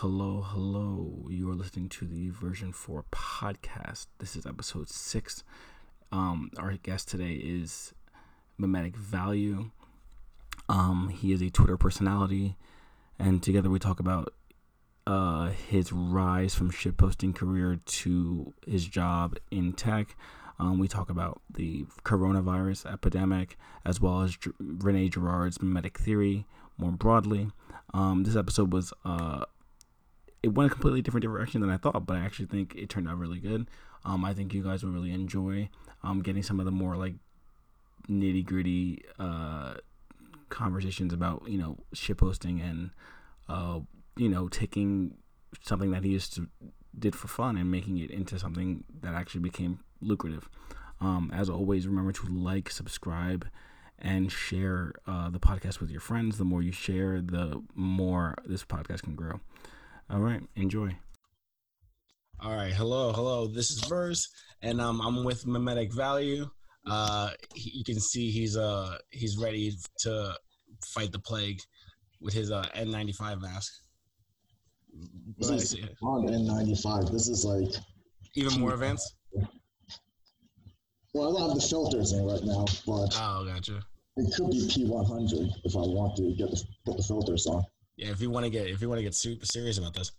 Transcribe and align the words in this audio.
Hello, 0.00 0.42
hello. 0.46 1.26
You 1.30 1.50
are 1.50 1.54
listening 1.54 1.88
to 1.88 2.04
the 2.04 2.28
version 2.28 2.70
4 2.70 3.06
podcast. 3.10 4.08
This 4.18 4.36
is 4.36 4.44
episode 4.44 4.90
6. 4.90 5.42
Um, 6.12 6.50
our 6.58 6.72
guest 6.74 7.08
today 7.08 7.32
is 7.32 7.94
Mimetic 8.58 8.94
Value. 8.94 9.70
Um, 10.68 11.08
he 11.08 11.32
is 11.32 11.40
a 11.40 11.48
Twitter 11.48 11.78
personality, 11.78 12.58
and 13.18 13.42
together 13.42 13.70
we 13.70 13.78
talk 13.78 13.98
about 13.98 14.34
uh, 15.06 15.46
his 15.46 15.94
rise 15.94 16.54
from 16.54 16.70
shitposting 16.70 17.34
career 17.34 17.80
to 17.86 18.52
his 18.66 18.86
job 18.86 19.38
in 19.50 19.72
tech. 19.72 20.14
Um, 20.58 20.78
we 20.78 20.88
talk 20.88 21.08
about 21.08 21.40
the 21.48 21.86
coronavirus 22.04 22.92
epidemic 22.92 23.56
as 23.86 23.98
well 23.98 24.20
as 24.20 24.36
G- 24.36 24.50
Rene 24.60 25.08
Girard's 25.08 25.62
mimetic 25.62 25.96
theory 25.96 26.44
more 26.76 26.92
broadly. 26.92 27.48
Um, 27.94 28.24
this 28.24 28.36
episode 28.36 28.74
was 28.74 28.92
uh, 29.02 29.46
it 30.46 30.54
went 30.54 30.70
a 30.70 30.72
completely 30.72 31.02
different 31.02 31.24
direction 31.24 31.60
than 31.60 31.70
I 31.70 31.76
thought, 31.76 32.06
but 32.06 32.16
I 32.16 32.20
actually 32.20 32.46
think 32.46 32.76
it 32.76 32.88
turned 32.88 33.08
out 33.08 33.18
really 33.18 33.40
good. 33.40 33.68
Um, 34.04 34.24
I 34.24 34.32
think 34.32 34.54
you 34.54 34.62
guys 34.62 34.84
will 34.84 34.92
really 34.92 35.10
enjoy 35.10 35.68
um, 36.04 36.22
getting 36.22 36.44
some 36.44 36.60
of 36.60 36.66
the 36.66 36.70
more 36.70 36.94
like 36.94 37.14
nitty 38.08 38.44
gritty 38.44 39.02
uh, 39.18 39.74
conversations 40.48 41.12
about 41.12 41.42
you 41.48 41.58
know 41.58 41.78
shitposting 41.96 42.62
and 42.62 42.90
uh, 43.48 43.80
you 44.16 44.28
know 44.28 44.46
taking 44.46 45.16
something 45.62 45.90
that 45.90 46.04
he 46.04 46.10
used 46.10 46.34
to 46.34 46.46
did 46.96 47.16
for 47.16 47.26
fun 47.26 47.56
and 47.56 47.68
making 47.68 47.98
it 47.98 48.12
into 48.12 48.38
something 48.38 48.84
that 49.00 49.14
actually 49.14 49.40
became 49.40 49.80
lucrative. 50.00 50.48
Um, 51.00 51.32
as 51.34 51.50
always, 51.50 51.88
remember 51.88 52.12
to 52.12 52.26
like, 52.28 52.70
subscribe, 52.70 53.48
and 53.98 54.30
share 54.30 54.92
uh, 55.08 55.28
the 55.28 55.40
podcast 55.40 55.80
with 55.80 55.90
your 55.90 56.00
friends. 56.00 56.38
The 56.38 56.44
more 56.44 56.62
you 56.62 56.70
share, 56.70 57.20
the 57.20 57.64
more 57.74 58.36
this 58.46 58.64
podcast 58.64 59.02
can 59.02 59.16
grow. 59.16 59.40
All 60.08 60.20
right, 60.20 60.40
enjoy. 60.54 60.96
All 62.40 62.54
right, 62.54 62.72
hello, 62.72 63.12
hello. 63.12 63.48
This 63.48 63.70
is 63.70 63.80
Verse, 63.88 64.28
and 64.62 64.80
um, 64.80 65.00
I'm 65.00 65.24
with 65.24 65.46
Mimetic 65.46 65.92
Value. 65.92 66.48
Uh, 66.88 67.30
he, 67.54 67.72
you 67.78 67.84
can 67.84 67.98
see 67.98 68.30
he's 68.30 68.56
uh 68.56 68.96
he's 69.10 69.36
ready 69.36 69.72
to 70.00 70.32
fight 70.84 71.10
the 71.10 71.18
plague 71.18 71.58
with 72.20 72.34
his 72.34 72.52
uh 72.52 72.64
N95 72.76 73.40
mask. 73.40 73.72
This 75.38 75.72
is 75.72 75.76
on 76.02 76.28
N95. 76.28 77.10
This 77.10 77.26
is 77.26 77.44
like 77.44 77.74
even 78.34 78.60
more 78.60 78.74
advanced. 78.74 79.16
Well, 81.14 81.36
I 81.36 81.40
don't 81.40 81.48
have 81.48 81.60
the 81.60 81.66
filters 81.66 82.12
in 82.12 82.24
right 82.24 82.44
now, 82.44 82.64
but 82.86 83.18
oh, 83.20 83.44
gotcha. 83.44 83.80
It 84.18 84.32
could 84.36 84.50
be 84.50 84.60
P100 84.68 85.50
if 85.64 85.74
I 85.74 85.80
want 85.80 86.16
to 86.16 86.32
get 86.36 86.50
the, 86.50 86.62
put 86.84 86.96
the 86.96 87.02
filters 87.02 87.46
on. 87.46 87.64
Yeah, 87.96 88.10
if 88.10 88.20
you 88.20 88.30
want 88.30 88.44
to 88.44 88.50
get 88.50 88.66
if 88.68 88.80
you 88.80 88.88
want 88.88 88.98
to 88.98 89.02
get 89.04 89.14
super 89.14 89.46
serious 89.46 89.78
about 89.78 89.94
this. 89.94 90.12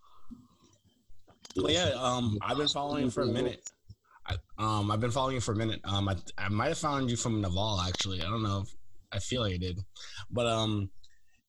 But 1.56 1.72
yeah, 1.72 1.92
um, 1.96 2.38
I've 2.42 2.58
been 2.58 2.68
following 2.68 3.06
you 3.06 3.10
for 3.10 3.24
a 3.24 3.28
minute. 3.28 3.70
I, 4.28 4.36
um, 4.60 4.92
I've 4.92 5.00
been 5.00 5.12
following 5.12 5.36
you 5.36 5.42
for 5.42 5.54
a 5.54 5.56
minute. 5.56 5.80
Um, 5.86 6.10
I, 6.10 6.16
I 6.38 6.50
might 6.50 6.68
have 6.68 6.78
found 6.78 7.10
you 7.10 7.16
from 7.16 7.42
Naval 7.42 7.82
actually. 7.82 8.22
I 8.22 8.26
don't 8.26 8.44
know. 8.44 8.62
If, 8.62 8.76
I 9.12 9.20
feel 9.20 9.42
like 9.42 9.54
I 9.54 9.58
did, 9.58 9.80
but 10.30 10.46
um, 10.46 10.90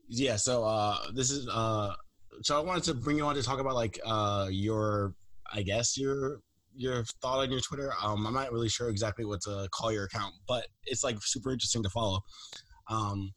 yeah. 0.08 0.36
So 0.36 0.64
uh, 0.64 0.98
this 1.12 1.30
is 1.30 1.48
uh, 1.48 1.94
so 2.42 2.56
I 2.56 2.62
wanted 2.62 2.84
to 2.84 2.94
bring 2.94 3.16
you 3.16 3.26
on 3.26 3.34
to 3.34 3.42
talk 3.42 3.58
about 3.58 3.74
like 3.74 3.98
uh 4.04 4.48
your, 4.50 5.14
I 5.52 5.62
guess 5.62 5.98
your 5.98 6.40
your 6.74 7.04
thought 7.20 7.40
on 7.40 7.50
your 7.50 7.60
Twitter. 7.60 7.92
Um, 8.02 8.26
I'm 8.26 8.34
not 8.34 8.52
really 8.52 8.68
sure 8.68 8.88
exactly 8.88 9.24
what 9.24 9.40
to 9.42 9.68
call 9.72 9.92
your 9.92 10.04
account, 10.04 10.34
but 10.46 10.66
it's 10.84 11.02
like 11.02 11.16
super 11.20 11.50
interesting 11.50 11.82
to 11.82 11.90
follow. 11.90 12.20
Um, 12.88 13.32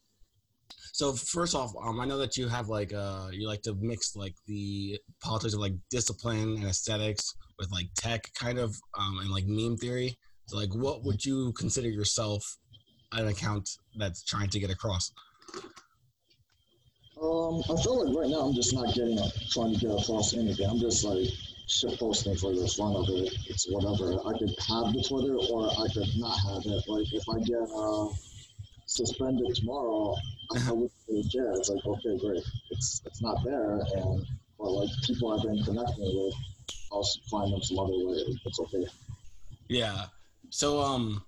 so 0.92 1.12
first 1.12 1.54
off, 1.54 1.72
um, 1.82 2.00
I 2.00 2.04
know 2.04 2.18
that 2.18 2.36
you 2.36 2.48
have 2.48 2.68
like 2.68 2.92
uh, 2.92 3.28
you 3.32 3.48
like 3.48 3.62
to 3.62 3.74
mix 3.80 4.14
like 4.16 4.34
the 4.46 4.98
politics 5.22 5.54
of 5.54 5.60
like 5.60 5.74
discipline 5.90 6.56
and 6.56 6.64
aesthetics 6.64 7.34
with 7.58 7.70
like 7.70 7.86
tech 7.96 8.28
kind 8.34 8.58
of 8.58 8.76
um, 8.98 9.18
and 9.20 9.30
like 9.30 9.44
meme 9.46 9.76
theory. 9.76 10.18
So 10.46 10.56
like, 10.56 10.74
what 10.74 11.04
would 11.04 11.24
you 11.24 11.52
consider 11.52 11.88
yourself 11.88 12.44
an 13.12 13.28
account 13.28 13.68
that's 13.96 14.22
trying 14.24 14.50
to 14.50 14.58
get 14.58 14.70
across? 14.70 15.12
Um, 17.20 17.62
I 17.70 17.80
feel 17.82 18.04
like 18.04 18.16
right 18.16 18.28
now 18.28 18.40
I'm 18.40 18.54
just 18.54 18.74
not 18.74 18.94
getting 18.94 19.18
trying 19.50 19.74
to 19.74 19.78
get 19.78 19.90
across 19.90 20.34
anything. 20.34 20.68
I'm 20.68 20.80
just 20.80 21.04
like 21.04 21.28
shit 21.68 21.98
posting 21.98 22.36
for 22.36 22.52
the 22.52 22.66
fun 22.68 22.96
of 22.96 23.08
it. 23.08 23.32
It's 23.48 23.66
whatever. 23.70 24.18
I 24.26 24.36
could 24.38 24.50
have 24.68 24.92
the 24.92 25.04
Twitter 25.08 25.36
or 25.36 25.70
I 25.70 25.86
could 25.94 26.08
not 26.16 26.36
have 26.50 26.66
it. 26.66 26.82
Like 26.88 27.06
if 27.12 27.24
I 27.30 27.38
get 27.40 27.62
uh, 27.74 28.08
suspended 28.86 29.54
tomorrow, 29.54 30.16
I 30.56 30.72
wouldn't 30.72 30.92
really 31.08 31.28
care. 31.28 31.52
It's 31.52 31.68
like 31.68 31.84
okay, 31.84 32.18
great. 32.18 32.42
It's 32.70 33.02
it's 33.04 33.22
not 33.22 33.38
there, 33.44 33.80
and 33.96 34.26
but 34.58 34.70
like 34.70 34.88
people 35.04 35.32
I've 35.32 35.42
been 35.42 35.62
connecting 35.64 36.24
with, 36.24 36.34
I'll 36.92 37.06
find 37.30 37.52
them 37.52 37.62
some 37.62 37.78
other 37.78 37.92
way. 37.92 38.24
It's 38.44 38.60
okay. 38.60 38.86
Yeah. 39.68 40.06
So 40.50 40.80
um. 40.80 41.24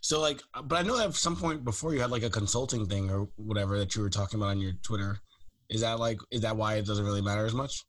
So 0.00 0.20
like, 0.20 0.42
but 0.64 0.76
I 0.76 0.82
know 0.82 0.98
at 1.00 1.14
some 1.14 1.36
point 1.36 1.64
before 1.64 1.94
you 1.94 2.00
had 2.00 2.10
like 2.10 2.24
a 2.24 2.30
consulting 2.30 2.86
thing 2.86 3.10
or 3.10 3.28
whatever 3.36 3.78
that 3.78 3.94
you 3.94 4.02
were 4.02 4.10
talking 4.10 4.40
about 4.40 4.50
on 4.50 4.60
your 4.60 4.72
Twitter. 4.82 5.20
Is 5.70 5.82
that 5.82 6.00
like, 6.00 6.18
is 6.30 6.40
that 6.40 6.56
why 6.56 6.76
it 6.76 6.86
doesn't 6.86 7.04
really 7.04 7.20
matter 7.20 7.44
as 7.44 7.54
much? 7.54 7.84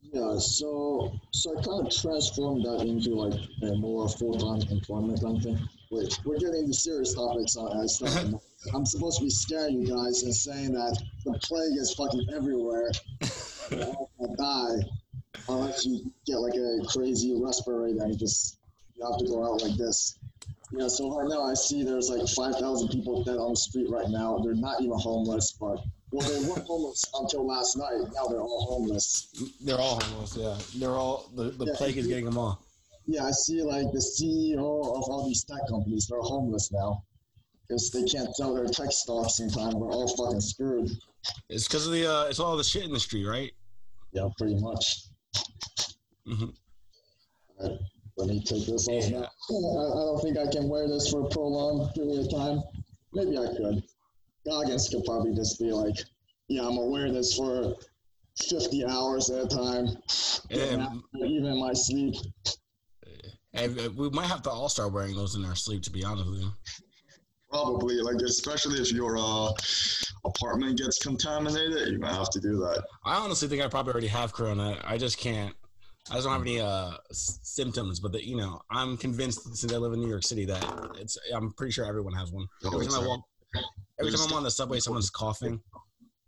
Yeah, 0.00 0.38
so 0.38 1.12
so 1.32 1.58
I 1.58 1.62
kind 1.62 1.86
of 1.86 1.94
transformed 1.94 2.64
that 2.64 2.80
into 2.80 3.14
like 3.14 3.38
a 3.62 3.76
more 3.76 4.08
full 4.08 4.36
time 4.38 4.68
employment 4.70 5.22
kind 5.22 5.36
of 5.36 5.42
thing. 5.42 5.68
Wait, 5.90 6.18
we're 6.24 6.38
getting 6.38 6.66
the 6.66 6.74
serious 6.74 7.14
topics. 7.14 7.56
I, 7.56 7.62
I 7.62 7.86
I'm 8.74 8.86
supposed 8.86 9.18
to 9.18 9.24
be 9.24 9.30
scaring 9.30 9.82
you 9.82 9.88
guys 9.88 10.22
and 10.22 10.34
saying 10.34 10.72
that 10.72 11.00
the 11.24 11.32
plague 11.42 11.76
is 11.76 11.94
fucking 11.94 12.28
everywhere. 12.34 12.90
I'll 13.72 14.34
die 14.38 14.76
unless 15.48 15.84
you 15.84 16.12
get 16.26 16.36
like 16.36 16.54
a 16.54 16.86
crazy 16.86 17.34
respirator 17.34 18.02
and 18.02 18.12
you 18.12 18.18
just 18.18 18.58
you 18.96 19.04
have 19.04 19.18
to 19.18 19.26
go 19.26 19.44
out 19.44 19.62
like 19.62 19.76
this. 19.76 20.18
Yeah, 20.72 20.88
so 20.88 21.14
right 21.18 21.28
now 21.28 21.42
I 21.42 21.54
see 21.54 21.82
there's 21.82 22.08
like 22.08 22.26
5,000 22.28 22.88
people 22.88 23.24
dead 23.24 23.36
on 23.36 23.50
the 23.50 23.56
street 23.56 23.90
right 23.90 24.08
now. 24.08 24.38
They're 24.38 24.54
not 24.54 24.80
even 24.80 24.98
homeless, 24.98 25.52
but 25.52 25.78
well, 26.12 26.28
they 26.28 26.48
were 26.48 26.60
homeless 26.60 27.04
until 27.18 27.46
last 27.46 27.76
night. 27.76 28.08
Now 28.14 28.26
they're 28.28 28.40
all 28.40 28.66
homeless. 28.70 29.28
They're 29.60 29.78
all 29.78 30.00
homeless. 30.00 30.36
Yeah, 30.36 30.56
they're 30.76 30.96
all 30.96 31.28
the, 31.34 31.50
the 31.50 31.66
yeah, 31.66 31.72
plague 31.74 31.98
is 31.98 32.06
getting 32.06 32.24
them 32.24 32.38
all. 32.38 32.64
Yeah, 33.06 33.24
I 33.24 33.32
see. 33.32 33.62
Like 33.62 33.90
the 33.92 33.98
CEO 33.98 34.58
of 34.58 35.02
all 35.10 35.26
these 35.26 35.44
tech 35.44 35.60
companies, 35.68 36.06
they're 36.06 36.20
homeless 36.20 36.70
now 36.72 37.02
because 37.68 37.90
they 37.90 38.04
can't 38.04 38.34
sell 38.36 38.54
their 38.54 38.66
tech 38.66 38.90
stocks 38.90 39.40
in 39.40 39.50
time. 39.50 39.78
We're 39.78 39.90
all 39.90 40.08
fucking 40.16 40.40
screwed. 40.40 40.90
It's 41.48 41.66
because 41.66 41.86
of 41.86 41.92
the 41.92 42.10
uh, 42.10 42.24
it's 42.24 42.40
all 42.40 42.56
the 42.56 42.64
shit 42.64 42.84
in 42.84 42.92
the 42.92 43.00
street, 43.00 43.26
right? 43.26 43.52
Yeah, 44.12 44.28
pretty 44.38 44.56
much. 44.60 45.04
Mm-hmm. 46.28 46.50
All 47.58 47.70
right, 47.70 47.78
let 48.16 48.28
me 48.28 48.42
take 48.42 48.66
this 48.66 48.88
off 48.88 49.10
yeah. 49.10 49.20
now. 49.20 49.24
I, 49.24 49.24
I 49.24 50.04
don't 50.04 50.20
think 50.22 50.38
I 50.38 50.50
can 50.50 50.68
wear 50.68 50.88
this 50.88 51.10
for 51.10 51.26
a 51.26 51.28
prolonged 51.28 51.94
period 51.94 52.26
of 52.26 52.30
time. 52.30 52.62
Maybe 53.12 53.38
I 53.38 53.46
could. 53.56 53.82
Goggins 54.44 54.88
could 54.88 55.04
probably 55.04 55.34
just 55.34 55.58
be 55.58 55.72
like, 55.72 55.96
yeah, 56.48 56.62
I'm 56.62 56.76
gonna 56.76 56.86
wear 56.86 57.12
this 57.12 57.34
for 57.34 57.74
50 58.48 58.86
hours 58.86 59.30
at 59.30 59.44
a 59.44 59.48
time, 59.48 59.96
yeah. 60.50 60.88
even 61.24 61.60
my 61.60 61.72
sleep. 61.72 62.14
And 63.54 63.76
we 63.96 64.08
might 64.10 64.26
have 64.26 64.42
to 64.42 64.50
all 64.50 64.68
start 64.68 64.92
wearing 64.92 65.14
those 65.14 65.34
in 65.34 65.44
our 65.44 65.54
sleep, 65.54 65.82
to 65.82 65.90
be 65.90 66.04
honest 66.04 66.30
with 66.30 66.40
you. 66.40 66.52
Probably, 67.52 68.00
like 68.00 68.16
especially 68.22 68.80
if 68.80 68.92
your 68.92 69.18
uh, 69.18 69.52
apartment 70.24 70.78
gets 70.78 70.98
contaminated, 70.98 71.88
you 71.88 71.98
might 71.98 72.14
have 72.14 72.30
to 72.30 72.40
do 72.40 72.56
that. 72.58 72.82
I 73.04 73.16
honestly 73.16 73.46
think 73.48 73.62
I 73.62 73.68
probably 73.68 73.92
already 73.92 74.06
have 74.08 74.32
corona. 74.32 74.80
I 74.84 74.96
just 74.96 75.18
can't. 75.18 75.54
I 76.10 76.14
just 76.14 76.24
don't 76.24 76.32
have 76.32 76.42
any 76.42 76.60
uh, 76.60 76.92
symptoms, 77.12 78.00
but 78.00 78.10
the, 78.10 78.26
you 78.26 78.36
know, 78.36 78.60
I'm 78.70 78.96
convinced 78.96 79.42
since 79.54 79.72
I 79.72 79.76
live 79.76 79.92
in 79.92 80.00
New 80.00 80.08
York 80.08 80.24
City 80.24 80.44
that 80.46 80.96
it's. 80.98 81.16
I'm 81.32 81.52
pretty 81.52 81.72
sure 81.72 81.84
everyone 81.84 82.14
has 82.14 82.32
one. 82.32 82.46
Oh, 82.64 82.74
every 82.74 82.86
time 82.86 83.04
I 83.04 83.06
walk, 83.06 83.20
Every 84.00 84.12
time 84.12 84.26
I'm 84.28 84.32
on 84.32 84.42
the 84.42 84.50
subway, 84.50 84.80
someone's 84.80 85.10
coughing. 85.10 85.60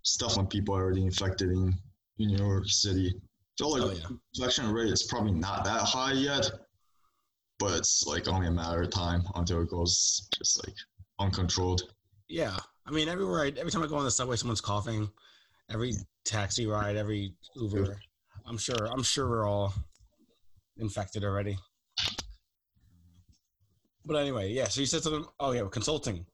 Stuff 0.03 0.37
when 0.37 0.47
people 0.47 0.77
are 0.77 0.83
already 0.83 1.05
infected 1.05 1.51
in, 1.51 1.75
in 2.19 2.29
New 2.29 2.37
York 2.37 2.65
City. 2.67 3.15
Feel 3.59 3.73
like 3.73 3.83
oh, 3.83 3.93
yeah. 3.93 4.17
infection 4.37 4.71
rate 4.71 4.93
is 4.93 5.05
probably 5.05 5.33
not 5.33 5.65
that 5.65 5.81
high 5.81 6.13
yet, 6.13 6.51
but 7.59 7.79
it's 7.79 8.05
like 8.07 8.29
only 8.29 8.49
a 8.49 8.51
matter 8.51 8.83
of 8.83 8.91
time 8.91 9.23
until 9.37 9.63
it 9.63 9.71
goes 9.71 10.29
just 10.37 10.65
like 10.67 10.75
uncontrolled. 11.19 11.83
Yeah, 12.29 12.57
I 12.87 12.91
mean 12.91 13.09
everywhere. 13.09 13.45
I, 13.45 13.53
every 13.59 13.71
time 13.71 13.83
I 13.83 13.87
go 13.87 13.97
on 13.97 14.05
the 14.05 14.11
subway, 14.11 14.37
someone's 14.37 14.61
coughing. 14.61 15.11
Every 15.71 15.95
taxi 16.25 16.67
ride, 16.67 16.97
every 16.97 17.35
Uber. 17.57 17.99
I'm 18.47 18.59
sure. 18.59 18.87
I'm 18.93 19.03
sure 19.03 19.29
we're 19.29 19.49
all 19.49 19.73
infected 20.77 21.25
already. 21.25 21.57
But 24.05 24.17
anyway, 24.17 24.53
yeah. 24.53 24.69
So 24.69 24.81
you 24.81 24.87
said 24.87 25.03
something. 25.03 25.25
Oh 25.41 25.53
yeah, 25.53 25.63
consulting. 25.71 26.27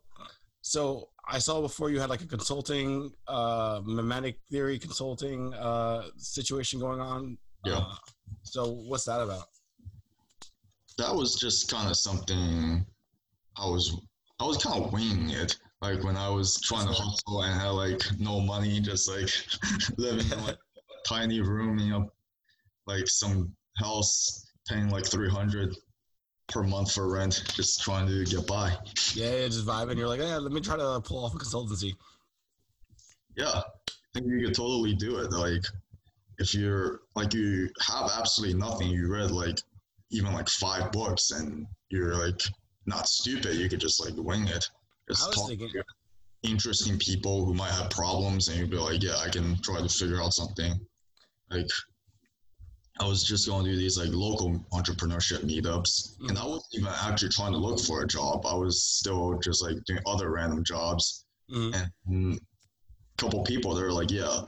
So 0.62 1.08
I 1.26 1.38
saw 1.38 1.60
before 1.60 1.90
you 1.90 2.00
had 2.00 2.10
like 2.10 2.22
a 2.22 2.26
consulting, 2.26 3.12
uh, 3.28 3.80
mimetic 3.84 4.38
theory 4.50 4.78
consulting 4.78 5.54
uh, 5.54 6.08
situation 6.16 6.80
going 6.80 7.00
on. 7.00 7.38
Yeah. 7.64 7.78
Uh, 7.78 7.94
so 8.42 8.70
what's 8.88 9.04
that 9.04 9.20
about? 9.20 9.44
That 10.98 11.14
was 11.14 11.38
just 11.38 11.70
kind 11.70 11.88
of 11.88 11.96
something 11.96 12.84
I 13.56 13.66
was 13.66 13.96
I 14.40 14.44
was 14.44 14.56
kind 14.56 14.82
of 14.82 14.92
winging 14.92 15.30
it. 15.30 15.58
Like 15.82 16.02
when 16.02 16.16
I 16.16 16.28
was 16.28 16.60
trying 16.60 16.86
to 16.86 16.92
hustle 16.92 17.42
and 17.42 17.60
had 17.60 17.68
like 17.68 18.00
no 18.18 18.40
money, 18.40 18.80
just 18.80 19.08
like 19.08 19.30
living 19.98 20.30
in 20.32 20.44
like 20.44 20.56
a 20.56 21.08
tiny 21.08 21.40
room, 21.40 21.78
you 21.78 21.90
know, 21.90 22.12
like 22.86 23.06
some 23.06 23.54
house 23.76 24.50
paying 24.68 24.88
like 24.88 25.06
300 25.06 25.76
per 26.48 26.62
month 26.62 26.92
for 26.92 27.10
rent, 27.10 27.42
just 27.54 27.82
trying 27.82 28.06
to 28.08 28.24
get 28.24 28.46
by. 28.46 28.72
Yeah, 29.14 29.30
yeah 29.30 29.46
just 29.46 29.66
vibing. 29.66 29.96
You're 29.96 30.08
like, 30.08 30.20
yeah, 30.20 30.38
let 30.38 30.52
me 30.52 30.60
try 30.60 30.76
to 30.76 31.00
pull 31.00 31.24
off 31.24 31.34
a 31.34 31.38
consultancy. 31.38 31.92
Yeah, 33.36 33.52
I 33.54 33.62
think 34.14 34.26
you 34.26 34.46
could 34.46 34.54
totally 34.54 34.94
do 34.94 35.18
it. 35.18 35.32
Like, 35.32 35.64
if 36.38 36.54
you're 36.54 37.00
like 37.14 37.34
you 37.34 37.68
have 37.86 38.10
absolutely 38.18 38.58
nothing, 38.58 38.88
you 38.88 39.12
read 39.12 39.30
like 39.30 39.58
even 40.10 40.32
like 40.32 40.48
five 40.48 40.90
books, 40.92 41.30
and 41.30 41.66
you're 41.90 42.14
like 42.14 42.40
not 42.86 43.08
stupid. 43.08 43.56
You 43.56 43.68
could 43.68 43.80
just 43.80 44.04
like 44.04 44.14
wing 44.16 44.46
it. 44.48 44.68
Just 45.08 45.32
talk 45.32 45.48
thinking- 45.48 45.70
to 45.70 45.84
interesting 46.42 46.98
people 46.98 47.44
who 47.44 47.52
might 47.52 47.70
have 47.72 47.90
problems, 47.90 48.48
and 48.48 48.58
you'd 48.58 48.70
be 48.70 48.78
like, 48.78 49.02
yeah, 49.02 49.16
I 49.18 49.28
can 49.28 49.60
try 49.60 49.80
to 49.80 49.88
figure 49.88 50.22
out 50.22 50.32
something. 50.32 50.72
Like, 51.50 51.68
I 52.98 53.06
was 53.06 53.22
just 53.24 53.46
going 53.46 53.64
to 53.66 53.70
do 53.72 53.76
these 53.76 53.98
like 53.98 54.08
local 54.12 54.58
entrepreneurship 54.72 55.40
meetups, 55.44 56.14
and 56.28 56.38
I 56.38 56.44
wasn't 56.46 56.64
even 56.74 56.88
actually 57.02 57.28
trying 57.30 57.52
to 57.52 57.58
look 57.58 57.80
for 57.80 58.02
a 58.02 58.06
job. 58.06 58.46
I 58.46 58.54
was 58.54 58.82
still 58.82 59.38
just 59.38 59.62
like 59.62 59.76
doing 59.84 60.00
other 60.06 60.30
random 60.30 60.64
jobs 60.64 61.24
Mhm. 61.50 61.90
and 62.06 62.34
a 62.38 62.40
couple 63.18 63.42
people 63.42 63.74
they're 63.74 63.90
like 63.92 64.10
yeah 64.10 64.42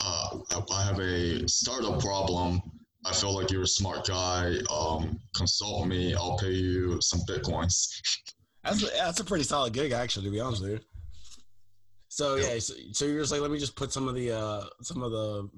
uh, 0.00 0.38
i 0.72 0.82
have 0.84 1.00
a 1.00 1.48
startup 1.48 1.98
problem 2.00 2.60
i 3.06 3.12
feel 3.12 3.34
like 3.34 3.50
you're 3.50 3.62
a 3.62 3.66
smart 3.66 4.06
guy. 4.06 4.56
Um, 4.70 5.18
consult 5.36 5.86
me. 5.86 6.14
I'll 6.14 6.38
pay 6.38 6.52
you 6.52 7.00
some 7.00 7.20
bitcoins. 7.28 7.88
That's 8.62 8.82
a, 8.82 8.86
that's 8.96 9.20
a 9.20 9.24
pretty 9.24 9.44
solid 9.44 9.72
gig, 9.72 9.92
actually, 9.92 10.24
to 10.26 10.30
be 10.30 10.40
honest 10.40 10.62
with 10.62 10.70
you. 10.72 10.80
So 12.08 12.36
yeah, 12.36 12.60
so, 12.60 12.74
so 12.92 13.06
you're 13.06 13.20
just 13.20 13.32
like, 13.32 13.40
let 13.40 13.50
me 13.50 13.58
just 13.58 13.74
put 13.74 13.92
some 13.92 14.06
of 14.06 14.14
the 14.14 14.30
uh, 14.30 14.64
some 14.82 15.02
of 15.02 15.10
the 15.10 15.48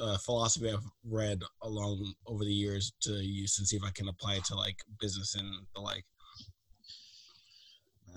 uh, 0.00 0.16
philosophy 0.16 0.70
I've 0.70 0.82
read 1.04 1.42
along 1.62 2.14
over 2.26 2.42
the 2.42 2.50
years 2.50 2.90
to 3.02 3.12
use 3.12 3.58
and 3.58 3.68
see 3.68 3.76
if 3.76 3.82
I 3.84 3.90
can 3.90 4.08
apply 4.08 4.36
it 4.36 4.46
to 4.46 4.54
like 4.54 4.76
business 4.98 5.34
and 5.34 5.46
the 5.74 5.82
like. 5.82 6.04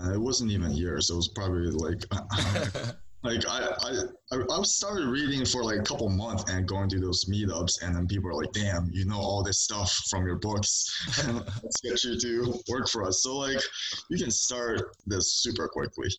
Uh, 0.02 0.14
it 0.14 0.18
wasn't 0.22 0.52
even 0.52 0.72
years. 0.72 1.10
It 1.10 1.16
was 1.16 1.28
probably 1.28 1.70
like 1.72 2.06
like 3.24 3.44
I, 3.48 3.70
I 3.84 4.38
i 4.50 4.64
started 4.64 5.08
reading 5.08 5.46
for 5.46 5.64
like 5.64 5.80
a 5.80 5.84
couple 5.84 6.10
months 6.10 6.52
and 6.52 6.68
going 6.68 6.90
to 6.90 7.00
those 7.00 7.26
meetups 7.26 7.84
and 7.84 7.96
then 7.96 8.08
people 8.08 8.30
are 8.30 8.34
like 8.34 8.52
damn 8.52 8.90
you 8.92 9.06
know 9.06 9.20
all 9.20 9.44
this 9.44 9.60
stuff 9.60 9.92
from 10.10 10.26
your 10.26 10.38
books 10.38 10.90
let's 11.64 11.82
get 11.82 12.04
you 12.04 12.18
to 12.20 12.60
work 12.70 12.88
for 12.90 13.04
us 13.04 13.24
so 13.24 13.38
like 13.38 13.62
you 14.10 14.18
can 14.18 14.32
start 14.32 14.96
this 15.06 15.42
super 15.42 15.68
quickly 15.68 16.10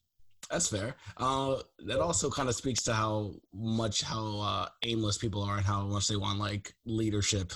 That's 0.51 0.69
fair. 0.69 0.97
Uh, 1.17 1.63
that 1.87 2.01
also 2.01 2.29
kind 2.29 2.49
of 2.49 2.55
speaks 2.55 2.83
to 2.83 2.93
how 2.93 3.33
much 3.55 4.03
how 4.03 4.41
uh, 4.41 4.69
aimless 4.83 5.17
people 5.17 5.43
are 5.43 5.57
and 5.57 5.65
how 5.65 5.83
much 5.87 6.09
they 6.09 6.17
want 6.17 6.39
like 6.39 6.75
leadership. 6.85 7.53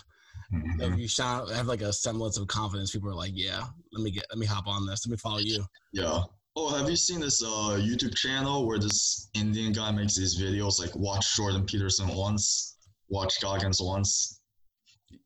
If 0.80 0.98
you 0.98 1.08
sound, 1.08 1.50
have 1.50 1.66
like 1.66 1.82
a 1.82 1.92
semblance 1.92 2.38
of 2.38 2.46
confidence, 2.46 2.92
people 2.92 3.10
are 3.10 3.14
like, 3.14 3.32
"Yeah, 3.34 3.64
let 3.92 4.02
me 4.02 4.12
get, 4.12 4.24
let 4.30 4.38
me 4.38 4.46
hop 4.46 4.66
on 4.66 4.86
this, 4.86 5.04
let 5.04 5.10
me 5.10 5.16
follow 5.16 5.38
you." 5.38 5.64
Yeah. 5.92 6.22
Oh, 6.58 6.74
have 6.74 6.88
you 6.88 6.96
seen 6.96 7.20
this 7.20 7.42
uh, 7.42 7.78
YouTube 7.78 8.14
channel 8.16 8.66
where 8.66 8.78
this 8.78 9.28
Indian 9.34 9.72
guy 9.72 9.90
makes 9.90 10.16
these 10.16 10.40
videos 10.40 10.80
like 10.80 10.94
watch 10.96 11.36
Jordan 11.36 11.64
Peterson 11.66 12.08
once, 12.08 12.78
watch 13.10 13.34
Goggins 13.42 13.78
once? 13.80 14.40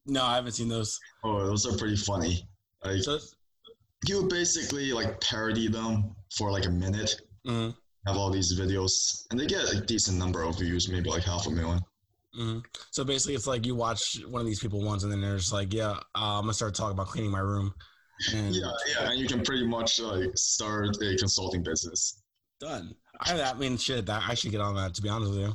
No, 0.06 0.24
I 0.24 0.34
haven't 0.34 0.52
seen 0.52 0.68
those. 0.68 0.98
Oh, 1.22 1.46
those 1.46 1.66
are 1.66 1.76
pretty 1.76 1.96
funny. 1.96 2.48
Like 2.84 3.02
So, 3.02 3.18
he 4.06 4.14
would 4.14 4.28
basically 4.28 4.92
like 4.92 5.20
parody 5.20 5.68
them 5.68 6.16
for 6.36 6.50
like 6.50 6.66
a 6.66 6.70
minute, 6.70 7.14
mhm, 7.46 7.76
have 8.06 8.16
all 8.16 8.30
these 8.30 8.58
videos, 8.58 9.24
and 9.30 9.38
they 9.38 9.46
get 9.46 9.72
a 9.72 9.80
decent 9.80 10.18
number 10.18 10.42
of 10.42 10.58
views, 10.58 10.88
maybe 10.88 11.10
like 11.10 11.22
half 11.22 11.46
a 11.46 11.50
million. 11.50 11.80
mhm. 12.36 12.64
so 12.90 13.04
basically, 13.04 13.34
it's 13.34 13.46
like 13.46 13.66
you 13.66 13.76
watch 13.76 14.16
one 14.26 14.40
of 14.40 14.46
these 14.46 14.60
people 14.60 14.82
once, 14.82 15.04
and 15.04 15.12
then 15.12 15.20
they're 15.20 15.36
just 15.36 15.52
like, 15.52 15.72
"Yeah, 15.72 15.90
uh, 15.90 16.38
I'm 16.38 16.42
gonna 16.42 16.54
start 16.54 16.74
talking 16.74 16.92
about 16.92 17.08
cleaning 17.08 17.30
my 17.30 17.40
room." 17.40 17.72
And 18.34 18.55
Yeah, 18.55 18.70
yeah, 18.94 19.11
and 19.11 19.19
you 19.19 19.26
can 19.26 19.43
pretty 19.43 19.67
much 19.67 19.99
like 20.00 20.31
start 20.37 20.96
a 21.02 21.17
consulting 21.17 21.62
business. 21.62 22.22
done. 22.61 22.94
I, 23.20 23.40
I 23.43 23.52
mean, 23.55 23.76
shit, 23.76 24.06
that 24.06 24.22
I 24.28 24.34
should 24.34 24.50
get 24.50 24.61
on 24.61 24.75
that. 24.76 24.94
To 24.94 25.02
be 25.02 25.08
honest 25.08 25.31
with 25.32 25.40
you. 25.40 25.55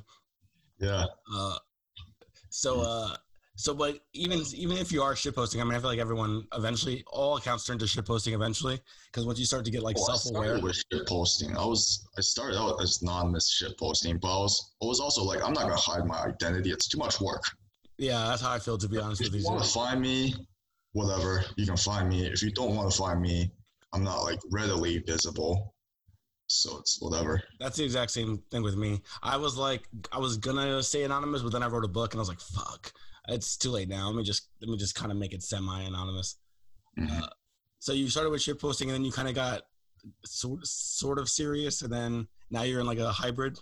Yeah. 0.80 1.06
Uh, 1.34 1.58
so, 2.50 2.82
uh, 2.82 3.16
so, 3.56 3.74
but 3.74 4.00
even 4.14 4.42
even 4.54 4.78
if 4.78 4.92
you 4.92 5.02
are 5.02 5.16
shit 5.16 5.34
posting, 5.36 5.62
I 5.62 5.64
mean, 5.64 5.74
I 5.74 5.80
feel 5.80 5.90
like 5.90 6.00
everyone 6.00 6.46
eventually, 6.54 7.04
all 7.08 7.38
accounts 7.38 7.66
turn 7.66 7.78
to 7.80 7.88
shit 7.88 8.06
posting 8.06 8.34
eventually, 8.34 8.80
because 9.12 9.26
once 9.26 9.40
you 9.40 9.46
start 9.46 9.66
to 9.66 9.72
get 9.72 9.82
like 9.82 9.96
Well, 9.96 10.18
self 10.18 10.36
aware, 10.36 10.48
started 10.50 10.64
with 10.64 10.84
shit 10.92 11.08
posting. 11.08 11.56
I 11.58 11.66
was 11.66 12.08
I 12.18 12.22
started 12.22 12.58
out 12.60 12.82
as 12.82 13.02
anonymous 13.02 13.50
shit 13.50 13.78
posting, 13.80 14.18
but 14.18 14.36
I 14.36 14.40
was 14.42 14.74
I 14.82 14.86
was 14.86 15.00
also 15.00 15.24
like 15.24 15.42
I'm 15.44 15.54
not 15.54 15.64
gonna 15.64 15.76
hide 15.76 16.06
my 16.06 16.24
identity. 16.24 16.72
It's 16.72 16.88
too 16.88 16.98
much 16.98 17.22
work. 17.22 17.44
yeah, 17.98 18.28
that's 18.28 18.42
how 18.42 18.52
I 18.52 18.60
feel. 18.60 18.78
To 18.78 18.88
be 18.90 18.98
honest 19.00 19.22
If 19.22 19.28
with 19.28 19.36
you 19.36 19.48
you, 19.48 19.52
want 19.54 19.64
to 19.64 19.70
find 19.70 20.02
me, 20.02 20.36
whatever, 20.96 21.44
you 21.58 21.66
can 21.66 21.76
find 21.76 22.08
me. 22.08 22.26
If 22.26 22.42
you 22.42 22.52
don't 22.52 22.74
want 22.74 22.90
to 22.90 22.98
find 22.98 23.22
me, 23.22 23.52
I'm 23.94 24.04
not 24.04 24.22
like 24.24 24.40
readily 24.50 25.00
visible. 25.06 25.76
So 26.48 26.78
it's 26.78 27.02
whatever. 27.02 27.42
that's 27.60 27.76
the 27.78 27.84
exact 27.84 28.12
same 28.12 28.42
thing 28.52 28.64
with 28.64 28.78
me. 28.78 29.02
I 29.22 29.36
was 29.36 29.58
like, 29.58 29.88
I 30.12 30.20
was 30.20 30.38
gonna 30.38 30.82
stay 30.84 31.04
anonymous, 31.04 31.42
but 31.42 31.52
then 31.52 31.64
I 31.64 31.68
wrote 31.68 31.84
a 31.84 31.90
book, 31.90 32.14
and 32.14 32.20
I 32.20 32.22
was 32.22 32.30
like, 32.30 32.40
fuck, 32.40 32.94
it's 33.28 33.58
too 33.58 33.72
late 33.72 33.90
now. 33.90 34.08
Let 34.08 34.16
me 34.16 34.24
just 34.24 34.50
let 34.62 34.70
me 34.70 34.78
just 34.78 34.96
kind 34.96 35.12
of 35.12 35.18
make 35.18 35.34
it 35.34 35.44
semi 35.44 35.82
anonymous. 35.82 36.38
Mhm. 36.98 37.24
Uh, 37.24 37.28
so 37.80 37.94
you 37.94 38.10
started 38.10 38.30
with 38.30 38.42
shit 38.42 38.60
posting, 38.62 38.90
and 38.90 38.96
then 38.96 39.04
you 39.04 39.12
kind 39.12 39.28
of 39.28 39.36
got 39.36 39.64
sort 40.26 40.66
sort 40.66 41.20
of 41.20 41.28
serious, 41.30 41.82
and 41.82 41.92
then 41.92 42.28
now 42.52 42.62
you're 42.62 42.80
in 42.80 42.86
like 42.86 43.00
a 43.00 43.12
hybrid. 43.12 43.60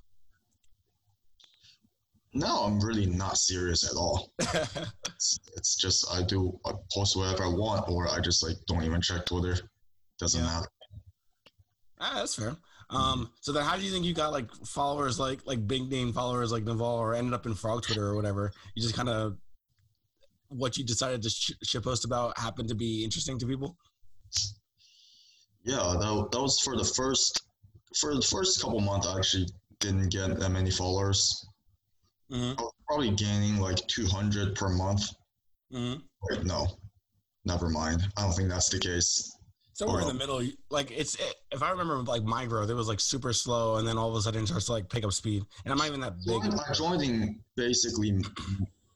Now 2.33 2.63
I'm 2.63 2.79
really 2.79 3.05
not 3.05 3.37
serious 3.37 3.83
at 3.89 3.95
all. 3.95 4.31
It's, 5.15 5.39
it's 5.55 5.75
just 5.75 6.05
I 6.11 6.23
do 6.23 6.59
I 6.65 6.71
post 6.93 7.15
whatever 7.15 7.43
I 7.43 7.47
want, 7.47 7.87
or 7.87 8.09
I 8.09 8.19
just 8.19 8.43
like 8.43 8.57
don't 8.67 8.83
even 8.83 8.99
check 9.01 9.25
Twitter. 9.25 9.55
Doesn't 10.19 10.41
Yeah. 10.41 10.47
matter. 10.47 10.67
Ah, 11.99 12.13
that's 12.15 12.35
fair. 12.35 12.57
Um, 12.89 13.31
so 13.41 13.51
then 13.53 13.63
how 13.63 13.77
do 13.77 13.81
you 13.83 13.91
think 13.91 14.03
you 14.05 14.13
got 14.13 14.31
like 14.33 14.51
followers 14.65 15.19
like 15.19 15.39
like 15.45 15.65
big 15.67 15.89
name 15.89 16.11
followers 16.11 16.51
like 16.51 16.63
Naval 16.63 16.85
or 16.97 17.13
ended 17.15 17.33
up 17.33 17.45
in 17.45 17.53
Frog 17.53 17.83
Twitter 17.83 18.05
or 18.07 18.15
whatever? 18.15 18.51
You 18.75 18.81
just 18.81 18.95
kind 18.95 19.07
of 19.09 19.37
what 20.49 20.77
you 20.77 20.83
decided 20.83 21.21
to 21.23 21.29
sh- 21.29 21.53
shit 21.63 21.83
post 21.83 22.03
about 22.05 22.37
happened 22.37 22.67
to 22.69 22.75
be 22.75 23.03
interesting 23.03 23.39
to 23.39 23.45
people. 23.47 23.77
Yeah, 25.63 25.77
that, 25.99 26.27
that 26.31 26.41
was 26.41 26.59
for 26.59 26.75
the 26.75 26.83
first 26.83 27.41
for 27.99 28.13
the 28.15 28.21
first 28.21 28.61
couple 28.61 28.79
months. 28.81 29.07
I 29.07 29.17
actually 29.17 29.47
didn't 29.79 30.09
get 30.09 30.37
that 30.39 30.49
many 30.49 30.71
followers. 30.71 31.45
Mm-hmm. 32.33 32.59
I 32.59 32.61
was 32.61 32.73
probably 32.87 33.11
gaining 33.11 33.59
like 33.59 33.85
200 33.87 34.55
per 34.55 34.69
month. 34.69 35.03
Mm-hmm. 35.71 35.99
Wait, 36.29 36.43
no, 36.43 36.67
never 37.45 37.69
mind. 37.69 38.07
I 38.17 38.21
don't 38.21 38.33
think 38.33 38.49
that's 38.49 38.69
the 38.69 38.79
case. 38.79 39.37
Somewhere 39.75 40.01
in 40.01 40.07
the 40.07 40.13
middle, 40.13 40.39
like 40.69 40.91
it's 40.91 41.17
if 41.51 41.63
I 41.63 41.71
remember 41.71 41.97
like 42.03 42.21
my 42.23 42.45
growth, 42.45 42.69
it 42.69 42.75
was 42.75 42.87
like 42.87 42.99
super 42.99 43.33
slow, 43.33 43.77
and 43.77 43.87
then 43.87 43.97
all 43.97 44.09
of 44.09 44.15
a 44.15 44.21
sudden 44.21 44.43
it 44.43 44.47
starts 44.47 44.67
to 44.67 44.71
like 44.71 44.87
pick 44.87 45.03
up 45.03 45.11
speed. 45.13 45.41
And 45.65 45.71
I'm 45.71 45.79
not 45.79 45.87
even 45.87 45.99
that 46.01 46.13
big. 46.27 46.43
I 46.43 46.73
joined 46.73 47.01
in 47.01 47.39
basically 47.55 48.11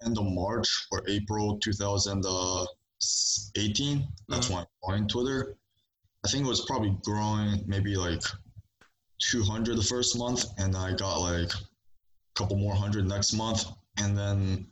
end 0.05 0.17
of 0.17 0.25
March 0.25 0.67
or 0.91 1.01
April 1.07 1.57
2018. 1.59 4.07
That's 4.29 4.49
when 4.49 4.59
I 4.59 4.65
joined 4.87 5.09
Twitter. 5.09 5.57
I 6.23 6.27
think 6.29 6.45
it 6.45 6.49
was 6.49 6.65
probably 6.65 6.95
growing 7.03 7.63
maybe 7.65 7.95
like 7.95 8.21
200 9.19 9.77
the 9.77 9.83
first 9.83 10.15
month, 10.17 10.45
and 10.59 10.75
I 10.75 10.93
got 10.93 11.21
like 11.21 11.51
couple 12.37 12.57
more 12.57 12.75
hundred 12.75 13.07
next 13.07 13.33
month. 13.33 13.65
And 13.97 14.17
then 14.17 14.67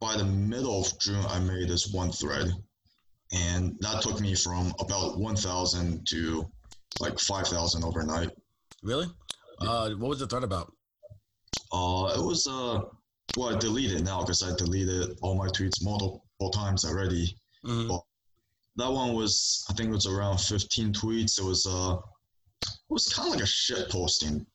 by 0.00 0.16
the 0.16 0.24
middle 0.24 0.80
of 0.80 0.98
June, 0.98 1.24
I 1.28 1.38
made 1.40 1.68
this 1.68 1.92
one 1.92 2.10
thread, 2.10 2.52
and 3.32 3.76
that 3.80 4.02
took 4.02 4.20
me 4.20 4.34
from 4.34 4.72
about 4.80 5.18
1,000 5.18 6.06
to 6.08 6.50
like 6.98 7.18
5,000 7.18 7.84
overnight. 7.84 8.30
Really? 8.82 9.06
Uh, 9.60 9.90
what 9.90 10.08
was 10.08 10.18
the 10.18 10.26
thread 10.26 10.42
about? 10.42 10.72
Uh, 11.72 12.12
it 12.16 12.24
was 12.24 12.48
uh, 12.48 12.80
well, 13.36 13.54
I 13.54 13.58
deleted 13.58 14.04
now 14.04 14.20
because 14.22 14.42
I 14.42 14.56
deleted 14.56 15.18
all 15.22 15.36
my 15.36 15.48
tweets 15.48 15.82
multiple 15.82 16.50
times 16.52 16.84
already. 16.84 17.36
Mhm. 17.64 18.00
That 18.76 18.90
one 18.90 19.14
was, 19.14 19.64
I 19.68 19.74
think 19.74 19.90
it 19.90 19.94
was 19.94 20.06
around 20.06 20.38
15 20.38 20.92
tweets. 20.92 21.38
It 21.38 21.44
was 21.44 21.66
uh, 21.66 21.98
it 22.62 22.92
was 22.92 23.12
kind 23.12 23.28
of 23.28 23.34
like 23.34 23.44
a 23.44 23.46
shit 23.46 23.90
posting 23.90 24.46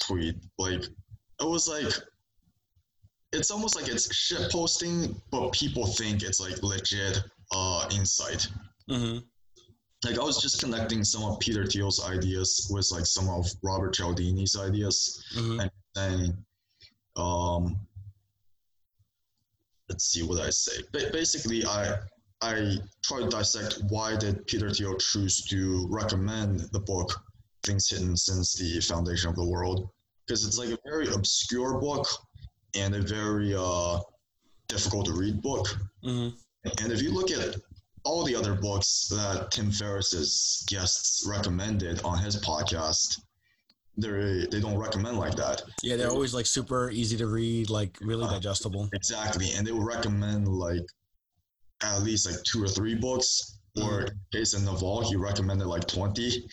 tweet. 0.00 0.36
Like, 0.58 0.84
it 1.40 1.44
was 1.48 1.68
like, 1.68 1.92
it's 3.32 3.50
almost 3.50 3.76
like 3.76 3.88
it's 3.88 4.14
shit 4.14 4.50
posting, 4.50 5.20
but 5.30 5.52
people 5.52 5.86
think 5.86 6.22
it's 6.22 6.40
like 6.40 6.62
legit 6.62 7.22
uh 7.54 7.88
insight. 7.92 8.48
Mhm. 8.90 9.22
Like 10.04 10.18
I 10.18 10.22
was 10.22 10.40
just 10.40 10.60
connecting 10.60 11.02
some 11.04 11.24
of 11.24 11.38
Peter 11.40 11.66
Thiel's 11.66 12.04
ideas 12.04 12.68
with 12.70 12.88
like 12.92 13.06
some 13.06 13.28
of 13.28 13.46
Robert 13.62 13.94
Cialdini's 13.94 14.56
ideas 14.56 15.24
Mhm. 15.34 15.62
and 15.62 15.70
then 15.94 16.44
um, 17.16 17.78
let's 19.88 20.04
see 20.06 20.22
what 20.22 20.40
I 20.40 20.50
say. 20.50 20.82
Ba- 20.92 21.10
basically, 21.12 21.64
I 21.66 21.96
I 22.42 22.76
try 23.02 23.20
to 23.20 23.28
dissect 23.28 23.78
why 23.88 24.16
did 24.16 24.46
Peter 24.46 24.70
Thiel 24.70 24.96
choose 24.98 25.42
to 25.46 25.86
recommend 25.90 26.60
the 26.72 26.80
book 26.80 27.10
Things 27.64 27.88
Hidden 27.88 28.16
Since 28.16 28.54
the 28.56 28.80
Foundation 28.80 29.30
of 29.30 29.36
the 29.36 29.44
World 29.44 29.88
because 30.26 30.44
it's 30.46 30.58
like 30.58 30.70
a 30.70 30.78
very 30.84 31.08
obscure 31.12 31.80
book 31.80 32.06
and 32.74 32.94
a 32.94 33.00
very 33.00 33.54
uh, 33.56 34.00
difficult 34.68 35.06
to 35.06 35.12
read 35.12 35.40
book. 35.42 35.66
hmm 36.02 36.28
And 36.80 36.92
if 36.92 37.02
you 37.02 37.12
look 37.12 37.30
at 37.30 37.56
all 38.04 38.24
the 38.24 38.34
other 38.34 38.54
books 38.54 39.08
that 39.10 39.50
Tim 39.50 39.70
Ferriss's 39.70 40.64
guests 40.68 41.26
recommended 41.28 42.00
on 42.02 42.18
his 42.18 42.36
podcast, 42.36 43.20
they 43.96 44.46
they 44.50 44.60
don't 44.60 44.78
recommend 44.78 45.18
like 45.18 45.36
that. 45.36 45.62
Yeah, 45.82 45.96
they're 45.96 46.10
always 46.10 46.34
like 46.34 46.46
super 46.46 46.90
easy 46.90 47.16
to 47.16 47.26
read, 47.26 47.70
like 47.70 47.98
really 48.00 48.24
Uh, 48.24 48.32
digestible. 48.32 48.88
Exactly, 48.92 49.52
and 49.52 49.66
they 49.66 49.72
will 49.72 49.84
recommend 49.96 50.48
like 50.48 50.86
at 51.82 52.02
least 52.02 52.26
like 52.28 52.42
two 52.44 52.62
or 52.62 52.68
three 52.68 52.94
books. 52.94 53.52
Or 53.78 54.02
in 54.02 54.20
case 54.32 54.58
Naval, 54.58 55.02
he 55.02 55.16
recommended 55.16 55.66
like 55.66 55.86
twenty, 55.86 56.48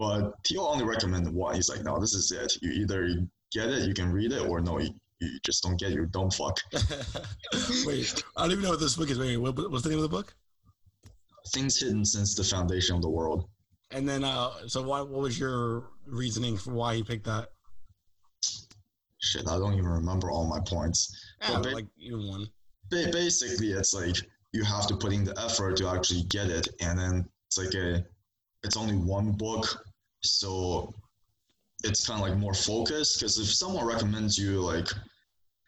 but 0.00 0.32
Thiel 0.46 0.62
only 0.62 0.84
recommended 0.86 1.34
one. 1.34 1.54
He's 1.54 1.68
like, 1.68 1.82
no, 1.84 2.00
this 2.00 2.14
is 2.14 2.32
it. 2.32 2.56
You 2.62 2.72
either 2.72 3.18
get 3.52 3.68
it, 3.68 3.86
you 3.86 3.92
can 3.92 4.10
read 4.10 4.32
it, 4.32 4.48
or 4.48 4.58
no, 4.62 4.78
you, 4.78 4.88
you 5.20 5.38
just 5.44 5.62
don't 5.62 5.78
get 5.78 5.90
it. 5.90 5.94
You're 5.94 6.06
dumb 6.06 6.30
fuck. 6.30 6.58
Wait, 7.84 8.24
I 8.34 8.42
don't 8.42 8.52
even 8.52 8.64
know 8.64 8.70
what 8.70 8.80
this 8.80 8.96
book 8.96 9.10
is. 9.10 9.18
Wait, 9.18 9.36
what, 9.36 9.54
what's 9.70 9.84
the 9.84 9.90
name 9.90 9.98
of 9.98 10.02
the 10.02 10.08
book? 10.08 10.34
Things 11.48 11.78
hidden 11.78 12.06
since 12.06 12.34
the 12.34 12.42
foundation 12.42 12.96
of 12.96 13.02
the 13.02 13.10
world. 13.10 13.44
And 13.90 14.08
then, 14.08 14.24
uh, 14.24 14.66
so 14.68 14.80
why, 14.82 15.02
what 15.02 15.20
was 15.20 15.38
your 15.38 15.90
reasoning 16.06 16.56
for 16.56 16.72
why 16.72 16.94
he 16.96 17.02
picked 17.02 17.26
that? 17.26 17.48
Shit, 19.18 19.46
I 19.48 19.58
don't 19.58 19.74
even 19.74 19.84
remember 19.86 20.30
all 20.30 20.46
my 20.46 20.60
points. 20.60 21.14
Yeah, 21.42 21.50
Well, 21.52 21.62
ba- 21.62 21.68
like 21.70 21.86
even 21.98 22.26
one. 22.26 22.46
ba- 22.90 23.10
basically 23.12 23.72
it's 23.72 23.92
like 23.92 24.16
you 24.52 24.64
have 24.64 24.86
to 24.86 24.96
put 24.96 25.12
in 25.12 25.24
the 25.24 25.38
effort 25.38 25.76
to 25.76 25.88
actually 25.88 26.22
get 26.24 26.48
it 26.48 26.68
and 26.80 26.98
then 26.98 27.28
it's 27.48 27.58
like 27.58 27.74
a 27.74 28.02
it's 28.62 28.76
only 28.76 28.96
one 28.96 29.32
book 29.32 29.66
so 30.22 30.92
it's 31.84 32.06
kind 32.06 32.22
of 32.22 32.28
like 32.28 32.38
more 32.38 32.54
focused 32.54 33.18
because 33.18 33.38
if 33.38 33.46
someone 33.46 33.86
recommends 33.86 34.38
you 34.38 34.60
like 34.60 34.88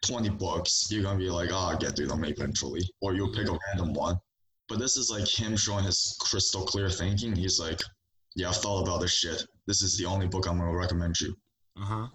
20 0.05 0.29
books 0.29 0.87
you're 0.91 1.03
gonna 1.03 1.17
be 1.17 1.29
like 1.29 1.49
oh 1.51 1.75
get 1.79 1.95
through 1.95 2.07
them 2.07 2.23
eventually 2.25 2.81
or 3.01 3.13
you'll 3.13 3.33
pick 3.33 3.47
a 3.49 3.57
random 3.67 3.93
one 3.93 4.15
but 4.69 4.79
this 4.79 4.97
is 4.97 5.09
like 5.09 5.27
him 5.27 5.55
showing 5.55 5.83
his 5.85 6.15
crystal 6.19 6.65
clear 6.65 6.89
thinking 6.89 7.35
he's 7.35 7.59
like 7.59 7.79
yeah 8.35 8.49
i've 8.49 8.55
thought 8.57 8.83
about 8.83 9.01
this 9.01 9.13
shit 9.13 9.45
this 9.65 9.81
is 9.81 9.97
the 9.97 10.05
only 10.05 10.27
book 10.27 10.47
i'm 10.47 10.57
gonna 10.57 10.75
recommend 10.75 11.19
you 11.19 11.35
Uh 11.77 11.85
huh. 11.85 12.07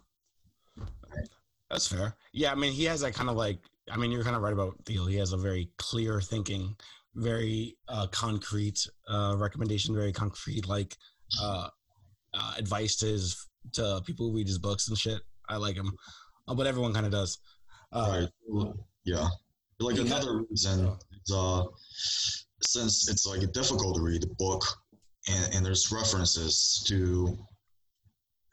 That's 1.70 1.86
fair. 1.86 2.16
Yeah, 2.32 2.52
I 2.52 2.54
mean, 2.54 2.72
he 2.72 2.84
has 2.84 3.00
that 3.02 3.14
kind 3.14 3.28
of 3.28 3.36
like. 3.36 3.58
I 3.90 3.96
mean, 3.96 4.10
you're 4.10 4.24
kind 4.24 4.36
of 4.36 4.42
right 4.42 4.52
about 4.52 4.74
Thiel. 4.84 5.06
He 5.06 5.16
has 5.16 5.32
a 5.32 5.36
very 5.36 5.70
clear 5.78 6.20
thinking, 6.20 6.74
very 7.14 7.76
uh, 7.88 8.06
concrete 8.08 8.86
uh, 9.08 9.34
recommendation, 9.36 9.94
very 9.94 10.12
concrete 10.12 10.68
like 10.68 10.96
uh, 11.42 11.68
uh, 12.38 12.54
advice 12.56 12.96
to 12.96 13.06
his 13.06 13.46
to 13.72 14.00
people 14.06 14.28
who 14.30 14.36
read 14.36 14.46
his 14.46 14.58
books 14.58 14.88
and 14.88 14.96
shit. 14.96 15.20
I 15.48 15.56
like 15.56 15.76
him, 15.76 15.90
uh, 16.46 16.54
but 16.54 16.66
everyone 16.66 16.92
kind 16.94 17.06
of 17.06 17.12
does. 17.12 17.38
Uh, 17.92 18.26
Right. 18.50 18.74
Yeah. 19.04 19.28
Like 19.80 19.98
another 19.98 20.42
reason 20.50 20.88
is 21.24 21.32
uh 21.34 21.64
since 22.60 23.08
it's 23.08 23.24
like 23.26 23.50
difficult 23.52 23.96
to 23.96 24.02
read 24.02 24.22
the 24.22 24.34
book 24.38 24.62
and, 25.28 25.54
and 25.54 25.64
there's 25.66 25.92
references 25.92 26.82
to 26.88 27.38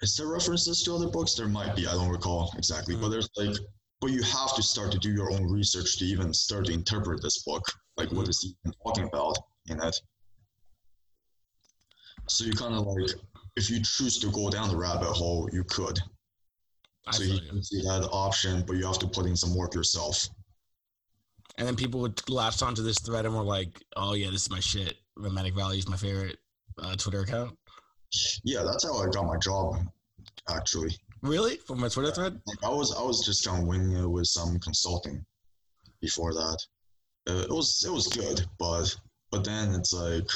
is 0.02 0.16
there 0.16 0.28
references 0.28 0.84
to 0.84 0.94
other 0.94 1.08
books? 1.10 1.34
There 1.34 1.48
might 1.48 1.76
be, 1.76 1.88
I 1.88 1.94
don't 1.94 2.10
recall 2.10 2.54
exactly. 2.58 2.96
But 2.96 3.08
Mhm. 3.08 3.12
there's 3.12 3.30
like 3.38 3.56
but 4.02 4.12
you 4.12 4.22
have 4.24 4.56
to 4.56 4.62
start 4.62 4.92
to 4.92 5.00
do 5.00 5.12
your 5.12 5.32
own 5.32 5.46
research 5.52 5.98
to 5.98 6.06
even 6.06 6.34
start 6.34 6.66
to 6.68 6.74
interpret 6.74 7.22
this 7.22 7.44
book. 7.44 7.64
Like 7.98 8.12
what 8.12 8.26
Mhm. 8.28 8.30
is 8.30 8.42
he 8.42 8.56
even 8.64 8.74
talking 8.86 9.06
about 9.06 9.38
in 9.68 9.82
it? 9.82 9.96
So 12.30 12.44
you 12.46 12.54
kind 12.54 12.76
of 12.76 12.86
like 12.88 13.12
if 13.56 13.70
you 13.70 13.82
choose 13.82 14.20
to 14.20 14.32
go 14.32 14.50
down 14.50 14.70
the 14.70 14.78
rabbit 14.78 15.08
hole, 15.08 15.50
you 15.52 15.64
could. 15.64 16.00
I 17.08 17.12
So 17.12 17.24
you 17.24 17.40
can 17.48 17.64
see 17.64 17.82
that 17.82 18.08
option, 18.12 18.64
but 18.66 18.78
you 18.78 18.86
have 18.86 19.00
to 19.00 19.08
put 19.08 19.26
in 19.26 19.36
some 19.36 19.56
work 19.56 19.76
yourself. 19.76 20.28
And 21.58 21.68
then 21.68 21.76
people 21.76 22.00
would 22.02 22.28
latch 22.30 22.62
onto 22.62 22.84
this 22.84 23.00
thread 23.00 23.26
and 23.26 23.36
were 23.36 23.44
like, 23.44 23.82
"Oh 23.96 24.14
yeah, 24.14 24.30
this 24.32 24.44
is 24.44 24.50
my 24.50 24.60
shit. 24.60 24.96
Mimetic 25.16 25.56
Value 25.56 25.80
is 25.80 25.88
my 25.88 25.96
favorite 25.98 26.38
uh, 26.82 26.96
Twitter 26.96 27.22
account." 27.22 27.58
Yeah, 28.44 28.64
that's 28.64 28.84
how 28.84 28.98
I 28.98 29.10
got 29.10 29.26
my 29.26 29.38
job. 29.38 29.76
Actually, 30.50 30.96
Really, 31.26 31.58
from 31.58 31.80
my 31.80 31.88
Twitter 31.88 32.12
thread? 32.12 32.40
like 32.46 32.64
I 32.64 32.70
was, 32.70 32.96
I 32.96 33.02
was 33.02 33.26
just 33.26 33.46
kind 33.46 33.62
of 33.64 33.68
winging 33.68 33.98
it 33.98 34.08
with 34.08 34.28
some 34.28 34.60
consulting. 34.60 35.26
Before 36.00 36.34
that, 36.34 36.58
uh, 37.28 37.42
it 37.42 37.50
was, 37.50 37.84
it 37.84 37.92
was 37.92 38.08
good, 38.08 38.46
but, 38.60 38.96
but 39.32 39.44
then 39.44 39.74
it's 39.74 39.92
like, 39.92 40.30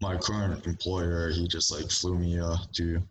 my 0.00 0.16
current 0.16 0.66
employer, 0.66 1.30
he 1.30 1.48
just 1.48 1.72
like 1.72 1.90
flew 1.90 2.18
me 2.18 2.38
uh, 2.38 2.56
to 2.74 3.02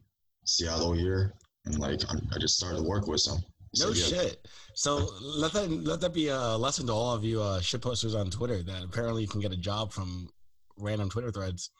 Seattle 0.45 0.93
here, 0.93 1.33
and 1.65 1.77
like 1.79 2.01
I'm, 2.09 2.25
I 2.33 2.37
just 2.37 2.57
started 2.57 2.77
to 2.77 2.83
work 2.83 3.07
with 3.07 3.25
him. 3.25 3.37
No 3.79 3.91
So, 3.91 4.15
yeah, 4.15 4.21
shit. 4.21 4.47
So 4.73 5.09
let 5.21 5.51
that 5.53 5.69
let 5.69 5.99
that 6.01 6.13
be 6.13 6.29
a 6.29 6.55
lesson 6.55 6.87
to 6.87 6.93
all 6.93 7.13
of 7.13 7.23
you 7.23 7.41
uh, 7.41 7.59
shit 7.59 7.81
posters 7.81 8.15
on 8.15 8.29
Twitter 8.29 8.63
that 8.63 8.83
apparently 8.83 9.21
you 9.21 9.27
can 9.27 9.41
get 9.41 9.51
a 9.51 9.57
job 9.57 9.91
from 9.91 10.29
random 10.77 11.09
Twitter 11.09 11.31
threads. 11.31 11.71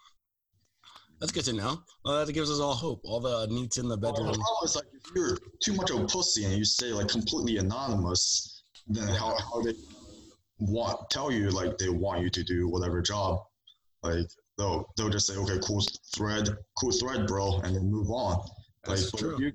That's 1.19 1.31
good 1.31 1.45
to 1.45 1.53
know. 1.53 1.79
Well, 2.05 2.23
that 2.25 2.31
gives 2.33 2.51
us 2.51 2.59
all 2.59 2.75
hope. 2.75 3.01
All 3.03 3.19
the 3.19 3.47
NEETs 3.47 3.79
in 3.79 3.87
the 3.87 3.97
Well, 3.97 4.11
bedroom. 4.11 4.33
the 4.33 4.37
problem 4.37 4.65
is 4.65 4.75
like 4.75 4.85
if 4.93 5.15
you're 5.15 5.37
too 5.63 5.73
much 5.73 5.89
of 5.89 6.01
a 6.01 6.05
pussy 6.05 6.43
and 6.43 6.53
you 6.53 6.65
stay 6.65 6.91
like 6.91 7.07
completely 7.07 7.57
anonymous, 7.57 8.63
then 8.87 9.07
how 9.07 9.35
how 9.39 9.61
they 9.61 9.73
want 10.59 11.09
tell 11.09 11.31
you 11.31 11.49
like 11.49 11.77
they 11.77 11.89
want 11.89 12.21
you 12.21 12.29
to 12.29 12.43
do 12.43 12.67
whatever 12.67 13.01
job, 13.01 13.39
like 14.03 14.27
they'll 14.57 14.85
they'll 14.95 15.09
just 15.09 15.27
say 15.27 15.35
okay 15.35 15.59
cool 15.63 15.83
thread 16.15 16.49
cool 16.79 16.91
thread 16.91 17.27
bro 17.27 17.59
and 17.63 17.75
then 17.75 17.89
move 17.89 18.09
on. 18.09 18.39
Like 18.85 18.97
That's 18.97 19.11
but 19.11 19.19
true. 19.19 19.37
you, 19.39 19.51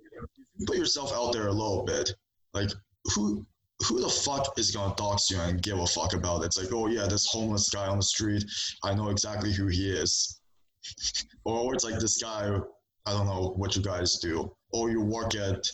you 0.57 0.67
put 0.67 0.77
yourself 0.77 1.13
out 1.13 1.33
there 1.33 1.49
a 1.49 1.53
little 1.53 1.85
bit, 1.85 2.13
like 2.55 2.71
who 3.15 3.47
who 3.87 4.01
the 4.01 4.09
fuck 4.09 4.59
is 4.59 4.71
gonna 4.71 4.95
dox 4.97 5.31
you 5.31 5.41
and 5.41 5.61
give 5.63 5.79
a 5.79 5.87
fuck 5.87 6.15
about 6.15 6.43
it? 6.43 6.47
It's 6.47 6.59
like 6.59 6.73
oh 6.73 6.87
yeah 6.87 7.07
this 7.07 7.27
homeless 7.27 7.71
guy 7.71 7.87
on 7.87 7.97
the 7.99 8.03
street, 8.03 8.45
I 8.85 8.95
know 8.95 9.09
exactly 9.09 9.53
who 9.53 9.67
he 9.67 9.91
is. 9.91 10.41
or, 11.45 11.59
or 11.59 11.75
it's 11.75 11.85
like 11.85 11.99
this 11.99 12.23
guy 12.23 12.59
I 13.07 13.13
don't 13.13 13.27
know 13.27 13.55
what 13.57 13.75
you 13.77 13.83
guys 13.83 14.19
do. 14.19 14.55
Or 14.73 14.91
you 14.91 15.01
work 15.01 15.35
at 15.35 15.69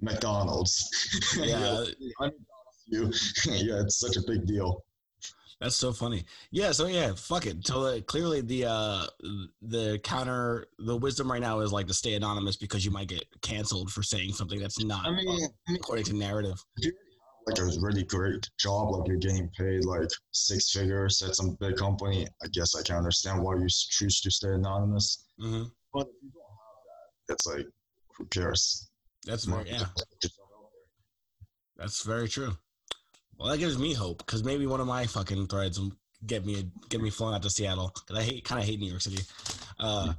McDonald's. 0.00 0.88
Yeah, 1.36 1.84
you. 2.86 3.10
yeah, 3.46 3.80
it's 3.80 3.98
such 3.98 4.16
a 4.16 4.22
big 4.26 4.46
deal. 4.46 4.84
That's 5.60 5.76
so 5.76 5.92
funny. 5.92 6.24
Yeah, 6.50 6.72
so 6.72 6.86
yeah, 6.86 7.12
fuck 7.14 7.46
it. 7.46 7.66
So 7.66 7.82
uh, 7.82 8.00
clearly 8.02 8.42
the 8.42 8.66
uh 8.66 9.06
the 9.62 9.98
counter 10.04 10.66
the 10.78 10.96
wisdom 10.96 11.30
right 11.30 11.40
now 11.40 11.60
is 11.60 11.72
like 11.72 11.86
to 11.86 11.94
stay 11.94 12.14
anonymous 12.14 12.56
because 12.56 12.84
you 12.84 12.90
might 12.90 13.08
get 13.08 13.24
canceled 13.40 13.90
for 13.90 14.02
saying 14.02 14.32
something 14.32 14.60
that's 14.60 14.82
not 14.84 15.06
I 15.06 15.10
mean, 15.10 15.26
mean, 15.26 15.76
according 15.76 16.04
to 16.06 16.16
narrative. 16.16 16.62
like 17.46 17.58
a 17.58 17.70
really 17.80 18.04
great 18.04 18.48
job, 18.58 18.90
like 18.90 19.08
you're 19.08 19.16
getting 19.16 19.48
paid 19.56 19.84
like 19.84 20.08
six 20.32 20.70
figures 20.72 21.22
at 21.22 21.36
some 21.36 21.56
big 21.58 21.76
company. 21.76 22.26
I 22.42 22.48
guess 22.48 22.74
I 22.74 22.82
can 22.82 22.96
understand 22.96 23.42
why 23.42 23.54
you 23.54 23.66
choose 23.68 24.20
to 24.20 24.30
stay 24.30 24.50
anonymous. 24.50 25.24
hmm 25.38 25.64
But 25.94 26.06
if 26.08 26.14
you 26.22 26.30
don't 26.34 26.42
have 26.42 26.80
that, 27.28 27.32
it's 27.34 27.46
like, 27.46 27.66
who 28.18 28.26
cares? 28.26 28.90
That's 29.24 29.44
very 29.44 29.70
yeah. 29.70 29.86
That's 31.76 32.02
very 32.02 32.28
true. 32.28 32.56
Well, 33.38 33.48
that 33.50 33.58
gives 33.58 33.78
me 33.78 33.92
hope 33.94 34.18
because 34.18 34.44
maybe 34.44 34.66
one 34.66 34.80
of 34.80 34.86
my 34.86 35.06
fucking 35.06 35.46
threads 35.48 35.78
will 35.78 35.92
get 36.26 36.44
me 36.46 36.70
get 36.88 37.00
me 37.00 37.10
flown 37.10 37.34
out 37.34 37.42
to 37.42 37.50
Seattle 37.50 37.92
because 37.94 38.22
I 38.22 38.26
hate 38.26 38.44
kind 38.44 38.60
of 38.60 38.66
hate 38.66 38.80
New 38.80 38.88
York 38.88 39.02
City. 39.02 39.22
Uh, 39.78 40.14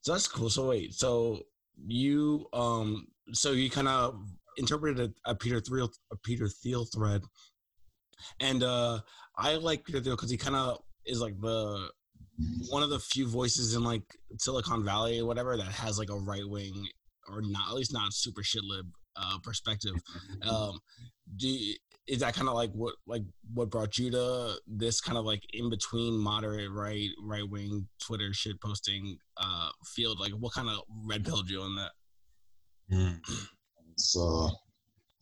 so 0.00 0.12
that's 0.12 0.26
cool. 0.28 0.48
So 0.48 0.68
wait, 0.68 0.94
so 0.94 1.42
you 1.86 2.46
um, 2.52 3.06
so 3.32 3.52
you 3.52 3.68
kind 3.70 3.88
of 3.88 4.18
interpreted 4.56 5.12
a, 5.26 5.30
a 5.30 5.34
Peter 5.34 5.60
Thiel 5.60 5.90
a 6.10 6.16
Peter 6.16 6.48
Thiel 6.48 6.86
thread, 6.86 7.22
and 8.40 8.62
uh, 8.62 9.00
I 9.36 9.56
like 9.56 9.84
Peter 9.84 10.00
Thiel 10.00 10.16
because 10.16 10.30
he 10.30 10.36
kind 10.38 10.56
of 10.56 10.78
is 11.04 11.20
like 11.20 11.38
the 11.40 11.88
one 12.70 12.82
of 12.82 12.90
the 12.90 13.00
few 13.00 13.26
voices 13.28 13.74
in 13.74 13.82
like 13.84 14.02
Silicon 14.38 14.84
Valley 14.84 15.20
or 15.20 15.26
whatever 15.26 15.56
that 15.56 15.66
has 15.66 15.98
like 15.98 16.10
a 16.10 16.16
right 16.16 16.48
wing 16.48 16.86
or 17.28 17.42
not 17.42 17.68
at 17.68 17.74
least 17.74 17.92
not 17.92 18.12
super 18.14 18.42
shit 18.42 18.62
lib 18.64 18.86
uh, 19.16 19.38
perspective. 19.42 19.94
Um, 20.48 20.78
do 21.36 21.48
you- 21.48 21.76
is 22.08 22.20
that 22.20 22.34
kind 22.34 22.48
of 22.48 22.54
like 22.54 22.70
what 22.72 22.94
like 23.06 23.22
what 23.54 23.70
brought 23.70 23.98
you 23.98 24.10
to 24.10 24.54
this 24.66 25.00
kind 25.00 25.18
of 25.18 25.24
like 25.24 25.42
in 25.52 25.68
between 25.68 26.16
moderate 26.18 26.70
right 26.72 27.10
right 27.22 27.48
wing 27.48 27.86
Twitter 28.00 28.32
shit 28.32 28.60
posting 28.60 29.18
uh 29.36 29.68
field? 29.94 30.18
Like 30.18 30.32
what 30.32 30.54
kind 30.54 30.68
of 30.68 30.80
red 31.06 31.24
pilled 31.24 31.50
you 31.50 31.60
on 31.60 31.76
that? 31.76 31.90
It's 33.92 34.16
uh, 34.18 34.48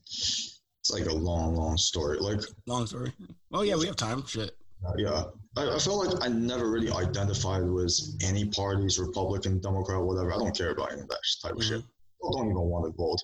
it's 0.05 0.61
like 0.93 1.07
a 1.07 1.15
long, 1.15 1.57
long 1.57 1.77
story. 1.77 2.19
Like, 2.19 2.41
Long 2.67 2.87
story. 2.87 3.13
Oh 3.53 3.63
yeah, 3.63 3.75
we 3.77 3.87
have 3.87 3.97
time. 3.97 4.25
Shit. 4.27 4.53
yeah, 4.97 5.25
I, 5.57 5.75
I 5.75 5.79
feel 5.79 6.05
like 6.05 6.25
I 6.25 6.29
never 6.29 6.71
really 6.71 6.93
identified 6.93 7.65
with 7.65 7.99
any 8.23 8.45
parties, 8.47 8.99
Republican, 8.99 9.59
Democrat, 9.61 10.01
whatever. 10.01 10.33
I 10.33 10.39
don't 10.39 10.57
care 10.57 10.71
about 10.71 10.93
any 10.93 11.01
of 11.03 11.09
that 11.09 11.19
type 11.43 11.57
of 11.57 11.65
shit. 11.65 11.81
Mhm. 11.81 11.85
I 12.25 12.29
don't 12.39 12.47
even 12.51 12.61
want 12.63 12.87
to 12.87 12.97
vote. 12.97 13.23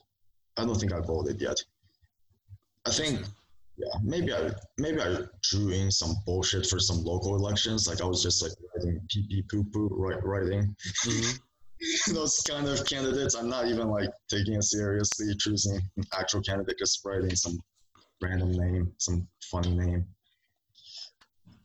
I 0.56 0.64
don't 0.64 0.78
think 0.78 0.92
I 0.92 1.00
voted 1.00 1.40
yet. 1.40 1.62
I 2.86 2.90
think 2.90 3.24
yeah, 3.76 3.88
maybe 4.02 4.32
I 4.32 4.50
maybe 4.78 5.00
I 5.00 5.18
drew 5.42 5.70
in 5.70 5.90
some 5.90 6.14
bullshit 6.26 6.66
for 6.66 6.78
some 6.78 7.02
local 7.04 7.36
elections. 7.36 7.88
Like 7.88 8.00
I 8.02 8.04
was 8.06 8.22
just 8.22 8.42
like 8.42 8.52
writing 8.74 9.00
pee 9.10 9.26
pee 9.28 9.42
poo 9.50 9.64
poo 9.72 9.88
right 9.92 10.22
writing. 10.24 10.74
Mhm. 11.04 11.38
those 12.14 12.38
kind 12.48 12.68
of 12.68 12.84
candidates, 12.86 13.34
I'm 13.34 13.48
not 13.48 13.66
even 13.66 13.88
like 13.88 14.08
taking 14.30 14.54
it 14.54 14.62
seriously, 14.64 15.34
choosing 15.36 15.80
an 15.96 16.04
actual 16.16 16.40
candidate, 16.42 16.78
just 16.78 17.00
writing 17.04 17.34
some 17.34 17.58
random 18.22 18.52
name, 18.52 18.92
some 18.98 19.26
funny 19.50 19.74
name, 19.74 20.06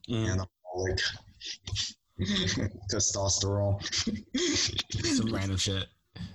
Mm, 0.10 0.32
and 0.32 0.42
I'm 0.42 0.48
like 0.78 1.00
testosterone. 2.92 3.78
some 5.16 5.34
random 5.34 5.58
shit. 5.58 5.86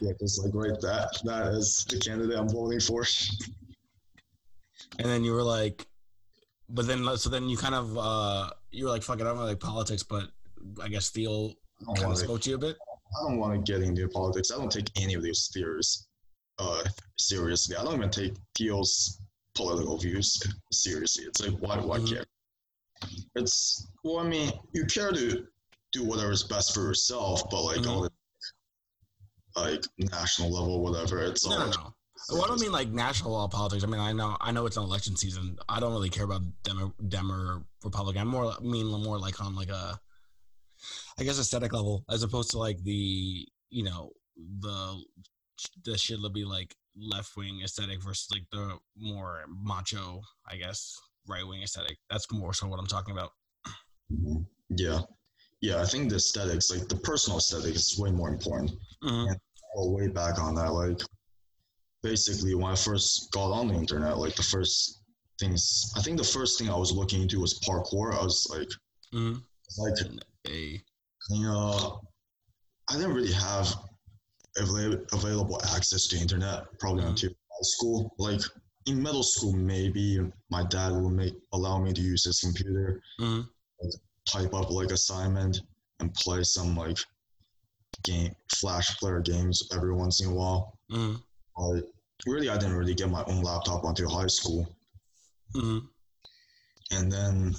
yeah, 0.00 0.12
just 0.20 0.44
like 0.44 0.54
right 0.54 0.78
that 0.82 1.08
that 1.24 1.46
is 1.54 1.84
the 1.88 1.98
candidate 1.98 2.38
I'm 2.38 2.48
voting 2.48 2.80
for. 2.80 3.04
And 4.98 5.08
then 5.08 5.24
you 5.24 5.32
were 5.32 5.42
like, 5.42 5.86
but 6.68 6.86
then 6.86 7.04
so 7.16 7.28
then 7.30 7.48
you 7.48 7.56
kind 7.56 7.74
of 7.74 7.96
uh 7.98 8.50
you 8.70 8.84
were 8.84 8.90
like, 8.90 9.02
fuck 9.02 9.18
it, 9.18 9.22
I 9.22 9.24
don't 9.24 9.38
really 9.38 9.50
like 9.50 9.60
politics, 9.60 10.02
but 10.02 10.24
I 10.82 10.88
guess 10.88 11.10
Thiel 11.10 11.54
I 11.88 11.94
kind 11.98 12.12
of 12.12 12.18
spoke 12.18 12.40
to 12.42 12.50
you 12.50 12.56
a 12.56 12.58
bit. 12.58 12.76
I 13.20 13.28
don't 13.28 13.38
want 13.38 13.52
to 13.54 13.72
get 13.72 13.82
into 13.82 14.08
politics. 14.08 14.50
I 14.50 14.56
don't 14.56 14.70
take 14.72 14.90
any 14.96 15.14
of 15.14 15.22
these 15.22 15.50
theories 15.52 16.06
uh 16.58 16.82
seriously. 17.18 17.76
I 17.76 17.84
don't 17.84 17.96
even 17.96 18.10
take 18.10 18.34
Thiel's 18.56 19.18
political 19.54 19.98
views 19.98 20.40
seriously. 20.72 21.24
It's 21.24 21.40
like 21.40 21.56
why 21.58 21.78
why 21.78 21.98
Mhm. 21.98 22.08
care? 22.14 22.24
It's 23.34 23.88
well, 24.04 24.18
I 24.20 24.28
mean, 24.28 24.52
you 24.72 24.84
care 24.86 25.10
to 25.12 25.46
do 25.92 26.04
whatever 26.04 26.30
is 26.30 26.44
best 26.44 26.72
for 26.74 26.82
yourself, 26.82 27.48
but 27.50 27.62
like 27.62 27.78
Mhm. 27.80 27.86
all 27.90 28.02
the 28.02 28.10
like 29.56 29.84
national 29.98 30.50
level, 30.50 30.80
whatever. 30.80 31.18
It's 31.22 31.44
No, 31.46 31.52
all 31.52 31.66
no, 31.66 31.70
no. 31.72 31.94
Well, 32.30 32.44
I 32.44 32.48
don't 32.48 32.60
mean 32.60 32.72
like 32.72 32.88
national 32.88 33.32
law 33.32 33.48
politics. 33.48 33.84
I 33.84 33.86
mean, 33.86 34.00
I 34.00 34.12
know, 34.12 34.36
I 34.40 34.52
know 34.52 34.66
it's 34.66 34.76
an 34.76 34.84
election 34.84 35.16
season. 35.16 35.58
I 35.68 35.80
don't 35.80 35.92
really 35.92 36.10
care 36.10 36.24
about 36.24 36.42
Dem, 36.62 36.94
Dem 37.08 37.30
or 37.32 37.64
Republican. 37.84 38.22
I'm 38.22 38.28
more 38.28 38.52
I 38.52 38.62
mean 38.62 38.86
more 38.86 39.18
like 39.18 39.40
on 39.40 39.54
like 39.54 39.70
a, 39.70 39.98
I 41.18 41.24
guess 41.24 41.38
aesthetic 41.38 41.72
level, 41.72 42.04
as 42.10 42.22
opposed 42.22 42.50
to 42.52 42.58
like 42.58 42.82
the 42.82 43.46
you 43.70 43.84
know 43.84 44.10
the 44.60 45.02
the 45.84 45.98
shit 45.98 46.20
will 46.20 46.30
be 46.30 46.44
like 46.44 46.74
left 46.96 47.36
wing 47.36 47.60
aesthetic 47.62 48.02
versus 48.02 48.28
like 48.30 48.44
the 48.50 48.78
more 48.96 49.44
macho, 49.48 50.22
I 50.48 50.56
guess, 50.56 50.98
right 51.28 51.46
wing 51.46 51.62
aesthetic. 51.62 51.98
That's 52.10 52.30
more 52.32 52.52
so 52.54 52.66
what 52.68 52.78
I'm 52.78 52.86
talking 52.86 53.16
about. 53.16 53.30
Yeah. 54.68 55.00
Yeah, 55.60 55.80
I 55.80 55.84
think 55.86 56.10
the 56.10 56.16
aesthetics, 56.16 56.70
like 56.70 56.88
the 56.88 56.96
personal 56.96 57.38
aesthetic, 57.38 57.76
is 57.76 57.96
way 57.96 58.10
more 58.10 58.28
important. 58.28 58.72
Mhm. 59.02 59.36
Go 59.76 59.90
way 59.90 60.08
back 60.08 60.40
on 60.40 60.56
that. 60.56 60.72
Like, 60.72 61.00
basically, 62.02 62.54
when 62.54 62.70
I 62.72 62.74
first 62.76 63.30
got 63.32 63.52
on 63.52 63.68
the 63.68 63.74
internet, 63.74 64.18
like 64.18 64.34
the 64.36 64.42
first 64.42 65.02
things, 65.38 65.92
I 65.96 66.02
think 66.02 66.18
the 66.18 66.24
first 66.24 66.58
thing 66.58 66.68
I 66.68 66.76
was 66.76 66.92
looking 66.92 67.22
into 67.22 67.40
was 67.40 67.58
parkour. 67.60 68.12
I 68.14 68.22
was 68.22 68.46
like, 68.50 68.68
Mhm. 69.12 69.42
like, 69.78 69.94
A 70.48 70.82
you 71.30 71.42
know, 71.42 72.00
I 72.88 72.96
didn't 72.96 73.14
really 73.14 73.32
have 73.32 73.72
avail- 74.58 75.04
available 75.12 75.60
access 75.74 76.06
to 76.08 76.18
internet 76.18 76.66
probably 76.78 77.04
until 77.04 77.30
high 77.30 77.62
school. 77.62 78.12
Like 78.18 78.40
in 78.86 79.00
middle 79.02 79.22
school, 79.22 79.52
maybe 79.52 80.18
my 80.50 80.64
dad 80.64 80.90
would 80.92 81.12
make 81.12 81.34
allow 81.52 81.78
me 81.78 81.92
to 81.92 82.00
use 82.00 82.24
his 82.24 82.40
computer. 82.40 83.00
Mhm. 83.20 83.48
type 84.24 84.54
up 84.54 84.70
like 84.70 84.92
assignment 84.92 85.62
and 85.98 86.14
play 86.14 86.44
some 86.44 86.76
like 86.76 86.96
game 88.04 88.32
flash 88.54 88.96
player 88.98 89.20
games 89.20 89.64
every 89.72 89.92
once 89.92 90.20
in 90.20 90.28
a 90.28 90.32
while. 90.32 90.78
Mhm. 90.92 91.20
But 91.56 91.84
really, 92.26 92.48
I 92.48 92.56
didn't 92.56 92.76
really 92.76 92.94
get 92.94 93.10
my 93.10 93.24
own 93.24 93.42
laptop 93.42 93.84
until 93.84 94.08
high 94.08 94.26
school, 94.26 94.66
Mhm. 95.54 95.88
and 96.90 97.10
then 97.10 97.54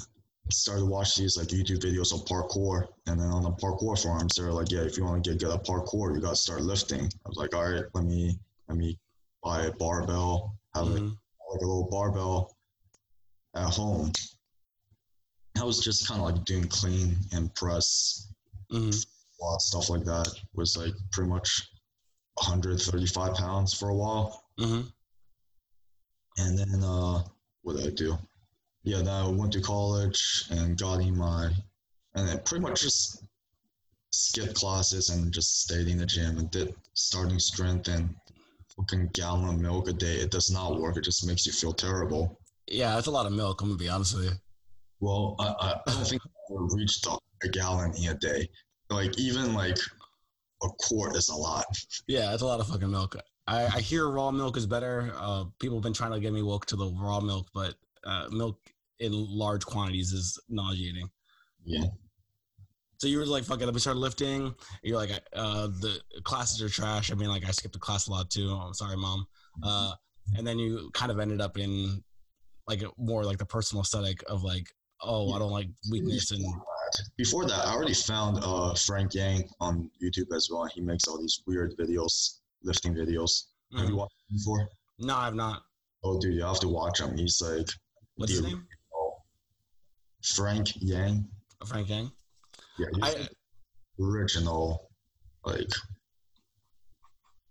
started 0.52 0.86
watching 0.86 1.24
these 1.24 1.38
like 1.38 1.48
YouTube 1.48 1.80
videos 1.80 2.14
of 2.14 2.26
parkour. 2.26 2.88
And 3.08 3.20
then 3.20 3.28
on 3.30 3.44
the 3.44 3.52
parkour 3.52 4.02
forums, 4.02 4.36
they're 4.36 4.52
like, 4.52 4.72
"Yeah, 4.72 4.82
if 4.82 4.98
you 4.98 5.04
want 5.06 5.24
to 5.24 5.30
get 5.32 5.40
good 5.40 5.54
at 5.54 5.66
parkour, 5.66 6.14
you 6.14 6.22
got 6.22 6.32
to 6.32 6.36
start 6.36 6.62
lifting." 6.62 7.06
I 7.06 7.30
was 7.30 7.38
like, 7.38 7.56
"All 7.56 7.70
right, 7.70 7.86
let 7.94 8.04
me 8.04 8.38
let 8.68 8.78
me 8.78 9.00
buy 9.42 9.64
a 9.66 9.74
barbell, 9.74 10.58
have 10.74 10.88
like, 10.88 11.02
Mhm. 11.02 11.18
like 11.52 11.62
a 11.62 11.66
little 11.66 11.90
barbell 11.90 12.56
at 13.56 13.70
home." 13.74 14.12
I 15.56 15.64
was 15.64 15.80
just 15.80 16.08
kind 16.08 16.20
of 16.20 16.26
like 16.36 16.46
doing 16.46 16.68
clean 16.68 17.18
and 17.32 17.54
press 17.56 18.28
Mhm. 18.72 19.06
lot 19.40 19.62
stuff 19.62 19.90
like 19.90 20.04
that 20.06 20.28
was 20.54 20.76
like 20.78 20.94
pretty 21.12 21.30
much 21.30 21.70
135 22.48 23.34
pounds 23.36 23.74
for 23.74 23.90
a 23.90 23.96
while 23.96 24.44
Mhm. 24.60 24.92
and 26.38 26.58
then 26.58 26.84
uh 26.84 27.24
what 27.62 27.78
did 27.78 27.88
i 27.88 27.90
do 27.96 28.18
yeah 28.84 28.98
then 28.98 29.10
i 29.10 29.28
went 29.28 29.52
to 29.54 29.62
college 29.62 30.46
and 30.52 30.78
got 30.78 31.00
in 31.00 31.18
my 31.18 31.50
and 32.16 32.28
then 32.28 32.40
pretty 32.46 32.62
much 32.62 32.82
just 32.82 33.24
skipped 34.12 34.56
classes 34.56 35.10
and 35.10 35.32
just 35.34 35.62
stayed 35.62 35.88
in 35.88 35.98
the 35.98 36.06
gym 36.06 36.38
and 36.38 36.52
did 36.52 36.74
starting 36.94 37.40
strength 37.40 37.88
and 37.88 38.14
fucking 38.76 39.10
gallon 39.14 39.50
of 39.56 39.60
milk 39.60 39.88
a 39.88 39.94
day 39.94 40.16
it 40.16 40.32
does 40.32 40.52
not 40.52 40.80
work 40.80 40.98
it 40.98 41.04
just 41.04 41.26
makes 41.26 41.46
you 41.46 41.52
feel 41.52 41.74
terrible 41.74 42.40
Yeah, 42.68 42.96
that's 42.96 43.08
a 43.08 43.12
lot 43.12 43.26
of 43.26 43.34
milk. 43.34 43.62
I'm 43.62 43.68
gonna 43.70 43.78
be 43.78 43.90
honest 43.90 44.16
with 44.16 44.26
you. 44.26 44.32
well 45.00 45.36
i, 45.40 45.46
I, 45.66 45.70
I 45.88 45.94
don't 45.94 46.06
think 46.08 46.22
i 46.26 46.76
reached 46.76 47.06
a 47.08 47.48
gallon 47.50 47.94
in 47.96 48.10
a 48.10 48.14
day 48.16 48.48
like 48.90 49.18
even 49.18 49.54
like 49.54 49.78
a 50.64 50.70
quart 50.80 51.16
is 51.16 51.30
a 51.30 51.36
lot 51.36 51.66
Yeah, 52.08 52.34
it's 52.34 52.42
a 52.42 52.46
lot 52.46 52.60
of 52.60 52.68
fucking 52.68 52.90
milk. 52.92 53.16
I, 53.48 53.66
I 53.66 53.80
hear 53.82 54.10
raw 54.10 54.32
milk 54.32 54.58
is 54.58 54.66
better. 54.66 55.14
Uh, 55.18 55.46
people 55.60 55.78
have 55.78 55.84
been 55.84 55.94
trying 55.94 56.12
to 56.12 56.20
get 56.20 56.34
me 56.34 56.42
woke 56.42 56.66
to 56.68 56.76
the 56.76 56.90
raw 56.98 57.20
milk, 57.20 57.48
but 57.54 57.76
uh, 58.06 58.28
milk 58.32 58.60
in 59.00 59.12
large 59.14 59.66
quantities 59.66 60.14
is 60.14 60.40
nauseating. 60.50 61.10
yeah 61.66 61.88
So 63.00 63.08
you 63.08 63.18
were 63.18 63.26
like, 63.26 63.44
"Fuck 63.44 63.62
it," 63.62 63.74
me 63.74 63.80
start 63.80 63.98
lifting. 63.98 64.56
You're 64.82 64.98
like, 64.98 65.12
uh, 65.34 65.68
"The 65.68 66.00
classes 66.24 66.62
are 66.62 66.70
trash." 66.70 67.12
I 67.12 67.16
mean, 67.16 67.28
like, 67.28 67.46
I 67.46 67.52
skipped 67.52 67.74
the 67.74 67.80
class 67.80 68.08
a 68.08 68.12
lot 68.12 68.30
too. 68.30 68.50
I'm 68.50 68.74
sorry, 68.74 68.96
mom. 68.96 69.28
Uh, 69.62 69.94
and 70.38 70.48
then 70.48 70.58
you 70.58 70.90
kind 70.94 71.12
of 71.12 71.20
ended 71.20 71.42
up 71.42 71.58
in 71.58 72.02
like 72.68 72.82
more 72.98 73.26
like 73.26 73.40
the 73.40 73.46
personal 73.46 73.82
aesthetic 73.82 74.24
of 74.28 74.44
like, 74.44 74.68
"Oh, 75.02 75.34
I 75.34 75.40
don't 75.40 75.52
like 75.52 75.68
weakness," 75.92 76.32
and 76.32 76.46
before 77.18 77.46
that, 77.46 77.66
I 77.66 77.74
already 77.74 77.94
found 77.94 78.40
uh, 78.44 78.74
Frank 78.76 79.14
Yang 79.14 79.50
on 79.60 79.90
YouTube 80.02 80.36
as 80.36 80.50
well. 80.52 80.66
He 80.66 80.82
makes 80.82 81.08
all 81.08 81.20
these 81.20 81.42
weird 81.48 81.76
videos, 81.78 82.40
lifting 82.64 82.94
videos. 82.94 83.46
Have 83.76 83.90
you 83.90 83.96
Mhm. 83.96 83.98
watched 83.98 84.16
him 84.30 84.38
before? 84.38 84.70
no, 85.00 85.16
I've 85.16 85.34
not. 85.36 85.64
Oh, 86.04 86.20
dude, 86.20 86.36
you 86.36 86.44
have 86.44 86.60
to 86.60 86.68
watch 86.70 87.00
him. 87.00 87.18
He's 87.18 87.42
like 87.42 87.68
What's 88.16 88.32
his 88.34 88.42
name? 88.42 88.68
Frank 90.24 90.74
Yang. 90.82 91.28
Frank 91.66 91.90
Yang. 91.90 92.12
Yeah, 92.78 92.88
he's 92.96 93.04
I, 93.16 93.28
original, 94.00 94.90
like, 95.46 95.70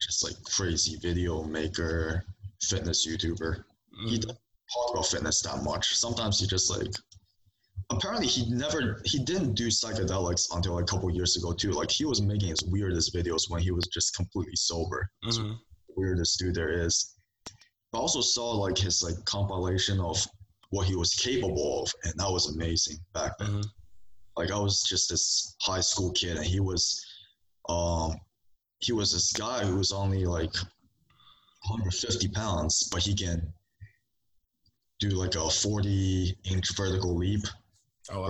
just 0.01 0.25
like 0.25 0.35
crazy 0.45 0.97
video 0.97 1.43
maker, 1.45 2.25
fitness 2.63 3.07
YouTuber. 3.07 3.65
He 4.07 4.17
mm, 4.17 4.21
doesn't 4.21 4.39
talk 4.73 4.91
about 4.93 5.07
fitness 5.07 5.43
that 5.43 5.63
much. 5.63 5.95
Sometimes 5.97 6.41
he 6.41 6.47
just 6.47 6.71
like. 6.71 6.93
Apparently, 7.91 8.27
he 8.27 8.51
never 8.51 9.03
he 9.05 9.19
didn't 9.19 9.55
do 9.55 9.69
psychedelics 9.69 10.47
until 10.55 10.79
a 10.79 10.85
couple 10.85 11.11
years 11.11 11.37
ago 11.37 11.53
too. 11.53 11.73
Like 11.73 11.91
he 11.91 12.05
was 12.05 12.23
making 12.23 12.49
his 12.51 12.63
weirdest 12.65 13.15
videos 13.15 13.49
when 13.51 13.63
he 13.63 13.71
was 13.71 13.87
just 13.93 14.15
completely 14.15 14.57
sober. 14.57 15.11
Mhm. 15.25 15.59
the 15.89 15.95
weirdest 15.97 16.39
dude 16.39 16.55
there 16.55 16.73
is. 16.87 17.15
I 17.95 17.99
also 17.99 18.21
saw 18.23 18.53
like 18.53 18.79
his 18.79 19.03
like 19.03 19.23
compilation 19.27 20.01
of 20.01 20.27
what 20.71 20.87
he 20.87 20.97
was 20.97 21.13
capable 21.15 21.83
of, 21.83 21.93
and 22.05 22.15
that 22.19 22.31
was 22.31 22.55
amazing 22.55 22.97
back 23.13 23.37
then. 23.39 23.49
Mhm. 23.61 23.65
Like 24.37 24.51
I 24.51 24.59
was 24.59 24.83
just 24.83 25.11
this 25.11 25.55
high 25.61 25.83
school 25.83 26.11
kid, 26.13 26.39
and 26.39 26.47
he 26.47 26.61
was, 26.61 27.05
um, 27.69 28.17
he 28.79 28.93
was 28.93 29.13
this 29.13 29.33
guy 29.33 29.65
who 29.67 29.77
was 29.77 29.93
only 29.93 30.25
like 30.25 30.55
150 31.69 32.29
pounds, 32.29 32.89
but 32.91 33.03
he 33.03 33.15
can 33.15 33.53
do 34.99 35.11
like 35.11 35.35
a 35.35 35.51
40 35.51 36.39
inch 36.45 36.75
vertical 36.75 37.15
leap. 37.15 37.43
Oh, 38.11 38.21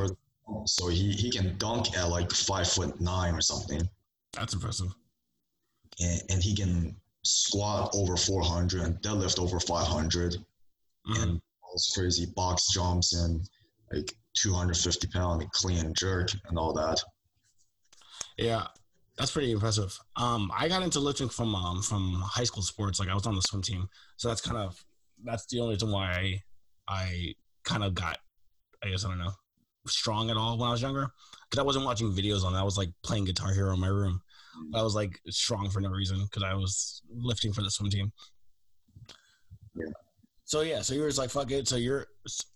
wow. 0.47 0.65
So 0.67 0.89
he, 0.89 1.13
he 1.13 1.31
can 1.31 1.57
dunk 1.59 1.97
at 1.97 2.09
like 2.09 2.31
five 2.31 2.69
foot 2.69 3.01
nine 3.01 3.35
or 3.35 3.41
something, 3.41 3.89
that's 4.33 4.55
impressive. 4.55 4.89
and, 6.01 6.23
and 6.31 6.43
he 6.43 6.55
can 6.55 6.97
squat 7.25 7.91
over 7.95 8.17
400 8.17 8.83
and 8.83 8.97
deadlift 9.03 9.39
over 9.39 9.61
500, 9.61 10.37
Mhm. 11.07 11.23
and 11.23 11.41
all 11.63 11.71
those 11.75 11.91
crazy 11.95 12.27
box 12.37 12.73
jumps 12.73 13.15
and 13.15 13.49
like 13.93 14.13
250 14.35 15.07
pound 15.09 15.51
clean 15.53 15.93
jerk 15.95 16.31
and 16.49 16.59
all 16.59 16.73
that. 16.75 17.01
Yeah, 18.37 18.67
that's 19.17 19.31
pretty 19.31 19.53
impressive. 19.53 19.97
Um, 20.17 20.51
I 20.55 20.69
got 20.69 20.83
into 20.83 21.01
lifting 21.01 21.29
from 21.29 21.55
um 21.55 21.83
from 21.83 22.23
high 22.25 22.45
school 22.45 22.63
sports. 22.63 22.99
Like 23.01 23.09
I 23.09 23.15
was 23.15 23.27
on 23.27 23.35
the 23.35 23.43
swim 23.43 23.63
team, 23.63 23.89
so 24.17 24.29
that's 24.29 24.41
kind 24.41 24.57
of 24.59 24.83
that's 25.25 25.47
the 25.47 25.61
only 25.61 25.75
reason 25.75 25.91
why 25.93 26.11
I 26.13 26.43
I 26.89 27.35
kind 27.65 27.85
of 27.85 27.95
got 27.95 28.19
I 28.83 28.89
guess 28.89 29.05
I 29.05 29.09
don't 29.09 29.19
know 29.19 29.33
strong 29.87 30.31
at 30.31 30.37
all 30.37 30.59
when 30.59 30.69
I 30.69 30.73
was 30.73 30.83
younger 30.83 31.09
because 31.49 31.61
I 31.61 31.67
wasn't 31.67 31.85
watching 31.85 32.13
videos 32.13 32.45
on. 32.45 32.55
it. 32.55 32.59
I 32.59 32.63
was 32.63 32.79
like 32.79 32.91
playing 33.03 33.25
Guitar 33.25 33.53
Hero 33.53 33.73
in 33.75 33.81
my 33.81 33.89
room. 33.89 34.21
But 34.71 34.81
I 34.81 34.83
was 34.83 34.95
like 34.95 35.19
strong 35.31 35.71
for 35.71 35.81
no 35.81 35.91
reason 35.91 36.23
because 36.25 36.43
I 36.43 36.55
was 36.55 37.03
lifting 37.11 37.53
for 37.53 37.63
the 37.63 37.71
swim 37.71 37.91
team. 37.91 38.13
Yeah. 39.75 39.87
So 40.45 40.61
yeah, 40.61 40.83
so 40.83 40.95
you 40.95 41.01
were 41.01 41.09
just 41.09 41.19
like 41.19 41.31
fuck 41.31 41.51
it. 41.51 41.67
So 41.67 41.77
you're 41.77 42.07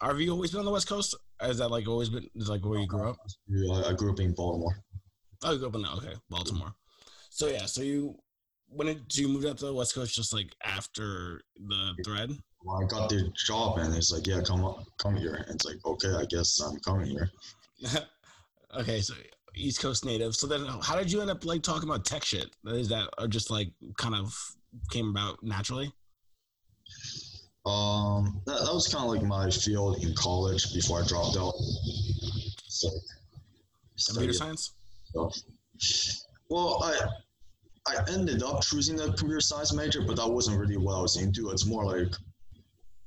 have 0.03 0.21
you 0.21 0.31
always 0.31 0.51
been 0.51 0.61
on 0.61 0.67
the 0.67 0.73
West 0.73 0.89
Coast? 0.89 1.17
Has 1.41 1.59
that 1.59 1.71
like 1.71 1.89
always 1.89 2.11
been 2.11 2.29
is 2.35 2.51
like 2.51 2.65
where 2.65 2.79
you 2.79 2.87
grew 2.87 3.09
up? 3.09 3.17
Yeah, 3.49 3.83
I 3.87 3.93
grew 3.95 4.13
up 4.13 4.21
in 4.21 4.35
Baltimore. 4.35 4.77
Oh, 5.43 5.53
you 5.53 5.59
grew 5.59 5.69
up 5.69 5.75
in 5.75 5.87
okay, 5.87 6.15
Baltimore. 6.29 6.75
So 7.31 7.49
yeah, 7.49 7.65
so 7.65 7.83
you 7.83 8.17
when 8.69 8.89
did 8.89 9.17
you 9.17 9.29
move 9.29 9.45
up 9.47 9.57
to 9.59 9.67
the 9.67 9.75
West 9.75 9.95
Coast? 9.95 10.15
Just 10.15 10.35
like 10.35 10.53
after 10.63 11.41
the 11.57 11.95
thread. 12.05 12.33
Well, 12.63 12.83
I 12.83 12.87
got 12.87 13.09
the 13.09 13.31
job, 13.47 13.79
and 13.79 13.95
it's 13.95 14.13
like, 14.13 14.27
yeah, 14.27 14.41
come 14.41 14.65
up, 14.65 14.85
come 14.99 15.17
here. 15.17 15.35
And 15.35 15.55
it's 15.55 15.65
like, 15.65 15.77
okay, 15.85 16.13
I 16.15 16.25
guess 16.25 16.61
I'm 16.61 16.79
coming 16.81 17.07
here. 17.07 17.31
okay, 18.79 19.01
so 19.01 19.15
East 19.55 19.81
Coast 19.81 20.05
native. 20.05 20.35
So 20.35 20.47
then, 20.47 20.67
how 20.83 20.97
did 20.97 21.11
you 21.11 21.21
end 21.21 21.31
up 21.31 21.45
like 21.45 21.63
talking 21.63 21.89
about 21.89 22.05
tech 22.05 22.25
shit? 22.25 22.51
Is 22.67 22.89
that 22.89 23.09
or 23.19 23.29
just 23.29 23.51
like 23.51 23.73
kind 23.97 24.15
of 24.15 24.37
came 24.91 25.09
about 25.09 25.43
naturally? 25.43 25.93
Um, 27.65 28.41
that, 28.47 28.61
that 28.61 28.73
was 28.73 28.87
kind 28.87 29.05
of 29.05 29.11
like 29.11 29.23
my 29.23 29.51
field 29.51 30.03
in 30.03 30.15
college 30.15 30.73
before 30.73 31.03
I 31.03 31.07
dropped 31.07 31.37
out. 31.37 31.55
So, 32.69 32.89
computer 34.09 34.33
science. 34.33 34.75
Stuff. 35.05 35.37
Well, 36.49 36.81
I 36.85 37.09
I 37.89 38.05
ended 38.13 38.43
up 38.43 38.63
choosing 38.63 38.97
the 38.97 39.13
computer 39.13 39.41
science 39.41 39.73
major, 39.73 40.03
but 40.03 40.17
that 40.17 40.29
wasn't 40.29 40.59
really 40.59 40.77
what 40.77 40.97
I 40.97 41.01
was 41.01 41.17
into. 41.17 41.51
It's 41.51 41.67
more 41.67 41.85
like 41.85 42.13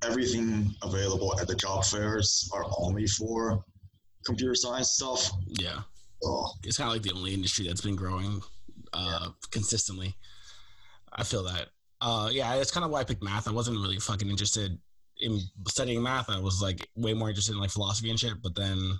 everything 0.03 0.73
available 0.81 1.37
at 1.39 1.47
the 1.47 1.55
job 1.55 1.85
fairs 1.85 2.49
are 2.53 2.65
only 2.77 3.07
for 3.07 3.63
computer 4.25 4.55
science 4.55 4.91
stuff. 4.91 5.31
Yeah. 5.47 5.81
Oh. 6.23 6.51
It's 6.63 6.77
kind 6.77 6.87
of 6.87 6.93
like 6.93 7.03
the 7.03 7.15
only 7.15 7.33
industry 7.33 7.67
that's 7.67 7.81
been 7.81 7.95
growing 7.95 8.41
uh, 8.93 9.19
yeah. 9.21 9.27
consistently. 9.51 10.15
I 11.13 11.23
feel 11.23 11.43
that. 11.43 11.67
Uh, 12.01 12.29
yeah, 12.31 12.55
it's 12.55 12.71
kind 12.71 12.85
of 12.85 12.91
why 12.91 13.01
I 13.01 13.03
picked 13.03 13.23
math. 13.23 13.47
I 13.47 13.51
wasn't 13.51 13.79
really 13.79 13.99
fucking 13.99 14.29
interested 14.29 14.77
in 15.19 15.39
studying 15.67 16.01
math. 16.01 16.29
I 16.29 16.39
was 16.39 16.61
like 16.61 16.87
way 16.95 17.13
more 17.13 17.29
interested 17.29 17.53
in 17.53 17.59
like 17.59 17.71
philosophy 17.71 18.09
and 18.09 18.19
shit. 18.19 18.41
But 18.41 18.55
then 18.55 18.97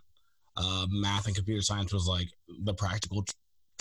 uh, 0.58 0.86
math 0.90 1.28
and 1.28 1.36
computer 1.36 1.62
science 1.62 1.94
was 1.94 2.08
like 2.08 2.28
the 2.64 2.74
practical 2.74 3.24
t- 3.24 3.34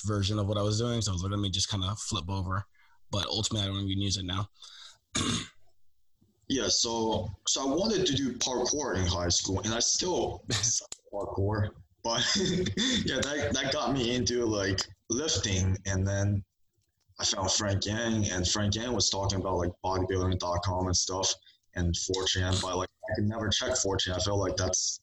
version 0.05 0.39
of 0.39 0.47
what 0.47 0.59
I 0.59 0.63
was 0.63 0.79
doing. 0.79 1.01
So 1.01 1.11
I 1.11 1.15
was 1.15 1.23
like, 1.23 1.33
let 1.33 1.41
me 1.41 1.51
just 1.51 1.69
kind 1.69 1.83
of 1.83 1.99
flip 1.99 2.29
over. 2.29 2.65
But 3.11 3.27
ultimately, 3.27 3.67
I 3.67 3.73
don't 3.73 3.85
even 3.85 4.03
use 4.03 4.19
it 4.19 4.27
now. 4.27 4.49
yeah, 6.49 6.69
so 6.69 7.31
so 7.47 7.63
I 7.63 7.75
wanted 7.75 8.07
to 8.07 8.15
do 8.15 8.33
parkour 8.33 8.97
in 8.97 9.07
high 9.07 9.29
school, 9.29 9.61
and 9.61 9.75
I 9.75 9.81
still 9.81 10.43
parkour. 11.13 11.69
But 12.03 12.25
yeah, 12.37 13.17
that 13.17 13.51
that 13.53 13.73
got 13.73 13.93
me 13.93 14.15
into 14.15 14.47
like 14.47 14.81
lifting, 15.11 15.77
and 15.87 16.07
then 16.07 16.43
I 17.21 17.25
found 17.25 17.51
Frank 17.51 17.85
Yang, 17.85 18.31
and 18.31 18.49
Frank 18.49 18.77
Yang 18.77 18.95
was 18.95 19.11
talking 19.11 19.41
about 19.41 19.57
like 19.59 19.71
bodybuilding.com 19.85 20.87
and 20.87 20.97
stuff, 20.97 21.35
and 21.75 21.95
4chan. 21.95 22.63
But 22.63 22.77
like, 22.79 22.89
I 23.11 23.15
could 23.17 23.29
never 23.29 23.49
check 23.51 23.71
4chan. 23.71 24.15
I 24.15 24.19
feel 24.21 24.39
like 24.39 24.57
that's 24.57 25.01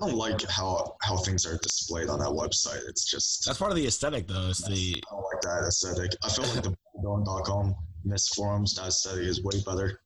I 0.00 0.08
don't 0.08 0.16
like 0.16 0.42
how 0.48 0.96
how 1.02 1.18
things 1.18 1.46
are 1.46 1.56
displayed 1.58 2.08
on 2.08 2.18
that 2.18 2.28
website. 2.28 2.82
It's 2.88 3.04
just 3.04 3.46
that's 3.46 3.58
part 3.58 3.70
of 3.70 3.76
the 3.76 3.86
aesthetic, 3.86 4.26
though. 4.26 4.48
It's 4.48 4.66
the 4.66 4.96
I 5.08 5.14
don't 5.14 5.24
like 5.32 5.42
that 5.42 5.68
aesthetic. 5.68 6.16
I 6.24 6.28
feel 6.30 6.46
like 6.46 6.64
the 6.64 6.76
bodybuilding.com 6.98 7.76
misc 8.04 8.34
forums 8.34 8.74
that 8.74 8.92
study 8.92 9.26
is 9.26 9.42
way 9.42 9.60
better. 9.64 10.00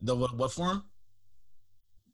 The 0.00 0.14
what, 0.14 0.36
what 0.36 0.52
forum? 0.52 0.84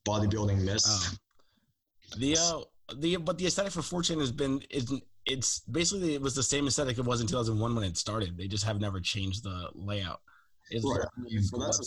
Bodybuilding 0.07 0.63
misc. 0.63 0.89
Oh. 0.89 2.19
The 2.19 2.37
uh 2.39 2.61
the 2.97 3.17
but 3.17 3.39
the 3.39 3.47
aesthetic 3.47 3.73
for 3.73 3.81
4chan 3.81 4.21
has 4.21 4.33
been 4.33 4.63
is 4.71 4.93
it's 5.27 5.61
basically 5.61 6.15
it 6.15 6.23
was 6.23 6.35
the 6.35 6.43
same 6.43 6.67
aesthetic 6.67 6.99
it 6.99 7.05
was 7.05 7.21
in 7.21 7.27
2001 7.27 7.75
when 7.75 7.85
it 7.85 7.97
started. 7.97 8.37
They 8.37 8.49
just 8.49 8.65
have 8.65 8.81
never 8.81 9.01
changed 9.01 9.45
the 9.45 9.69
layout. 9.75 10.21
It's 10.71 10.85
right. 10.85 11.01
I 11.01 11.21
mean, 11.21 11.43
that's, 11.59 11.79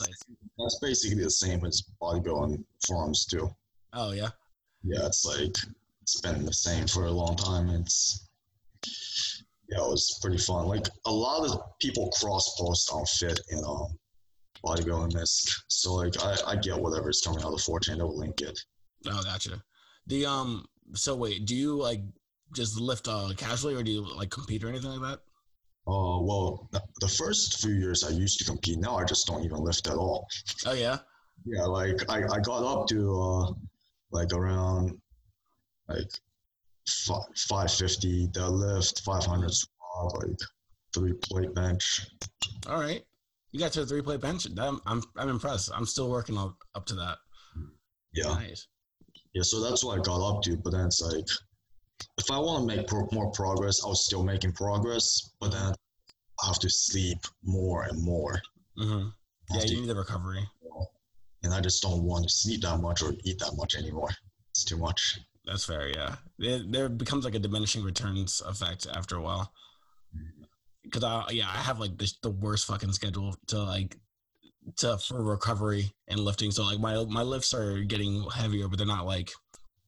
that's 0.57 0.79
basically 0.81 1.23
the 1.23 1.29
same 1.29 1.63
as 1.65 1.83
bodybuilding 2.01 2.63
forums 2.85 3.25
too. 3.25 3.49
Oh 3.93 4.11
yeah 4.11 4.29
yeah, 4.83 5.05
it's 5.05 5.25
like 5.25 5.55
it's 6.01 6.21
been 6.21 6.45
the 6.45 6.53
same 6.53 6.87
for 6.87 7.05
a 7.05 7.11
long 7.11 7.35
time. 7.35 7.69
It's 7.69 8.27
yeah, 9.71 9.77
it 9.77 9.89
was 9.89 10.19
pretty 10.21 10.37
fun. 10.37 10.67
Like 10.67 10.87
a 11.05 11.11
lot 11.11 11.47
of 11.47 11.59
people 11.79 12.11
cross 12.19 12.55
post 12.59 12.91
on 12.91 13.05
fit 13.05 13.39
and 13.51 13.65
um 13.65 13.87
bodybuilding 14.63 15.13
this. 15.13 15.63
So 15.69 15.93
like 15.93 16.21
I, 16.21 16.35
I 16.47 16.55
get 16.57 16.77
whatever's 16.77 17.21
coming 17.25 17.41
out 17.41 17.53
of 17.53 17.63
the 17.63 17.71
4chan, 17.71 17.97
they'll 17.97 18.15
link 18.15 18.41
it. 18.41 18.59
Oh, 19.07 19.21
gotcha. 19.23 19.63
The 20.07 20.25
um 20.25 20.65
so 20.93 21.15
wait, 21.15 21.45
do 21.45 21.55
you 21.55 21.75
like 21.75 22.01
just 22.53 22.79
lift 22.79 23.07
uh 23.07 23.29
casually 23.37 23.75
or 23.75 23.83
do 23.83 23.91
you 23.91 24.01
like 24.15 24.29
compete 24.29 24.63
or 24.63 24.69
anything 24.69 24.91
like 24.91 25.01
that? 25.01 25.19
Uh 25.87 26.19
well 26.19 26.69
the 26.99 27.07
first 27.07 27.61
few 27.61 27.73
years 27.73 28.03
I 28.03 28.09
used 28.09 28.39
to 28.39 28.45
compete. 28.45 28.77
Now 28.77 28.97
I 28.97 29.05
just 29.05 29.25
don't 29.25 29.43
even 29.45 29.59
lift 29.59 29.87
at 29.87 29.95
all. 29.95 30.27
Oh 30.65 30.73
yeah? 30.73 30.97
Yeah, 31.45 31.63
like 31.63 32.09
I, 32.09 32.23
I 32.23 32.39
got 32.39 32.63
up 32.63 32.87
to 32.89 33.21
uh 33.21 33.53
like 34.11 34.33
around 34.33 34.99
like 35.87 36.11
550 36.87 38.27
deadlift, 38.29 39.01
500 39.03 39.53
squat, 39.53 40.23
like 40.23 40.37
three 40.93 41.13
plate 41.23 41.53
bench. 41.53 42.07
All 42.67 42.79
right. 42.79 43.01
You 43.51 43.59
got 43.59 43.73
to 43.73 43.81
a 43.81 43.85
three 43.85 44.01
plate 44.01 44.21
bench. 44.21 44.47
I'm, 44.57 44.79
I'm, 44.85 45.01
I'm 45.17 45.29
impressed. 45.29 45.71
I'm 45.73 45.85
still 45.85 46.09
working 46.09 46.37
up, 46.37 46.55
up 46.75 46.85
to 46.87 46.95
that. 46.95 47.17
Yeah. 48.13 48.33
Nice. 48.33 48.67
Yeah. 49.33 49.43
So 49.43 49.61
that's 49.61 49.83
what 49.83 49.99
I 49.99 50.01
got 50.01 50.25
up 50.25 50.41
to. 50.43 50.57
But 50.57 50.71
then 50.71 50.85
it's 50.85 51.01
like, 51.01 51.25
if 52.17 52.31
I 52.31 52.37
want 52.37 52.67
to 52.67 52.75
make 52.75 52.87
pro- 52.87 53.07
more 53.11 53.31
progress, 53.31 53.83
I 53.83 53.87
was 53.87 54.05
still 54.05 54.23
making 54.23 54.53
progress, 54.53 55.33
but 55.39 55.51
then 55.51 55.73
I 56.43 56.47
have 56.47 56.59
to 56.59 56.69
sleep 56.69 57.19
more 57.43 57.83
and 57.83 58.01
more. 58.01 58.41
Mm-hmm. 58.79 59.09
Yeah, 59.53 59.63
you 59.65 59.81
need 59.81 59.89
the 59.89 59.95
recovery 59.95 60.47
and 61.43 61.53
I 61.53 61.59
just 61.59 61.81
don't 61.81 62.03
want 62.03 62.23
to 62.23 62.29
sleep 62.29 62.61
that 62.61 62.79
much 62.79 63.01
or 63.01 63.13
eat 63.23 63.39
that 63.39 63.53
much 63.55 63.75
anymore. 63.75 64.09
It's 64.51 64.63
too 64.63 64.77
much. 64.77 65.19
That's 65.45 65.65
fair. 65.65 65.89
Yeah, 65.89 66.15
it, 66.39 66.71
there 66.71 66.89
becomes 66.89 67.25
like 67.25 67.35
a 67.35 67.39
diminishing 67.39 67.83
returns 67.83 68.41
effect 68.41 68.87
after 68.93 69.15
a 69.15 69.21
while. 69.21 69.51
Because 70.83 71.03
I 71.03 71.25
yeah 71.31 71.47
I 71.47 71.57
have 71.57 71.79
like 71.79 71.97
this, 71.97 72.17
the 72.21 72.29
worst 72.31 72.67
fucking 72.67 72.93
schedule 72.93 73.35
to 73.47 73.63
like 73.63 73.97
to 74.77 74.97
for 74.97 75.23
recovery 75.23 75.91
and 76.07 76.19
lifting. 76.19 76.51
So 76.51 76.63
like 76.63 76.79
my 76.79 77.03
my 77.05 77.23
lifts 77.23 77.53
are 77.53 77.79
getting 77.81 78.25
heavier, 78.33 78.67
but 78.67 78.77
they're 78.77 78.87
not 78.87 79.05
like 79.05 79.31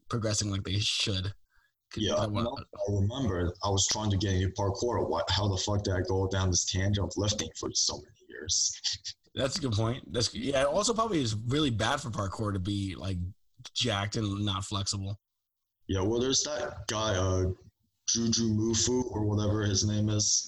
progressing 0.09 0.51
like 0.51 0.63
they 0.63 0.79
should. 0.79 1.33
Yeah, 1.95 2.15
I, 2.15 2.23
I, 2.25 2.45
remember 2.89 3.53
I 3.63 3.69
was 3.69 3.87
trying 3.91 4.09
to 4.09 4.17
get 4.17 4.33
into 4.33 4.49
parkour. 4.49 5.07
What? 5.07 5.29
How 5.29 5.47
the 5.47 5.57
fuck 5.57 5.83
did 5.83 5.93
I 5.93 6.01
go 6.01 6.27
down 6.27 6.49
this 6.49 6.65
tangent 6.65 7.05
of 7.05 7.13
lifting 7.17 7.49
for 7.59 7.69
so 7.73 7.97
many 7.97 8.07
years? 8.29 8.75
That's 9.35 9.57
a 9.57 9.61
good 9.61 9.73
point. 9.73 10.11
That's 10.11 10.33
yeah. 10.33 10.63
Also, 10.63 10.93
probably 10.93 11.21
is 11.21 11.35
really 11.47 11.69
bad 11.69 12.01
for 12.01 12.09
parkour 12.09 12.53
to 12.53 12.59
be 12.59 12.95
like 12.97 13.17
jacked 13.75 14.15
and 14.15 14.43
not 14.43 14.65
flexible. 14.65 15.19
Yeah, 15.87 16.01
well, 16.01 16.19
there's 16.19 16.43
that 16.43 16.87
guy, 16.87 17.15
uh, 17.15 17.45
Jujimufu 18.09 19.11
or 19.11 19.25
whatever 19.25 19.61
his 19.63 19.85
name 19.85 20.09
is, 20.09 20.47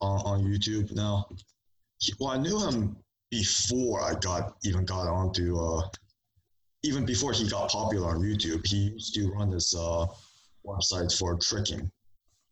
on, 0.00 0.20
on 0.20 0.44
YouTube 0.44 0.92
now. 0.94 1.26
He, 1.98 2.12
well, 2.18 2.30
I 2.30 2.38
knew 2.38 2.58
him 2.58 2.96
before 3.30 4.02
I 4.02 4.14
got 4.14 4.54
even 4.64 4.84
got 4.84 5.06
onto, 5.06 5.58
uh, 5.58 5.82
even 6.82 7.04
before 7.04 7.32
he 7.32 7.48
got 7.48 7.70
popular 7.70 8.10
on 8.10 8.20
YouTube. 8.20 8.66
He 8.66 8.90
used 8.90 9.14
to 9.14 9.30
run 9.32 9.50
this 9.50 9.74
uh, 9.74 10.06
website 10.66 11.16
for 11.16 11.36
tricking, 11.36 11.90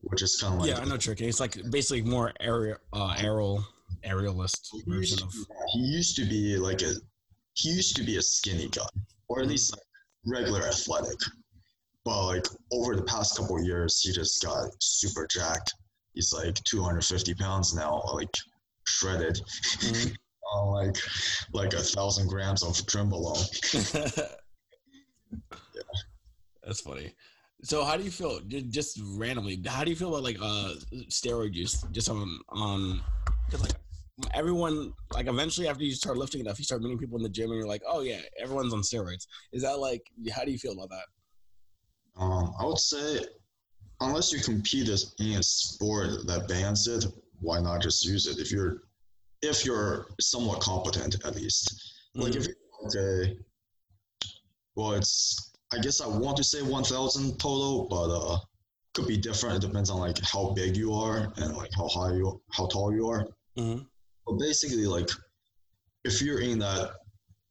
which 0.01 0.23
is 0.23 0.37
kind 0.41 0.55
of 0.55 0.61
like 0.61 0.71
yeah, 0.71 0.79
I 0.79 0.85
know 0.85 0.97
tricking. 0.97 1.29
It's 1.29 1.41
like 1.41 1.59
basically 1.71 2.03
more 2.03 2.33
aerial, 2.41 2.79
uh, 2.93 3.17
aerial 3.19 3.65
aerialist 4.05 4.69
version 4.87 5.23
of. 5.23 5.33
He 5.73 5.81
used 5.81 6.17
to 6.17 6.25
be 6.25 6.57
like 6.57 6.83
a, 6.83 6.95
he 7.55 7.71
used 7.71 7.97
to 7.97 8.03
be 8.03 8.17
a 8.17 8.23
skinny 8.23 8.69
guy, 8.69 8.87
or 9.29 9.41
at 9.41 9.49
least 9.49 9.73
like 9.73 9.83
regular 10.27 10.63
athletic. 10.63 11.19
But 12.05 12.27
like 12.27 12.47
over 12.73 12.97
the 12.97 13.03
past 13.03 13.37
couple 13.37 13.63
years, 13.63 14.01
he 14.01 14.13
just 14.13 14.43
got 14.43 14.71
super 14.81 15.27
jacked. 15.27 15.73
He's 16.15 16.33
like 16.33 16.55
250 16.65 17.35
pounds 17.35 17.75
now, 17.75 18.03
like 18.13 18.35
shredded. 18.87 19.41
Mm-hmm. 19.79 20.13
uh, 20.55 20.67
like 20.67 20.97
like 21.53 21.73
a 21.73 21.81
thousand 21.81 22.29
grams 22.29 22.63
of 22.63 22.75
trenbolone. 22.87 23.47
yeah. 25.75 25.83
That's 26.65 26.81
funny. 26.81 27.15
So 27.63 27.85
how 27.85 27.97
do 27.97 28.03
you 28.03 28.11
feel? 28.11 28.41
Just 28.71 29.01
randomly, 29.15 29.63
how 29.67 29.85
do 29.85 29.91
you 29.91 29.97
feel 29.97 30.09
about 30.09 30.25
like 30.25 30.39
uh 30.43 30.75
steroid 31.09 31.55
use? 31.55 31.85
Just 31.93 32.11
on 32.11 32.41
on 32.49 33.01
because 33.47 33.63
like 33.63 33.75
everyone 34.35 34.93
like 35.13 35.29
eventually 35.29 35.69
after 35.69 35.85
you 35.85 35.93
start 35.93 36.17
lifting 36.17 36.41
enough, 36.41 36.59
you 36.59 36.65
start 36.65 36.83
meeting 36.83 36.99
people 36.99 37.17
in 37.17 37.23
the 37.23 37.29
gym, 37.29 37.51
and 37.51 37.59
you're 37.59 37.69
like, 37.69 37.83
oh 37.87 38.01
yeah, 38.01 38.21
everyone's 38.41 38.75
on 38.75 38.81
steroids. 38.81 39.27
Is 39.53 39.63
that 39.63 39.79
like 39.79 40.03
how 40.35 40.45
do 40.45 40.51
you 40.51 40.59
feel 40.59 40.73
about 40.73 40.91
that? 40.91 41.05
Um, 42.17 42.55
I 42.59 42.65
would 42.65 42.79
say 42.79 43.21
unless 44.01 44.33
you 44.33 44.41
compete 44.41 44.89
in 44.89 45.39
a 45.39 45.43
sport 45.43 46.27
that 46.27 46.49
bans 46.49 46.87
it, 46.89 47.05
why 47.41 47.61
not 47.61 47.83
just 47.83 48.05
use 48.05 48.27
it? 48.27 48.39
If 48.39 48.51
you're 48.51 48.83
if 49.43 49.65
you're 49.65 50.07
somewhat 50.21 50.61
competent 50.61 51.17
at 51.25 51.35
least. 51.35 51.93
Mm-hmm. 52.17 52.23
Like 52.23 52.37
if 52.37 52.45
mm-hmm. 52.45 52.87
okay, 52.87 53.39
well, 54.77 54.93
it's 54.93 55.53
I 55.73 55.79
guess 55.79 56.01
I 56.01 56.07
want 56.07 56.37
to 56.37 56.45
say 56.45 56.63
1,000 56.63 57.39
total, 57.39 57.87
but 57.89 58.11
uh, 58.11 58.39
could 58.95 59.07
be 59.07 59.17
different. 59.17 59.57
It 59.57 59.67
depends 59.67 59.89
on 59.89 60.01
like 60.01 60.19
how 60.23 60.51
big 60.51 60.77
you 60.77 60.93
are 60.93 61.33
and 61.37 61.57
like 61.57 61.71
how 61.75 61.89
high 61.89 62.13
you, 62.13 62.41
how 62.53 62.67
tall 62.67 62.93
you 62.93 63.09
are. 63.09 63.27
Mm-hmm. 63.57 63.85
But 64.27 64.39
basically, 64.39 64.87
like 64.87 65.09
if 66.05 66.21
you're 66.21 66.41
in 66.41 66.59
that 66.59 66.93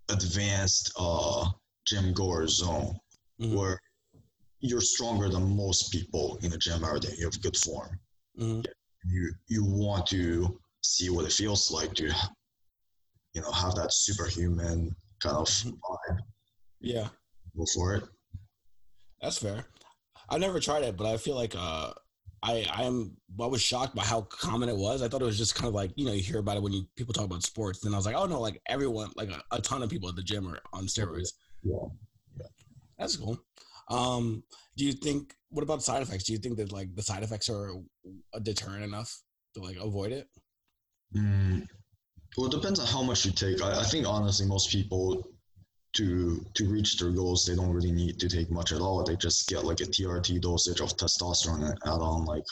advanced 0.10 0.94
uh, 1.00 1.48
gym 1.86 2.14
goer 2.14 2.48
zone 2.48 2.96
mm-hmm. 3.40 3.56
where 3.56 3.81
you're 4.62 4.82
stronger 4.82 5.28
than 5.30 5.56
most 5.56 5.92
people 5.92 6.38
in 6.42 6.52
the 6.52 6.58
gym 6.58 6.84
already, 6.84 7.10
you 7.18 7.26
have 7.26 7.42
good 7.42 7.58
form. 7.58 8.00
Mm-hmm. 8.40 8.62
you 9.10 9.34
you 9.48 9.66
want 9.66 10.06
to 10.08 10.58
see 10.84 11.10
what 11.10 11.26
it 11.26 11.34
feels 11.34 11.70
like 11.70 11.94
to 11.96 12.06
you 13.34 13.42
know 13.42 13.52
have 13.52 13.76
that 13.76 13.92
superhuman 13.92 14.96
kind 15.22 15.36
of 15.36 15.48
vibe. 15.48 16.18
Yeah, 16.80 17.08
Go 17.58 17.66
for 17.74 17.96
it. 17.96 18.04
that's 19.22 19.38
fair. 19.38 19.66
I've 20.30 20.40
never 20.40 20.60
tried 20.60 20.84
it, 20.84 20.96
but 20.98 21.08
I 21.08 21.18
feel 21.18 21.36
like 21.36 21.56
uh, 21.58 21.92
I 22.42 22.66
I 22.74 22.84
am 22.84 23.18
I 23.40 23.46
was 23.48 23.62
shocked 23.62 23.96
by 23.96 24.04
how 24.04 24.22
common 24.22 24.70
it 24.70 24.78
was. 24.78 25.02
I 25.02 25.08
thought 25.10 25.22
it 25.22 25.26
was 25.26 25.38
just 25.38 25.56
kind 25.56 25.68
of 25.68 25.74
like 25.74 25.92
you 25.96 26.06
know 26.06 26.14
you 26.14 26.24
hear 26.24 26.40
about 26.40 26.56
it 26.58 26.64
when 26.64 26.72
you 26.74 26.84
people 26.96 27.14
talk 27.14 27.26
about 27.26 27.44
sports. 27.44 27.82
Then 27.82 27.94
I 27.94 27.98
was 27.98 28.06
like, 28.06 28.16
oh 28.16 28.26
no, 28.28 28.40
like 28.40 28.62
everyone, 28.68 29.12
like 29.18 29.30
a, 29.30 29.42
a 29.52 29.60
ton 29.62 29.84
of 29.84 29.90
people 29.90 30.08
at 30.10 30.16
the 30.16 30.24
gym 30.24 30.48
are 30.48 30.60
on 30.74 30.86
steroids. 30.86 31.34
Yeah. 31.64 31.88
That's 32.98 33.18
cool. 33.18 33.38
Um, 33.92 34.44
do 34.78 34.86
you 34.86 34.94
think? 34.94 35.36
What 35.50 35.64
about 35.64 35.84
side 35.84 36.02
effects? 36.02 36.24
Do 36.24 36.34
you 36.34 36.40
think 36.40 36.58
that 36.58 36.72
like 36.72 36.96
the 36.96 37.04
side 37.04 37.24
effects 37.24 37.50
are 37.50 37.72
a 38.34 38.40
deterrent 38.40 38.84
enough 38.84 39.22
to 39.56 39.62
like 39.62 39.78
avoid 39.78 40.12
it? 40.14 40.28
Mm, 41.16 41.68
well, 42.38 42.48
it 42.48 42.52
depends 42.52 42.80
on 42.80 42.88
how 42.88 43.04
much 43.04 43.26
you 43.26 43.32
take. 43.32 43.62
I, 43.62 43.82
I 43.82 43.84
think 43.84 44.08
honestly, 44.08 44.46
most 44.46 44.72
people 44.72 45.22
to 45.94 46.46
to 46.54 46.70
reach 46.70 46.98
their 46.98 47.12
goals, 47.12 47.46
they 47.46 47.56
don't 47.56 47.72
really 47.72 47.92
need 47.92 48.20
to 48.20 48.30
take 48.30 48.50
much 48.50 48.72
at 48.72 48.82
all. 48.82 49.04
They 49.04 49.18
just 49.18 49.48
get 49.50 49.66
like 49.66 49.82
a 49.82 49.86
TRT 49.86 50.42
dosage 50.42 50.80
of 50.80 50.96
testosterone 50.96 51.70
and 51.70 51.78
add 51.86 52.02
on 52.02 52.26
like 52.26 52.46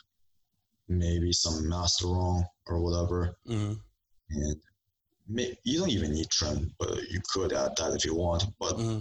maybe 0.89 1.31
some 1.31 1.63
masteron 1.63 2.43
or 2.67 2.81
whatever. 2.81 3.37
Mm-hmm. 3.47 3.73
And 4.31 4.55
may, 5.27 5.55
you 5.63 5.79
don't 5.79 5.89
even 5.89 6.11
need 6.11 6.27
tren, 6.27 6.69
but 6.79 7.09
you 7.09 7.21
could 7.31 7.53
add 7.53 7.77
that 7.77 7.93
if 7.95 8.03
you 8.03 8.15
want. 8.15 8.43
But 8.59 8.75
Mm-hmm. 8.77 8.99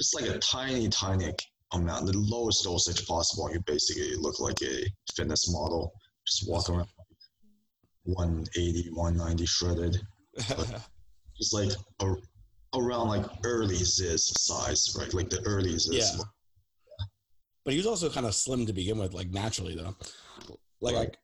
just 0.00 0.14
like 0.14 0.28
a 0.28 0.38
tiny, 0.38 0.88
tiny 0.88 1.32
amount, 1.72 2.06
the 2.06 2.16
lowest 2.16 2.64
dosage 2.64 3.06
possible. 3.06 3.52
You 3.52 3.60
basically 3.66 4.14
look 4.16 4.40
like 4.40 4.60
a 4.62 4.84
fitness 5.14 5.52
model. 5.52 5.92
Just 6.26 6.48
walk 6.48 6.68
around 6.68 6.88
180, 8.04 8.90
190 8.90 9.46
shredded. 9.46 10.00
Just 11.36 11.52
like 11.54 11.70
a, 12.00 12.14
around 12.74 13.08
like 13.08 13.26
early 13.44 13.76
Zyzz 13.76 14.20
size, 14.38 14.94
right? 14.98 15.12
Like 15.14 15.30
the 15.30 15.40
early 15.46 15.74
Zyzz. 15.74 15.92
yeah. 15.92 16.24
But 17.64 17.72
he 17.72 17.78
was 17.78 17.86
also 17.86 18.08
kind 18.08 18.26
of 18.26 18.34
slim 18.34 18.66
to 18.66 18.72
begin 18.72 18.98
with, 18.98 19.12
like 19.12 19.30
naturally 19.30 19.74
though. 19.74 19.96
Like. 20.80 21.16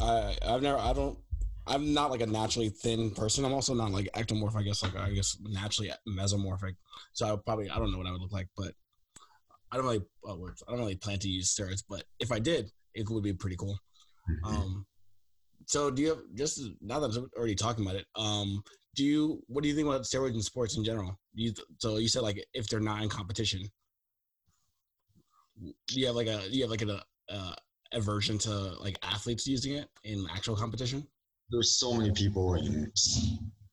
I, 0.00 0.36
I've 0.46 0.62
never, 0.62 0.78
I 0.78 0.92
don't, 0.92 1.18
I'm 1.66 1.92
not 1.92 2.10
like 2.10 2.20
a 2.20 2.26
naturally 2.26 2.70
thin 2.70 3.10
person. 3.10 3.44
I'm 3.44 3.52
also 3.52 3.74
not 3.74 3.92
like 3.92 4.08
ectomorph. 4.14 4.56
I 4.56 4.62
guess 4.62 4.82
like 4.82 4.96
I 4.96 5.10
guess 5.10 5.36
naturally 5.42 5.92
mesomorphic. 6.08 6.74
So 7.12 7.26
I 7.26 7.32
would 7.32 7.44
probably, 7.44 7.70
I 7.70 7.78
don't 7.78 7.92
know 7.92 7.98
what 7.98 8.06
I 8.06 8.12
would 8.12 8.20
look 8.20 8.32
like, 8.32 8.48
but 8.56 8.72
I 9.72 9.76
don't 9.76 9.84
really, 9.84 10.02
uh, 10.28 10.36
words. 10.36 10.62
I 10.66 10.72
don't 10.72 10.80
really 10.80 10.96
plan 10.96 11.18
to 11.20 11.28
use 11.28 11.54
steroids. 11.54 11.82
But 11.88 12.04
if 12.18 12.32
I 12.32 12.38
did, 12.38 12.70
it 12.94 13.08
would 13.08 13.22
be 13.22 13.32
pretty 13.32 13.56
cool. 13.56 13.78
Mhm. 14.28 14.44
Um, 14.44 14.86
so 15.66 15.90
do 15.90 16.02
you 16.02 16.08
have 16.08 16.22
just 16.34 16.60
now 16.80 16.98
that 16.98 17.14
I'm 17.16 17.30
already 17.36 17.54
talking 17.54 17.84
about 17.84 17.96
it? 17.96 18.06
Um, 18.16 18.62
do 18.96 19.04
you 19.04 19.42
what 19.46 19.62
do 19.62 19.68
you 19.68 19.74
think 19.74 19.86
about 19.86 20.02
steroids 20.02 20.34
in 20.34 20.42
sports 20.42 20.76
in 20.76 20.84
general? 20.84 21.18
Do 21.36 21.42
you 21.42 21.54
so 21.78 21.98
you 21.98 22.08
said 22.08 22.22
like 22.22 22.44
if 22.54 22.68
they're 22.68 22.80
not 22.80 23.02
in 23.02 23.08
competition, 23.08 23.70
do 25.60 26.00
you 26.00 26.06
have 26.06 26.16
like 26.16 26.26
a 26.26 26.48
do 26.48 26.56
you 26.56 26.62
have 26.62 26.70
like 26.70 26.82
an 26.82 26.98
uh 27.28 27.54
aversion 27.92 28.38
to 28.38 28.50
like 28.80 28.98
athletes 29.02 29.46
using 29.46 29.74
it 29.74 29.88
in 30.04 30.26
actual 30.30 30.56
competition? 30.56 31.06
There's 31.50 31.78
so 31.78 31.92
many 31.92 32.12
people 32.12 32.54
in 32.54 32.90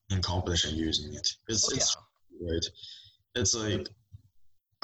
in 0.09 0.21
competition 0.21 0.75
using 0.75 1.13
it. 1.13 1.27
It's 1.47 1.71
Oh, 1.71 1.75
it's 1.75 1.97
right. 2.41 2.65
It's 3.35 3.55
like 3.55 3.87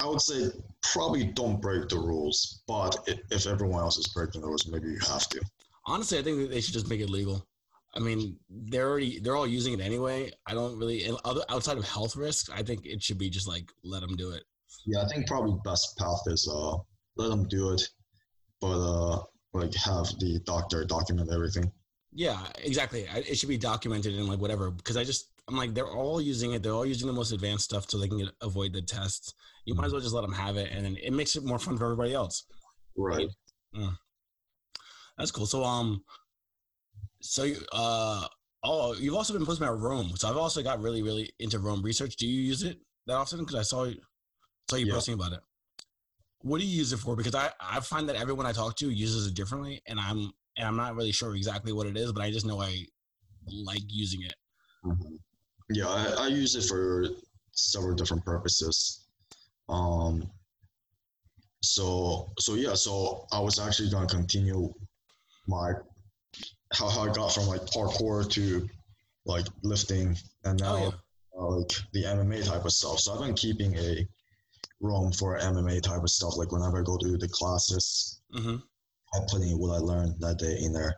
I 0.00 0.06
would 0.06 0.20
say 0.20 0.50
probably 0.82 1.24
don't 1.24 1.60
break 1.60 1.88
the 1.88 1.98
rules, 1.98 2.62
but 2.66 3.08
if 3.30 3.46
everyone 3.46 3.80
else 3.80 3.96
is 3.96 4.08
breaking 4.08 4.40
the 4.40 4.48
rules, 4.48 4.66
maybe 4.66 4.88
you 4.88 4.98
have 5.08 5.28
to. 5.30 5.40
Honestly, 5.86 6.18
I 6.18 6.22
think 6.22 6.50
they 6.50 6.60
should 6.60 6.74
just 6.74 6.88
make 6.88 7.00
it 7.00 7.10
legal. 7.10 7.46
I 7.94 8.00
mean, 8.00 8.36
they're 8.50 8.88
already 8.88 9.20
they're 9.20 9.36
all 9.36 9.46
using 9.46 9.72
it 9.72 9.80
anyway. 9.80 10.32
I 10.46 10.54
don't 10.54 10.76
really 10.78 11.08
other 11.24 11.42
outside 11.48 11.78
of 11.78 11.88
health 11.88 12.16
risks. 12.16 12.50
I 12.50 12.62
think 12.62 12.84
it 12.84 13.02
should 13.02 13.18
be 13.18 13.30
just 13.30 13.46
like 13.46 13.70
let 13.84 14.00
them 14.00 14.16
do 14.16 14.30
it. 14.30 14.42
Yeah, 14.86 15.02
I 15.02 15.06
think 15.06 15.26
probably 15.28 15.56
best 15.64 15.96
path 15.96 16.20
is 16.26 16.48
uh 16.52 16.76
let 17.16 17.28
them 17.28 17.46
do 17.46 17.72
it, 17.72 17.88
but 18.60 18.78
uh 18.78 19.22
like 19.52 19.74
have 19.74 20.06
the 20.18 20.40
doctor 20.44 20.84
document 20.84 21.30
everything. 21.32 21.70
Yeah, 22.12 22.40
exactly. 22.62 23.06
It 23.14 23.38
should 23.38 23.48
be 23.48 23.58
documented 23.58 24.14
in 24.14 24.26
like 24.26 24.40
whatever 24.40 24.70
because 24.70 24.96
I 24.96 25.04
just 25.04 25.30
I'm 25.48 25.56
like 25.56 25.74
they're 25.74 25.86
all 25.86 26.20
using 26.20 26.52
it. 26.52 26.62
They're 26.62 26.72
all 26.72 26.86
using 26.86 27.06
the 27.06 27.12
most 27.12 27.32
advanced 27.32 27.64
stuff 27.64 27.88
so 27.88 27.98
they 27.98 28.08
can 28.08 28.18
get, 28.18 28.30
avoid 28.40 28.72
the 28.72 28.82
tests. 28.82 29.34
You 29.66 29.74
might 29.74 29.86
as 29.86 29.92
well 29.92 30.00
just 30.00 30.14
let 30.14 30.22
them 30.22 30.32
have 30.32 30.56
it, 30.56 30.70
and 30.72 30.84
then 30.84 30.96
it 30.96 31.12
makes 31.12 31.36
it 31.36 31.44
more 31.44 31.58
fun 31.58 31.76
for 31.76 31.84
everybody 31.84 32.14
else. 32.14 32.44
Right. 32.96 33.28
That's 35.18 35.30
cool. 35.30 35.46
So 35.46 35.62
um, 35.64 36.02
so 37.20 37.44
you 37.44 37.56
uh 37.72 38.26
oh 38.62 38.94
you've 38.94 39.14
also 39.14 39.32
been 39.32 39.46
posting 39.46 39.66
about 39.66 39.80
Roam. 39.80 40.16
So 40.16 40.28
I've 40.28 40.36
also 40.36 40.62
got 40.62 40.80
really 40.80 41.02
really 41.02 41.32
into 41.38 41.58
Roam 41.58 41.82
Research. 41.82 42.16
Do 42.16 42.26
you 42.26 42.40
use 42.40 42.62
it 42.62 42.78
that 43.06 43.14
often? 43.14 43.40
Because 43.40 43.54
I 43.56 43.62
saw 43.62 43.84
you 43.84 44.00
saw 44.68 44.76
you 44.76 44.86
Yeah. 44.86 44.94
posting 44.94 45.14
about 45.14 45.32
it. 45.32 45.40
What 46.40 46.60
do 46.60 46.66
you 46.66 46.76
use 46.76 46.92
it 46.92 46.98
for? 46.98 47.16
Because 47.16 47.34
I 47.34 47.50
I 47.60 47.80
find 47.80 48.08
that 48.08 48.16
everyone 48.16 48.46
I 48.46 48.52
talk 48.52 48.76
to 48.76 48.90
uses 48.90 49.26
it 49.26 49.34
differently, 49.34 49.82
and 49.86 50.00
I'm 50.00 50.32
and 50.56 50.66
I'm 50.68 50.76
not 50.76 50.94
really 50.94 51.12
sure 51.12 51.34
exactly 51.36 51.72
what 51.72 51.86
it 51.86 51.96
is, 51.96 52.12
but 52.12 52.22
I 52.22 52.30
just 52.30 52.46
know 52.46 52.60
I 52.60 52.86
like 53.46 53.82
using 53.88 54.22
it. 54.22 54.34
Mhm. 54.84 55.18
Yeah, 55.70 55.88
I, 55.88 56.24
I 56.24 56.26
use 56.28 56.54
it 56.56 56.68
for 56.68 57.06
several 57.52 57.94
different 57.94 58.24
purposes. 58.24 59.06
Um, 59.68 60.30
so 61.62 62.32
so 62.38 62.54
yeah, 62.54 62.74
so 62.74 63.26
I 63.32 63.40
was 63.40 63.58
actually 63.58 63.90
gonna 63.90 64.06
continue 64.06 64.72
my 65.46 65.72
how, 66.72 66.88
how 66.88 67.02
I 67.08 67.12
got 67.12 67.32
from 67.32 67.46
like 67.46 67.62
parkour 67.66 68.28
to 68.32 68.68
like 69.24 69.46
lifting 69.62 70.16
and 70.44 70.60
now 70.60 70.74
Oh 70.74 70.78
yeah. 70.78 71.40
uh, 71.40 71.46
like 71.58 71.72
the 71.92 72.04
MMA 72.04 72.44
type 72.44 72.64
of 72.64 72.72
stuff. 72.72 72.98
So 73.00 73.14
I've 73.14 73.20
been 73.20 73.34
keeping 73.34 73.74
a 73.78 74.06
room 74.80 75.12
for 75.12 75.38
MMA 75.38 75.80
type 75.82 76.02
of 76.02 76.10
stuff. 76.10 76.36
Like 76.36 76.52
whenever 76.52 76.80
I 76.80 76.82
go 76.84 76.98
to 76.98 77.16
the 77.16 77.28
classes, 77.28 78.20
Mm-hmm. 78.34 78.56
I 79.14 79.20
put 79.28 79.42
in 79.42 79.58
what 79.58 79.74
I 79.74 79.78
learned 79.78 80.16
that 80.20 80.38
day 80.38 80.58
in 80.60 80.72
there, 80.72 80.96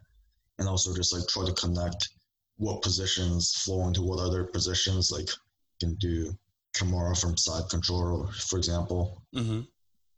and 0.58 0.68
also 0.68 0.94
just 0.94 1.12
like 1.12 1.26
try 1.28 1.44
to 1.44 1.52
connect 1.52 2.08
what 2.58 2.82
positions 2.82 3.54
flow 3.64 3.86
into 3.86 4.02
what 4.02 4.18
other 4.18 4.44
positions. 4.44 5.10
Like 5.12 5.28
you 5.28 5.88
can 5.88 5.94
do 5.96 6.36
Kimura 6.76 7.18
from 7.18 7.36
side 7.36 7.68
control, 7.70 8.28
for 8.48 8.58
example. 8.58 9.22
Mm-hmm. 9.34 9.60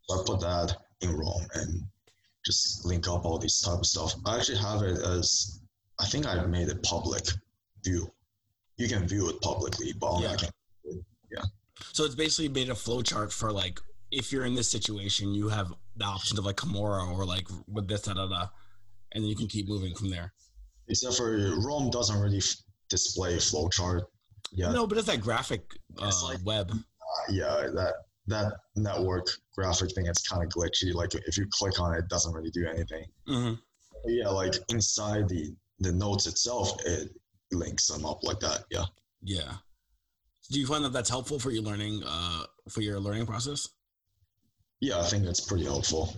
So 0.08 0.20
I 0.20 0.24
put 0.24 0.40
that 0.40 0.76
in 1.00 1.16
Roam 1.16 1.46
and 1.54 1.82
just 2.44 2.84
link 2.84 3.08
up 3.08 3.24
all 3.24 3.38
these 3.38 3.60
type 3.60 3.78
of 3.78 3.86
stuff. 3.86 4.14
I 4.24 4.36
actually 4.36 4.58
have 4.58 4.82
it 4.82 4.98
as 4.98 5.60
I 6.00 6.06
think 6.06 6.26
I 6.26 6.44
made 6.46 6.68
it 6.68 6.82
public 6.82 7.24
view. 7.84 8.10
You 8.76 8.88
can 8.88 9.06
view 9.06 9.28
it 9.28 9.40
publicly, 9.40 9.92
but 9.98 10.08
only 10.08 10.28
I 10.28 10.36
Yeah. 11.30 11.42
So 11.92 12.04
it's 12.04 12.14
basically 12.14 12.48
made 12.48 12.70
a 12.70 12.74
flow 12.74 13.02
chart 13.02 13.32
for 13.32 13.52
like 13.52 13.80
if 14.10 14.32
you're 14.32 14.44
in 14.44 14.54
this 14.54 14.70
situation, 14.70 15.34
you 15.34 15.48
have 15.48 15.74
the 15.96 16.04
options 16.04 16.38
of 16.38 16.46
like 16.46 16.56
Kimura 16.56 17.12
or 17.12 17.24
like 17.26 17.48
with 17.66 17.88
this 17.88 18.02
da 18.02 18.14
da 18.14 18.26
da, 18.26 18.48
and 19.12 19.22
then 19.22 19.28
you 19.28 19.36
can 19.36 19.48
keep 19.48 19.68
moving 19.68 19.94
from 19.94 20.10
there. 20.10 20.32
Except 20.88 21.16
for 21.16 21.36
Roam 21.64 21.90
doesn't 21.90 22.18
really 22.20 22.38
f- 22.38 22.56
display 22.88 23.36
flowchart. 23.36 24.02
Yeah, 24.52 24.72
No, 24.72 24.86
but 24.86 24.96
it's 24.98 25.06
that 25.08 25.20
graphic 25.20 25.62
uh, 26.00 26.06
It's 26.08 26.22
like- 26.22 26.44
web. 26.44 26.72
yeah, 27.30 27.68
that 27.74 27.94
that 28.26 28.52
network 28.76 29.26
graphic 29.54 29.90
thing 29.94 30.06
it's 30.06 30.26
kind 30.28 30.42
of 30.42 30.48
glitchy. 30.50 30.92
Like 30.94 31.14
if 31.14 31.36
you 31.38 31.46
click 31.50 31.80
on 31.80 31.94
it, 31.94 31.98
it 32.00 32.08
doesn't 32.08 32.32
really 32.32 32.50
do 32.50 32.66
anything. 32.66 33.04
Mm-hmm. 33.26 33.54
Yeah, 34.06 34.28
like 34.28 34.54
inside 34.70 35.28
the 35.28 35.54
the 35.80 35.92
notes 35.92 36.26
itself, 36.26 36.72
it 36.84 37.10
links 37.52 37.86
them 37.86 38.04
up 38.04 38.22
like 38.24 38.40
that. 38.40 38.64
Yeah. 38.70 38.84
Yeah. 39.22 39.52
Do 40.50 40.58
you 40.60 40.66
find 40.66 40.84
that 40.84 40.92
that's 40.92 41.08
helpful 41.10 41.38
for 41.38 41.50
your 41.50 41.62
learning 41.62 42.02
uh 42.06 42.44
for 42.68 42.80
your 42.82 43.00
learning 43.00 43.26
process? 43.26 43.68
Yeah, 44.80 44.98
I 45.00 45.04
think 45.04 45.24
that's 45.24 45.40
pretty 45.40 45.64
helpful. 45.64 46.14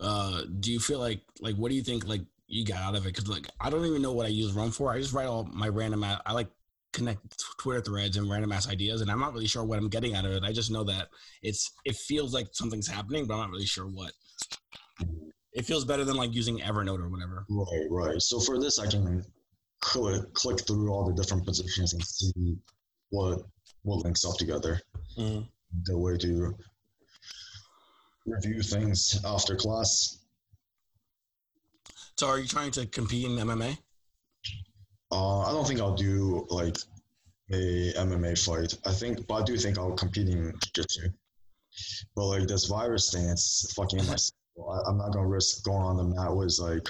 Uh, 0.00 0.42
do 0.60 0.72
you 0.72 0.80
feel 0.80 0.98
like 0.98 1.22
like 1.40 1.56
what 1.56 1.70
do 1.70 1.74
you 1.74 1.82
think 1.82 2.06
like 2.06 2.22
you 2.48 2.64
got 2.64 2.78
out 2.78 2.96
of 2.96 3.04
it? 3.04 3.14
Because 3.14 3.28
like 3.28 3.46
I 3.60 3.70
don't 3.70 3.84
even 3.84 4.02
know 4.02 4.12
what 4.12 4.26
I 4.26 4.30
use 4.30 4.52
Run 4.52 4.70
for. 4.70 4.92
I 4.92 4.98
just 4.98 5.12
write 5.12 5.26
all 5.26 5.44
my 5.52 5.68
random. 5.68 6.04
I 6.04 6.32
like 6.32 6.48
connect 6.92 7.20
Twitter 7.58 7.80
threads 7.80 8.16
and 8.16 8.28
random 8.30 8.52
ass 8.52 8.68
ideas, 8.68 9.00
and 9.00 9.10
I'm 9.10 9.20
not 9.20 9.32
really 9.32 9.46
sure 9.46 9.64
what 9.64 9.78
I'm 9.78 9.88
getting 9.88 10.14
out 10.14 10.24
of 10.24 10.32
it. 10.32 10.42
I 10.42 10.52
just 10.52 10.70
know 10.70 10.84
that 10.84 11.08
it's 11.42 11.70
it 11.84 11.96
feels 11.96 12.34
like 12.34 12.48
something's 12.52 12.88
happening, 12.88 13.26
but 13.26 13.34
I'm 13.34 13.40
not 13.40 13.50
really 13.50 13.66
sure 13.66 13.86
what. 13.86 14.12
It 15.52 15.64
feels 15.64 15.84
better 15.84 16.04
than 16.04 16.16
like 16.16 16.34
using 16.34 16.58
Evernote 16.60 17.00
or 17.00 17.08
whatever. 17.08 17.44
Right, 17.48 17.86
right. 17.90 18.22
So 18.22 18.40
for 18.40 18.60
this, 18.60 18.78
I 18.78 18.86
can 18.86 19.24
click 19.80 20.32
click 20.34 20.66
through 20.66 20.90
all 20.90 21.06
the 21.06 21.14
different 21.14 21.44
positions 21.44 21.92
and 21.92 22.04
see 22.04 22.56
what 23.10 23.40
what 23.82 24.04
links 24.04 24.24
up 24.24 24.36
together. 24.36 24.80
Mm-hmm. 25.18 25.42
The 25.84 25.98
way 25.98 26.16
to 26.16 26.54
review 28.26 28.62
things 28.62 29.20
after 29.24 29.56
class. 29.56 30.24
So 32.18 32.26
are 32.26 32.40
you 32.40 32.48
trying 32.48 32.72
to 32.72 32.84
compete 32.86 33.26
in 33.26 33.36
MMA? 33.36 33.78
Uh, 35.12 35.40
I 35.42 35.52
don't 35.52 35.64
think 35.64 35.78
I'll 35.78 35.94
do 35.94 36.44
like 36.50 36.76
a 37.52 37.92
MMA 37.92 38.36
fight. 38.44 38.76
I 38.84 38.90
think, 38.90 39.24
but 39.28 39.34
I 39.34 39.44
do 39.44 39.56
think 39.56 39.78
I'll 39.78 39.92
compete 39.92 40.28
in 40.28 40.52
jiu-jitsu. 40.74 41.10
But 42.16 42.26
like 42.26 42.48
this 42.48 42.64
virus 42.64 43.12
thing, 43.12 43.28
it's 43.28 43.72
fucking 43.74 43.98
in 44.00 44.06
my. 44.06 44.16
I, 44.16 44.80
I'm 44.88 44.98
not 44.98 45.12
gonna 45.12 45.28
risk 45.28 45.64
going 45.64 45.84
on 45.84 45.96
the 45.96 46.02
mat 46.02 46.34
with 46.34 46.58
like 46.60 46.88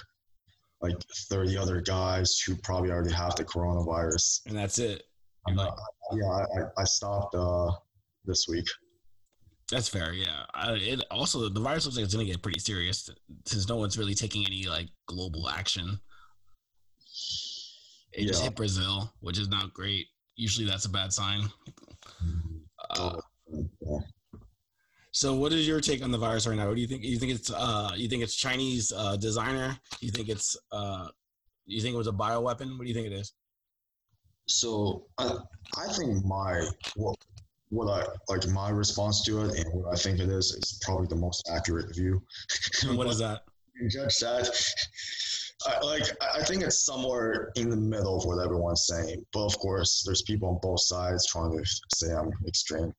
like 0.81 0.97
30 1.29 1.59
other 1.59 1.83
guys 1.83 2.38
who 2.38 2.57
probably 2.57 2.91
already 2.91 3.12
have 3.12 3.37
the 3.37 3.45
coronavirus. 3.45 4.41
And 4.47 4.57
that's 4.57 4.79
it. 4.79 5.03
I'm 5.47 5.57
like, 5.57 5.73
yeah, 6.12 6.25
I, 6.27 6.81
I 6.81 6.85
stopped 6.85 7.35
uh, 7.35 7.71
this 8.25 8.47
week. 8.49 8.67
That's 9.70 9.88
fair. 9.88 10.12
Yeah. 10.12 10.44
I, 10.54 10.72
it 10.74 11.04
also 11.11 11.48
the 11.48 11.61
virus 11.61 11.85
looks 11.85 11.96
like 11.96 12.04
it's 12.04 12.14
gonna 12.14 12.24
get 12.24 12.42
pretty 12.42 12.61
serious 12.61 13.11
since 13.46 13.68
no 13.68 13.76
one's 13.76 13.98
really 13.98 14.14
taking 14.14 14.46
any 14.46 14.66
like 14.66 14.88
global 15.07 15.48
action. 15.48 15.98
It 18.12 18.22
yeah. 18.22 18.28
just 18.28 18.42
hit 18.42 18.54
Brazil, 18.54 19.12
which 19.20 19.38
is 19.38 19.48
not 19.48 19.74
great. 19.74 20.07
Usually 20.37 20.66
that's 20.66 20.87
a 20.87 20.90
bad 20.90 21.12
sign. 21.12 21.42
Uh, 22.90 23.20
yeah. 23.50 23.98
So, 25.11 25.35
what 25.35 25.52
is 25.52 25.66
your 25.66 25.81
take 25.81 26.02
on 26.02 26.11
the 26.11 26.18
virus 26.18 26.46
right 26.46 26.57
now? 26.57 26.68
What 26.68 26.76
do 26.76 26.81
you 26.81 26.87
think? 26.87 27.02
You 27.02 27.18
think 27.18 27.33
it's 27.33 27.50
uh, 27.50 27.92
you 27.96 28.09
think 28.09 28.22
it's 28.22 28.37
Chinese 28.37 28.92
uh, 28.96 29.16
designer? 29.16 29.76
You 30.00 30.11
think 30.11 30.28
it's 30.28 30.57
uh, 30.70 31.09
you 31.66 31.81
think 31.81 31.94
it 31.94 31.98
was 31.98 32.07
a 32.07 32.12
bioweapon? 32.12 32.78
What 32.78 32.83
do 32.83 32.88
you 32.88 32.94
think 32.94 33.09
it 33.09 33.12
is? 33.12 33.33
So, 34.46 35.07
I 35.18 35.38
I 35.76 35.92
think 35.92 36.24
my 36.24 36.64
what 36.96 37.16
what 37.70 37.88
I 37.88 38.07
like 38.33 38.46
my 38.48 38.70
response 38.70 39.22
to 39.24 39.44
it 39.44 39.59
and 39.59 39.72
what 39.72 39.92
I 39.92 39.96
think 39.96 40.20
it 40.20 40.28
is 40.28 40.52
is 40.52 40.78
probably 40.83 41.07
the 41.09 41.16
most 41.16 41.48
accurate 41.52 41.94
view. 41.94 42.22
what 42.92 43.07
is 43.09 43.18
that? 43.18 43.42
Judge 43.88 44.18
that. 44.18 44.50
I, 45.66 45.85
like 45.85 46.04
I 46.35 46.42
think 46.44 46.62
it's 46.62 46.85
somewhere 46.85 47.50
in 47.57 47.68
the 47.68 47.76
middle 47.76 48.16
of 48.16 48.24
what 48.24 48.42
everyone's 48.42 48.87
saying, 48.87 49.24
but 49.33 49.44
of 49.44 49.59
course, 49.59 50.02
there's 50.04 50.22
people 50.22 50.48
on 50.48 50.59
both 50.62 50.81
sides 50.81 51.26
trying 51.26 51.52
to 51.52 51.64
say 51.94 52.12
I'm 52.12 52.31
extreme, 52.46 52.92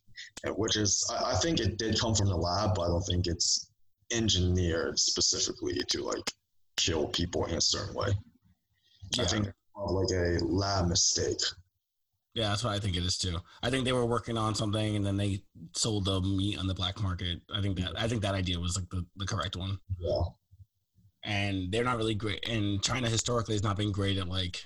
which 0.56 0.76
is 0.76 1.08
I, 1.10 1.32
I 1.32 1.34
think 1.36 1.60
it 1.60 1.78
did 1.78 2.00
come 2.00 2.14
from 2.14 2.28
the 2.28 2.36
lab, 2.36 2.74
but 2.74 2.82
I 2.82 2.88
don't 2.88 3.02
think 3.02 3.26
it's 3.26 3.70
engineered 4.12 4.98
specifically 4.98 5.80
to 5.88 6.02
like 6.02 6.32
kill 6.76 7.06
people 7.08 7.46
in 7.46 7.54
a 7.54 7.60
certain 7.60 7.94
way. 7.94 8.08
Yeah. 9.16 9.24
I 9.24 9.26
think 9.26 9.48
like 9.76 10.10
a 10.12 10.44
lab 10.44 10.88
mistake 10.88 11.40
yeah, 12.34 12.48
that's 12.48 12.62
what 12.62 12.72
I 12.72 12.78
think 12.78 12.96
it 12.96 13.02
is 13.02 13.18
too. 13.18 13.38
I 13.62 13.70
think 13.70 13.84
they 13.84 13.92
were 13.92 14.06
working 14.06 14.38
on 14.38 14.54
something 14.54 14.96
and 14.96 15.04
then 15.04 15.16
they 15.16 15.42
sold 15.74 16.04
the 16.04 16.20
meat 16.20 16.58
on 16.58 16.66
the 16.66 16.74
black 16.74 17.02
market. 17.02 17.40
I 17.52 17.60
think 17.60 17.76
that 17.78 17.98
I 17.98 18.06
think 18.06 18.22
that 18.22 18.34
idea 18.34 18.60
was 18.60 18.76
like 18.76 18.88
the, 18.90 19.04
the 19.16 19.26
correct 19.26 19.56
one. 19.56 19.78
Yeah. 19.98 20.22
And 21.24 21.72
they're 21.72 21.84
not 21.84 21.96
really 21.96 22.14
great. 22.14 22.48
And 22.48 22.82
China 22.82 23.08
historically 23.08 23.54
has 23.54 23.62
not 23.62 23.76
been 23.76 23.92
great 23.92 24.16
at 24.16 24.28
like, 24.28 24.62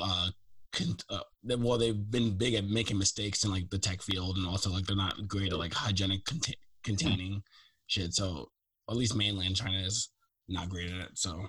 uh, 0.00 0.28
con- 0.72 0.96
uh, 1.10 1.20
well, 1.58 1.78
they've 1.78 2.10
been 2.10 2.38
big 2.38 2.54
at 2.54 2.64
making 2.64 2.96
mistakes 2.96 3.44
in 3.44 3.50
like 3.50 3.68
the 3.68 3.78
tech 3.78 4.00
field, 4.00 4.38
and 4.38 4.46
also 4.46 4.70
like 4.70 4.86
they're 4.86 4.96
not 4.96 5.28
great 5.28 5.52
at 5.52 5.58
like 5.58 5.74
hygienic 5.74 6.24
cont- 6.24 6.56
containing 6.84 7.42
shit. 7.88 8.14
So 8.14 8.50
at 8.88 8.96
least 8.96 9.14
mainland 9.14 9.56
China 9.56 9.78
is 9.78 10.08
not 10.48 10.68
great 10.68 10.90
at 10.90 11.00
it. 11.00 11.10
So. 11.14 11.48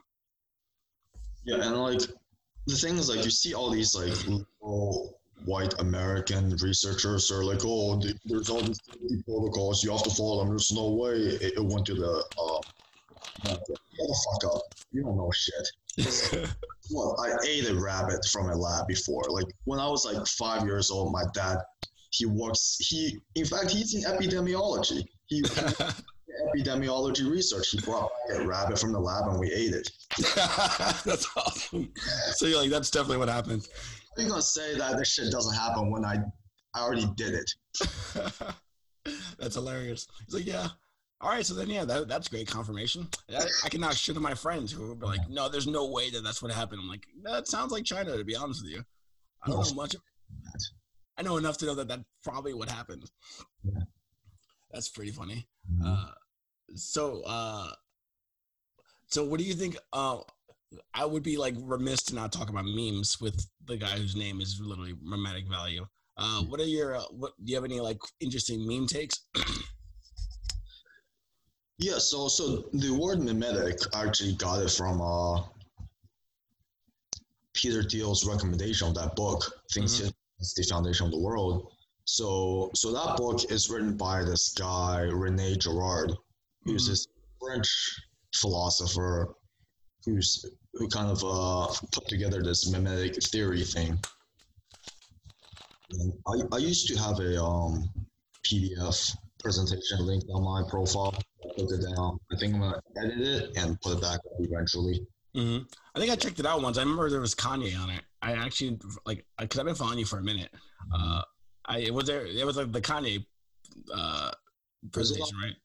Yeah, 1.45 1.61
and 1.61 1.77
like 1.77 2.01
the 2.67 2.75
thing 2.75 2.97
is, 2.97 3.09
like, 3.09 3.23
you 3.25 3.31
see 3.31 3.53
all 3.53 3.69
these 3.69 3.95
like 3.95 4.15
white 5.45 5.73
American 5.79 6.55
researchers 6.57 7.31
are 7.31 7.43
like, 7.43 7.61
oh, 7.65 8.01
there's 8.25 8.49
all 8.49 8.61
these 8.61 8.81
protocols, 9.25 9.83
you 9.83 9.91
have 9.91 10.03
to 10.03 10.09
follow 10.11 10.39
them. 10.39 10.49
There's 10.49 10.71
no 10.71 10.89
way 10.91 11.13
it, 11.13 11.53
it 11.57 11.63
went 11.63 11.85
to 11.87 11.95
the. 11.95 12.23
Uh, 12.37 12.61
Shut 13.45 13.59
the 13.67 14.17
fuck 14.25 14.55
up! 14.55 14.61
You 14.91 15.03
don't 15.03 15.17
know 15.17 15.29
shit. 15.31 16.47
well, 16.91 17.15
I 17.19 17.35
ate 17.45 17.69
a 17.69 17.75
rabbit 17.75 18.25
from 18.31 18.49
a 18.49 18.55
lab 18.55 18.87
before. 18.87 19.23
Like 19.29 19.45
when 19.65 19.79
I 19.79 19.87
was 19.87 20.05
like 20.05 20.25
five 20.27 20.63
years 20.65 20.89
old, 20.89 21.11
my 21.11 21.23
dad, 21.33 21.57
he 22.11 22.25
works. 22.25 22.77
He, 22.79 23.19
in 23.35 23.45
fact, 23.45 23.71
he's 23.71 23.93
in 23.93 24.03
epidemiology. 24.03 25.03
He, 25.25 25.43
epidemiology 26.47 27.29
research. 27.29 27.69
He 27.71 27.79
brought 27.81 28.11
a 28.33 28.45
rabbit 28.45 28.79
from 28.79 28.91
the 28.91 28.99
lab 28.99 29.27
and 29.27 29.39
we 29.39 29.51
ate 29.51 29.73
it. 29.73 29.89
that's 31.05 31.27
awesome. 31.35 31.91
So 32.35 32.47
you're 32.47 32.61
like, 32.61 32.69
that's 32.69 32.91
definitely 32.91 33.17
what 33.17 33.29
happened. 33.29 33.67
Are 34.17 34.21
you 34.21 34.29
gonna 34.29 34.41
say 34.41 34.77
that 34.77 34.97
this 34.97 35.13
shit 35.13 35.31
doesn't 35.31 35.55
happen 35.55 35.91
when 35.91 36.05
I, 36.05 36.17
I 36.73 36.81
already 36.81 37.07
did 37.15 37.33
it? 37.33 37.51
that's 39.39 39.55
hilarious. 39.55 40.07
He's 40.25 40.35
like, 40.35 40.45
yeah. 40.45 40.67
All 41.21 41.29
right, 41.29 41.45
so 41.45 41.53
then 41.53 41.69
yeah, 41.69 41.85
that, 41.85 42.09
that's 42.09 42.27
great 42.27 42.47
confirmation. 42.47 43.07
I, 43.29 43.45
I 43.63 43.69
can 43.69 43.79
now 43.79 43.91
shit 43.91 44.17
on 44.17 44.21
my 44.21 44.33
friends 44.33 44.71
who 44.71 44.93
be 44.95 45.05
like, 45.05 45.29
no, 45.29 45.47
there's 45.47 45.67
no 45.67 45.89
way 45.89 46.09
that 46.09 46.23
that's 46.23 46.41
what 46.41 46.51
happened. 46.51 46.81
I'm 46.81 46.89
like, 46.89 47.07
that 47.23 47.47
sounds 47.47 47.71
like 47.71 47.85
China, 47.85 48.17
to 48.17 48.25
be 48.25 48.35
honest 48.35 48.63
with 48.63 48.71
you. 48.71 48.83
I 49.41 49.49
don't 49.49 49.55
know 49.55 49.75
much. 49.75 49.93
About 49.93 50.03
that. 50.51 50.63
I 51.17 51.21
know 51.21 51.37
enough 51.37 51.57
to 51.59 51.65
know 51.65 51.75
that 51.75 51.87
that's 51.87 52.03
probably 52.23 52.53
what 52.53 52.69
happened. 52.69 53.09
That's 54.71 54.89
pretty 54.89 55.11
funny. 55.11 55.47
Mm-hmm. 55.71 55.85
Uh, 55.85 56.11
so 56.75 57.21
uh 57.25 57.69
so 59.07 59.23
what 59.23 59.39
do 59.39 59.45
you 59.45 59.53
think 59.53 59.77
uh 59.93 60.19
I 60.93 61.05
would 61.05 61.23
be 61.23 61.37
like 61.37 61.55
remiss 61.59 62.03
to 62.03 62.15
not 62.15 62.31
talk 62.31 62.49
about 62.49 62.65
memes 62.65 63.21
with 63.21 63.47
the 63.65 63.77
guy 63.77 63.97
whose 63.97 64.15
name 64.15 64.41
is 64.41 64.59
literally 64.59 64.95
mimetic 65.01 65.47
value. 65.47 65.85
Uh, 66.17 66.41
what 66.43 66.59
are 66.59 66.65
your 66.65 66.95
uh, 66.95 67.03
what 67.11 67.33
do 67.43 67.51
you 67.51 67.55
have 67.55 67.65
any 67.65 67.79
like 67.79 67.99
interesting 68.19 68.67
meme 68.67 68.87
takes? 68.87 69.19
yeah, 71.77 71.97
so 71.97 72.27
so 72.27 72.65
the 72.73 72.91
word 72.91 73.19
mimetic 73.19 73.79
I 73.95 74.05
actually 74.05 74.33
got 74.33 74.61
it 74.61 74.71
from 74.71 75.01
uh 75.01 75.41
Peter 77.53 77.83
Thiel's 77.83 78.25
recommendation 78.25 78.87
of 78.87 78.95
that 78.95 79.15
book, 79.15 79.43
Things 79.71 79.99
mm-hmm. 79.99 80.09
is 80.39 80.53
the 80.53 80.63
Foundation 80.63 81.05
of 81.05 81.11
the 81.11 81.19
World. 81.19 81.71
So 82.05 82.69
so 82.75 82.91
that 82.91 83.17
book 83.17 83.51
is 83.51 83.69
written 83.69 83.95
by 83.95 84.23
this 84.23 84.53
guy 84.53 85.01
Rene 85.01 85.55
Girard, 85.55 86.13
who's 86.65 86.83
mm-hmm. 86.83 86.91
this 86.91 87.07
French 87.39 87.69
philosopher 88.35 89.35
who's 90.05 90.45
who 90.73 90.87
kind 90.87 91.09
of 91.09 91.23
uh, 91.23 91.73
put 91.91 92.07
together 92.07 92.41
this 92.41 92.69
mimetic 92.71 93.21
theory 93.23 93.63
thing. 93.63 93.97
And 95.91 96.13
I, 96.27 96.55
I 96.55 96.57
used 96.57 96.87
to 96.87 96.95
have 96.97 97.19
a 97.19 97.41
um, 97.41 97.87
PDF 98.45 99.15
presentation 99.39 100.05
linked 100.05 100.25
on 100.33 100.43
my 100.43 100.67
profile. 100.69 101.13
I 101.43 101.59
took 101.59 101.71
it 101.71 101.85
down. 101.95 102.19
I 102.31 102.37
think 102.37 102.55
I'm 102.55 102.61
gonna 102.61 102.81
edit 102.97 103.19
it 103.19 103.57
and 103.57 103.79
put 103.81 103.97
it 103.97 104.01
back 104.01 104.19
eventually. 104.39 105.05
Mm-hmm. 105.35 105.63
I 105.95 105.99
think 105.99 106.11
I 106.11 106.15
checked 106.15 106.39
it 106.39 106.45
out 106.45 106.61
once. 106.61 106.77
I 106.77 106.81
remember 106.81 107.09
there 107.09 107.19
was 107.19 107.35
Kanye 107.35 107.79
on 107.79 107.89
it. 107.89 108.01
I 108.21 108.33
actually 108.33 108.79
like 109.05 109.25
because 109.37 109.59
I've 109.59 109.65
been 109.65 109.75
following 109.75 109.99
you 109.99 110.05
for 110.05 110.19
a 110.19 110.23
minute. 110.23 110.49
Uh, 110.93 111.21
I 111.65 111.79
it 111.79 111.93
was 111.93 112.07
there. 112.07 112.25
It 112.25 112.45
was 112.45 112.57
like 112.57 112.71
the 112.71 112.81
Kanye 112.81 113.25
uh, 113.93 114.31
presentation, 114.91 115.37
right? 115.37 115.55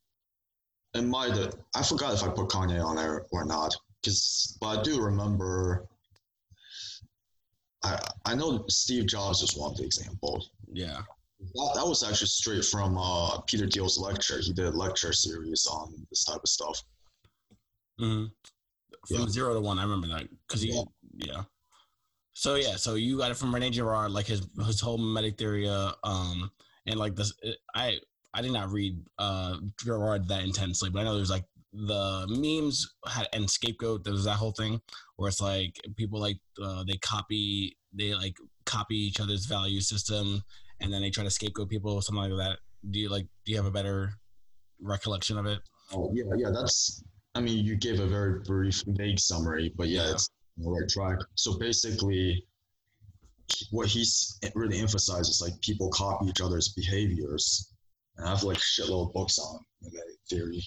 It 0.94 1.02
might 1.02 1.54
I 1.74 1.82
forgot 1.82 2.14
if 2.14 2.22
I 2.22 2.28
put 2.28 2.48
Kanye 2.48 2.82
on 2.82 2.96
there 2.96 3.26
or 3.30 3.44
not. 3.44 3.74
Cause, 4.04 4.56
but 4.60 4.78
I 4.78 4.82
do 4.82 5.00
remember. 5.00 5.86
I 7.84 8.00
I 8.24 8.34
know 8.34 8.64
Steve 8.68 9.06
Jobs 9.06 9.42
is 9.42 9.56
one 9.56 9.72
of 9.72 9.76
the 9.76 9.84
examples. 9.84 10.50
Yeah. 10.72 11.00
That, 11.40 11.72
that 11.76 11.86
was 11.86 12.02
actually 12.02 12.28
straight 12.28 12.64
from 12.64 12.98
uh, 12.98 13.40
Peter 13.42 13.68
Thiel's 13.68 13.98
lecture. 13.98 14.40
He 14.40 14.52
did 14.52 14.66
a 14.66 14.70
lecture 14.70 15.12
series 15.12 15.66
on 15.66 15.94
this 16.10 16.24
type 16.24 16.40
of 16.42 16.48
stuff. 16.48 16.82
Mm-hmm. 18.00 18.26
From 19.06 19.22
yeah. 19.22 19.28
zero 19.28 19.54
to 19.54 19.60
one, 19.60 19.78
I 19.78 19.82
remember 19.82 20.08
that 20.08 20.28
because 20.46 20.62
he, 20.62 20.70
yeah. 20.70 20.82
yeah. 21.14 21.42
So 22.34 22.54
yeah, 22.56 22.76
so 22.76 22.94
you 22.94 23.18
got 23.18 23.30
it 23.30 23.36
from 23.36 23.54
Rene 23.54 23.70
Girard, 23.70 24.10
like 24.10 24.26
his 24.26 24.46
his 24.64 24.80
whole 24.80 24.98
mimetic 24.98 25.38
theory, 25.38 25.68
uh, 25.68 25.92
um, 26.04 26.50
and 26.86 26.96
like 26.96 27.14
this. 27.14 27.32
I 27.74 27.98
I 28.38 28.42
did 28.42 28.52
not 28.52 28.70
read 28.70 28.96
uh 29.18 29.56
Girard 29.82 30.28
that 30.28 30.44
intensely, 30.44 30.90
but 30.90 31.00
I 31.00 31.04
know 31.04 31.16
there's 31.16 31.30
like 31.30 31.44
the 31.72 32.26
memes 32.28 32.88
had, 33.06 33.26
and 33.32 33.50
scapegoat. 33.50 34.04
There 34.04 34.12
was 34.12 34.24
that 34.24 34.36
whole 34.36 34.52
thing 34.52 34.80
where 35.16 35.28
it's 35.28 35.40
like 35.40 35.76
people 35.96 36.20
like 36.20 36.38
uh, 36.62 36.84
they 36.86 36.96
copy 36.98 37.76
they 37.92 38.14
like 38.14 38.36
copy 38.64 38.96
each 38.96 39.20
other's 39.20 39.46
value 39.46 39.80
system, 39.80 40.42
and 40.80 40.92
then 40.92 41.02
they 41.02 41.10
try 41.10 41.24
to 41.24 41.30
scapegoat 41.30 41.68
people 41.68 41.92
or 41.92 42.02
something 42.02 42.30
like 42.30 42.38
that. 42.38 42.58
Do 42.90 43.00
you 43.00 43.08
like? 43.08 43.26
Do 43.44 43.52
you 43.52 43.56
have 43.56 43.66
a 43.66 43.72
better 43.72 44.12
recollection 44.80 45.36
of 45.36 45.46
it? 45.46 45.58
Oh 45.92 46.10
yeah, 46.14 46.24
yeah. 46.36 46.50
That's. 46.50 47.02
I 47.34 47.40
mean, 47.40 47.64
you 47.64 47.76
gave 47.76 48.00
a 48.00 48.06
very 48.06 48.40
brief, 48.40 48.82
vague 48.86 49.18
summary, 49.18 49.72
but 49.76 49.88
yeah, 49.88 50.04
yeah. 50.04 50.12
it's 50.12 50.30
the 50.56 50.70
right 50.70 50.88
track. 50.88 51.18
So 51.34 51.58
basically, 51.58 52.46
what 53.70 53.88
he's 53.88 54.38
really 54.54 54.78
emphasizes 54.78 55.40
like 55.42 55.60
people 55.60 55.90
copy 55.90 56.26
each 56.26 56.40
other's 56.40 56.68
behaviors 56.70 57.74
and 58.18 58.26
I 58.26 58.30
have 58.30 58.42
like 58.42 58.58
shitload 58.58 59.08
of 59.08 59.12
books 59.14 59.38
on 59.38 59.60
that 59.82 60.02
theory. 60.28 60.62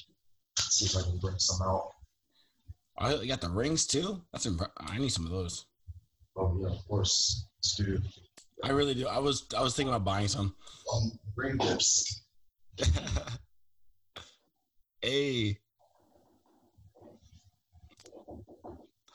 See 0.60 0.86
if 0.86 0.96
I 0.96 1.02
can 1.02 1.20
bring 1.20 1.38
some 1.38 1.62
out. 1.68 1.90
I 2.98 3.14
oh, 3.14 3.26
got 3.26 3.42
the 3.42 3.50
rings 3.50 3.86
too. 3.86 4.22
That's 4.32 4.46
imp- 4.46 4.62
I 4.78 4.98
need 4.98 5.12
some 5.12 5.26
of 5.26 5.32
those. 5.32 5.66
Oh 6.38 6.58
yeah, 6.62 6.70
of 6.74 6.88
course, 6.88 7.48
dude. 7.78 8.06
I 8.64 8.70
really 8.70 8.94
do. 8.94 9.08
I 9.08 9.20
was 9.20 9.46
I 9.58 9.62
was 9.62 9.76
thinking 9.76 9.94
about 9.94 10.06
buying 10.06 10.28
some. 10.28 10.56
Um, 10.94 11.12
ring 11.36 11.58
dips. 11.58 12.24
hey. 15.02 15.58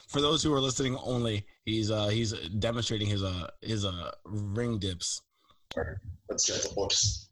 For 0.09 0.21
those 0.21 0.43
who 0.43 0.53
are 0.53 0.61
listening 0.61 0.97
only, 1.03 1.47
he's 1.65 1.91
uh 1.91 2.09
he's 2.09 2.33
demonstrating 2.33 3.09
his 3.09 3.23
uh 3.23 3.49
his 3.63 3.85
uh 3.85 4.11
ring 4.25 4.79
dips. 4.79 5.23
Right, 5.77 5.97
let's 6.29 6.51
get 6.51 6.63
the 6.63 6.75
books. 6.75 7.29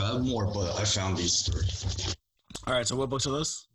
I 0.00 0.12
have 0.12 0.24
more, 0.24 0.52
but 0.52 0.78
I 0.78 0.84
found 0.84 1.16
these 1.16 1.42
three. 1.42 2.14
All 2.66 2.74
right. 2.74 2.86
So 2.86 2.96
what 2.96 3.10
books 3.10 3.26
are 3.26 3.32
those? 3.32 3.68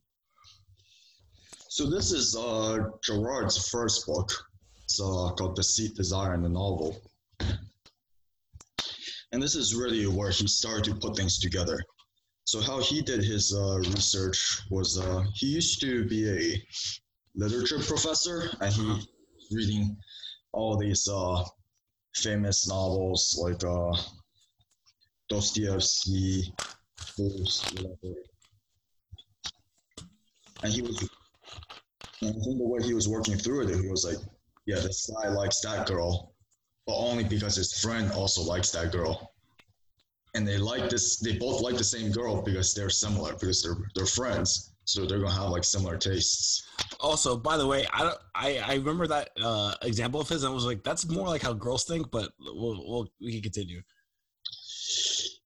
So 1.70 1.90
this 1.90 2.12
is 2.12 2.36
uh, 2.36 2.90
Girard's 3.04 3.70
first 3.70 4.06
book. 4.06 4.32
It's 4.84 5.00
uh, 5.00 5.32
called 5.38 5.56
Deceit, 5.56 5.96
Desire, 5.96 6.34
and 6.34 6.44
the 6.44 6.50
Novel. 6.50 7.02
And 9.32 9.42
this 9.42 9.56
is 9.56 9.76
really 9.76 10.08
where 10.08 10.32
he 10.32 10.48
started 10.48 10.86
to 10.86 10.96
put 10.96 11.16
things 11.16 11.38
together. 11.40 11.80
So 12.46 12.60
how 12.60 12.82
he 12.82 13.02
did 13.02 13.24
his 13.24 13.54
uh, 13.54 13.78
research 13.78 14.62
was 14.72 14.98
uh, 14.98 15.24
he 15.36 15.46
used 15.46 15.80
to 15.82 16.06
be 16.06 16.28
a 16.28 16.64
literature 17.36 17.78
professor, 17.78 18.50
and 18.60 18.74
he 18.74 19.08
reading 19.52 19.96
all 20.52 20.76
these 20.76 21.08
uh, 21.08 21.44
famous 22.16 22.68
novels 22.68 23.40
like 23.40 23.64
uh, 23.64 23.96
Dostoevsky, 25.30 26.54
Proust, 26.98 27.74
whatever. 27.76 28.16
And 30.64 30.74
he 30.74 30.82
was, 30.82 31.00
and 32.22 32.32
I 32.32 32.40
think 32.44 32.58
the 32.58 32.68
way 32.68 32.84
he 32.84 32.94
was 32.94 33.08
working 33.08 33.38
through 33.38 33.68
it, 33.68 33.82
he 33.82 33.90
was 33.90 34.04
like, 34.04 34.18
"Yeah, 34.66 34.80
this 34.80 35.10
guy 35.10 35.30
likes 35.30 35.62
that 35.62 35.88
girl, 35.88 36.34
but 36.86 36.98
only 36.98 37.24
because 37.24 37.56
his 37.56 37.80
friend 37.80 38.12
also 38.12 38.42
likes 38.42 38.72
that 38.72 38.92
girl." 38.92 39.34
And 40.36 40.48
they 40.48 40.58
like 40.58 40.90
this. 40.90 41.20
They 41.20 41.38
both 41.38 41.62
like 41.62 41.78
the 41.78 41.84
same 41.84 42.12
girl 42.12 42.42
because 42.42 42.74
they're 42.74 42.90
similar 42.90 43.34
because 43.34 43.64
they're 43.64 43.78
they're 43.96 44.06
friends. 44.06 44.74
So 44.84 45.06
they're 45.06 45.20
gonna 45.20 45.32
have 45.32 45.52
like 45.52 45.64
similar 45.64 45.98
tastes. 45.98 46.68
Also, 47.00 47.38
by 47.38 47.58
the 47.58 47.68
way, 47.68 47.86
I 47.94 48.00
don't, 48.00 48.18
I, 48.34 48.58
I 48.58 48.74
remember 48.76 49.06
that 49.08 49.30
uh, 49.42 49.76
example 49.84 50.20
of 50.20 50.28
his, 50.28 50.44
and 50.44 50.52
I 50.52 50.54
was 50.54 50.66
like, 50.66 50.84
that's 50.84 51.08
more 51.08 51.28
like 51.28 51.44
how 51.44 51.54
girls 51.54 51.86
think. 51.86 52.10
But 52.12 52.32
we'll, 52.40 52.84
we'll 52.86 53.08
we 53.22 53.34
can 53.34 53.42
continue. 53.42 53.82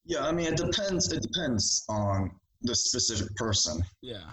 Yeah, 0.06 0.26
I 0.26 0.32
mean, 0.32 0.47
it 0.47 0.58
depends. 0.58 1.12
It 1.12 1.22
depends 1.22 1.86
on 1.89 2.32
the 2.62 2.76
specific 2.76 3.34
person. 3.36 3.84
Yeah. 4.01 4.32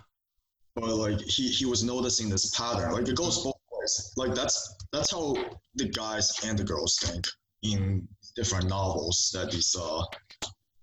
But 0.75 0.95
like 0.95 1.21
he 1.21 1.49
he 1.49 1.64
was 1.66 1.85
noticing 1.85 2.29
this 2.29 2.51
pattern. 2.57 2.93
Like 2.93 3.09
it 3.09 3.16
goes 3.16 3.43
both 3.43 3.55
ways. 3.73 4.12
Like 4.16 4.35
that's 4.35 4.77
that's 4.93 5.11
how 5.11 5.35
the 5.75 5.89
guys 5.89 6.33
and 6.45 6.59
the 6.59 6.64
girls 6.64 6.99
think 7.03 7.27
in 7.62 8.07
different 8.37 8.68
novels 8.68 9.31
that 9.35 9.51
these 9.51 9.75
uh 9.79 10.03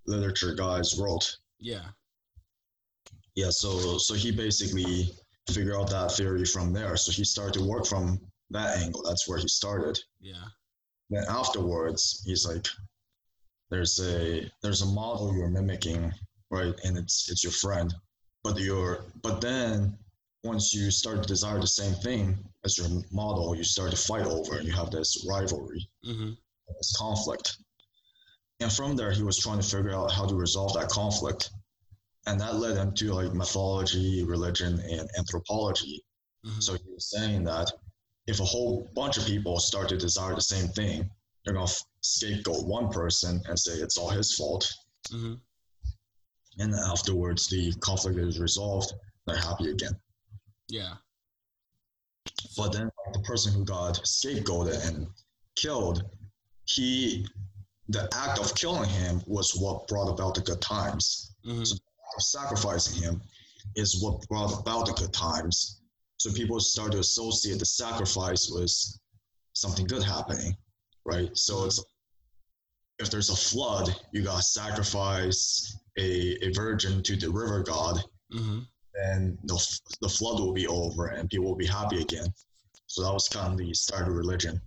literature 0.06 0.54
guys 0.56 0.98
wrote. 1.00 1.38
Yeah. 1.60 1.86
Yeah, 3.36 3.50
so 3.50 3.98
so 3.98 4.14
he 4.14 4.32
basically 4.32 5.10
figured 5.50 5.76
out 5.76 5.90
that 5.90 6.12
theory 6.12 6.46
from 6.46 6.74
there. 6.74 6.98
So 6.98 7.12
he 7.12 7.24
started 7.24 7.54
to 7.60 7.66
work 7.66 7.86
from 7.86 8.20
that 8.50 8.78
angle. 8.78 9.04
That's 9.04 9.28
where 9.28 9.38
he 9.38 9.48
started. 9.48 10.00
Yeah. 10.20 10.46
Then 11.10 11.24
afterwards, 11.30 12.22
he's 12.26 12.46
like, 12.46 12.68
"There's 13.70 14.00
a 14.00 14.50
there's 14.62 14.82
a 14.82 14.86
model 14.86 15.36
you're 15.36 15.50
mimicking, 15.50 16.14
right? 16.50 16.74
And 16.84 16.98
it's 16.98 17.30
it's 17.30 17.44
your 17.44 17.52
friend, 17.54 17.94
but 18.44 18.58
you're 18.60 19.06
but 19.22 19.42
then 19.42 19.98
once 20.44 20.74
you 20.74 20.92
start 20.92 21.22
to 21.22 21.28
desire 21.28 21.60
the 21.60 21.68
same 21.68 21.94
thing 21.96 22.38
as 22.64 22.78
your 22.78 22.88
model, 23.12 23.56
you 23.56 23.64
start 23.64 23.92
to 23.92 23.98
fight 23.98 24.26
over, 24.26 24.58
and 24.58 24.66
you 24.68 24.74
have 24.74 24.92
this 24.92 25.26
rivalry, 25.28 25.90
Mm-hmm. 26.06 26.32
this 26.78 26.96
conflict. 26.98 27.58
And 28.60 28.72
from 28.72 28.96
there, 28.96 29.12
he 29.12 29.24
was 29.24 29.38
trying 29.38 29.60
to 29.60 29.68
figure 29.68 29.92
out 29.94 30.12
how 30.12 30.26
to 30.26 30.36
resolve 30.36 30.74
that 30.74 30.90
conflict, 30.90 31.50
and 32.26 32.40
that 32.40 32.56
led 32.56 32.78
him 32.78 32.94
to 32.96 33.14
like 33.14 33.34
mythology, 33.34 34.24
religion, 34.24 34.80
and 34.80 35.10
anthropology. 35.18 36.04
Mhm. 36.46 36.64
So 36.64 36.74
he 36.74 36.90
was 36.94 37.10
saying 37.10 37.44
that 37.46 37.72
if 38.28 38.40
a 38.40 38.46
whole 38.46 38.88
bunch 38.96 39.18
of 39.18 39.26
people 39.26 39.60
start 39.60 39.90
to 39.90 39.98
desire 39.98 40.36
the 40.36 40.42
same 40.42 40.68
thing, 40.70 41.10
they're 41.44 41.54
going 41.54 41.68
to 41.68 41.74
scapegoat 42.08 42.66
one 42.66 42.90
person 42.90 43.42
and 43.48 43.60
say 43.60 43.74
it's 43.74 43.98
all 43.98 44.10
his 44.10 44.36
fault. 44.36 44.72
Mm-hmm. 45.12 45.34
And 46.60 46.74
then 46.74 46.80
afterwards, 46.92 47.48
the 47.48 47.74
conflict 47.82 48.18
is 48.18 48.40
resolved. 48.40 48.94
They're 49.26 49.38
happy 49.38 49.72
again. 49.72 49.96
Yeah. 50.70 50.94
But 52.58 52.74
then 52.74 52.90
like, 53.06 53.14
the 53.14 53.22
person 53.22 53.54
who 53.54 53.64
got 53.64 53.96
scapegoated 54.04 54.88
and 54.88 55.08
killed, 55.56 56.04
he, 56.66 57.28
the 57.90 58.10
act 58.14 58.40
of 58.40 58.56
killing 58.56 58.90
him 58.90 59.22
was 59.28 59.56
what 59.56 59.88
brought 59.88 60.10
about 60.10 60.36
the 60.36 60.42
good 60.42 60.62
times. 60.62 61.36
Mm-hmm. 61.46 61.62
Of 61.62 62.24
sacrificing 62.24 63.02
him 63.04 63.22
is 63.76 64.02
what 64.02 64.28
brought 64.28 64.60
about 64.60 64.88
the 64.88 64.94
good 64.94 65.14
times. 65.14 65.82
So 66.18 66.32
people 66.32 66.60
start 66.60 66.94
to 66.94 67.00
associate 67.00 67.60
the 67.60 67.66
sacrifice 67.66 68.50
with 68.52 68.74
something 69.54 69.86
good 69.86 70.04
happening, 70.04 70.56
right? 71.06 71.30
So 71.38 71.66
it's 71.66 71.84
if 73.00 73.10
there's 73.12 73.30
a 73.30 73.36
flood, 73.36 73.96
you 74.12 74.24
got 74.24 74.38
to 74.38 74.44
sacrifice 74.44 75.78
a, 75.98 76.38
a 76.46 76.52
virgin 76.54 77.04
to 77.04 77.16
the 77.16 77.30
river 77.30 77.64
god, 77.64 78.04
Mm-hmm. 78.34 78.60
then 78.94 79.38
the, 79.46 79.80
the 80.02 80.10
flood 80.10 80.40
will 80.42 80.52
be 80.54 80.68
over 80.68 81.08
and 81.08 81.30
people 81.30 81.46
will 81.48 81.56
be 81.56 81.66
happy 81.66 82.02
again. 82.02 82.28
So 82.88 83.04
that 83.04 83.14
was 83.14 83.30
kind 83.30 83.54
of 83.54 83.58
the 83.58 83.74
start 83.74 84.08
of 84.08 84.14
religion. 84.16 84.60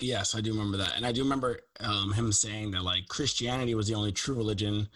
Yes, 0.00 0.34
I 0.34 0.40
do 0.40 0.52
remember 0.52 0.78
that, 0.78 0.96
and 0.96 1.04
I 1.04 1.12
do 1.12 1.22
remember 1.22 1.60
um, 1.80 2.12
him 2.14 2.32
saying 2.32 2.70
that 2.70 2.82
like 2.82 3.08
Christianity 3.08 3.74
was 3.74 3.88
the 3.88 3.94
only 3.94 4.12
true 4.12 4.34
religion 4.34 4.88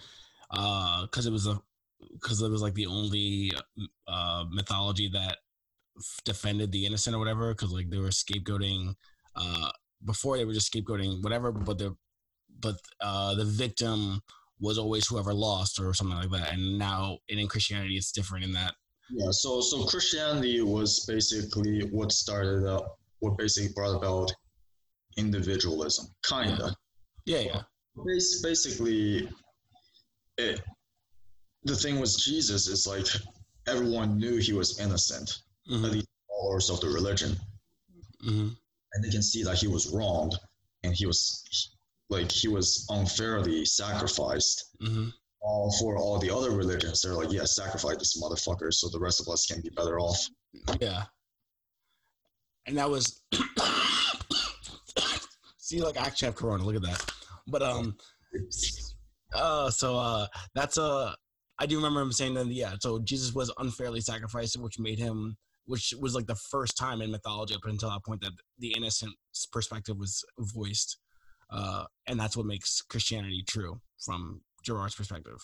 because 0.50 1.26
it 1.26 1.32
was 1.32 1.46
a 1.46 1.60
because 2.12 2.40
it 2.40 2.50
was 2.50 2.62
like 2.62 2.74
the 2.74 2.86
only 2.86 3.52
uh, 4.08 4.44
mythology 4.50 5.08
that 5.08 5.38
f- 5.98 6.20
defended 6.24 6.72
the 6.72 6.86
innocent 6.86 7.14
or 7.14 7.18
whatever. 7.18 7.52
Because 7.52 7.72
like 7.72 7.90
they 7.90 7.98
were 7.98 8.08
scapegoating 8.08 8.94
uh, 9.36 9.70
before 10.04 10.38
they 10.38 10.44
were 10.46 10.54
just 10.54 10.72
scapegoating 10.72 11.22
whatever, 11.22 11.52
but 11.52 11.76
the 11.76 11.94
but 12.64 12.80
uh, 13.00 13.34
the 13.34 13.44
victim 13.44 14.20
was 14.58 14.78
always 14.78 15.06
whoever 15.06 15.34
lost 15.34 15.78
or 15.78 15.92
something 15.94 16.16
like 16.16 16.30
that. 16.30 16.54
And 16.54 16.78
now 16.78 17.18
and 17.30 17.38
in 17.38 17.46
Christianity, 17.46 17.96
it's 17.96 18.10
different 18.10 18.44
in 18.44 18.52
that. 18.52 18.74
Yeah, 19.10 19.30
so 19.30 19.60
so 19.60 19.84
Christianity 19.84 20.62
was 20.62 21.04
basically 21.06 21.80
what 21.92 22.10
started 22.10 22.66
up, 22.66 22.98
what 23.20 23.36
basically 23.36 23.72
brought 23.74 23.94
about 23.96 24.32
individualism, 25.16 26.06
kinda. 26.26 26.74
Yeah, 27.26 27.40
yeah, 27.40 27.62
Bas- 27.96 28.40
Basically, 28.42 29.28
it, 30.38 30.60
the 31.64 31.76
thing 31.76 32.00
was 32.00 32.16
Jesus 32.24 32.66
is 32.66 32.86
like 32.86 33.06
everyone 33.68 34.18
knew 34.18 34.38
he 34.38 34.52
was 34.52 34.80
innocent, 34.80 35.42
hmm 35.66 35.84
at 35.84 35.92
least 35.92 36.08
followers 36.28 36.70
of 36.70 36.80
the 36.80 36.88
religion, 36.88 37.36
hmm 38.22 38.48
and 38.94 39.04
they 39.04 39.10
can 39.10 39.22
see 39.22 39.42
that 39.42 39.58
he 39.58 39.66
was 39.66 39.92
wronged 39.92 40.34
and 40.82 40.94
he 40.94 41.06
was 41.06 41.73
like 42.10 42.30
he 42.30 42.48
was 42.48 42.86
unfairly 42.90 43.64
sacrificed. 43.64 44.76
hmm 44.80 45.08
All 45.40 45.72
for 45.78 45.96
all 45.96 46.18
the 46.18 46.34
other 46.34 46.50
religions, 46.50 47.02
they're 47.02 47.14
like, 47.14 47.32
yeah, 47.32 47.44
sacrifice 47.44 47.96
this 47.98 48.20
motherfucker 48.22 48.72
so 48.72 48.88
the 48.88 48.98
rest 48.98 49.20
of 49.20 49.28
us 49.28 49.46
can 49.46 49.60
be 49.60 49.70
better 49.70 49.98
off. 49.98 50.28
Yeah. 50.80 51.04
And 52.66 52.78
that 52.78 52.88
was 52.88 53.22
see 55.58 55.82
like 55.82 55.98
I 55.98 56.06
actually 56.06 56.26
have 56.26 56.36
corona, 56.36 56.64
look 56.64 56.76
at 56.76 56.82
that. 56.82 57.12
But 57.46 57.62
um 57.62 57.96
uh 59.34 59.70
so 59.70 59.98
uh 59.98 60.26
that's 60.54 60.78
uh 60.78 61.14
I 61.58 61.66
do 61.66 61.76
remember 61.76 62.00
him 62.00 62.12
saying 62.12 62.34
that 62.34 62.46
yeah, 62.46 62.74
so 62.80 62.98
Jesus 63.00 63.32
was 63.34 63.52
unfairly 63.58 64.00
sacrificed, 64.00 64.58
which 64.60 64.78
made 64.78 64.98
him 64.98 65.36
which 65.66 65.94
was 66.00 66.14
like 66.14 66.26
the 66.26 66.34
first 66.34 66.76
time 66.76 67.00
in 67.00 67.10
mythology 67.10 67.54
up 67.54 67.64
until 67.64 67.90
that 67.90 68.04
point 68.04 68.20
that 68.20 68.32
the 68.58 68.74
innocent 68.76 69.12
perspective 69.52 69.96
was 69.98 70.22
voiced. 70.38 70.98
Uh 71.54 71.84
and 72.06 72.18
that's 72.18 72.36
what 72.36 72.46
makes 72.46 72.82
Christianity 72.82 73.44
true 73.48 73.80
from 74.04 74.40
Girard's 74.64 74.94
perspective. 74.94 75.38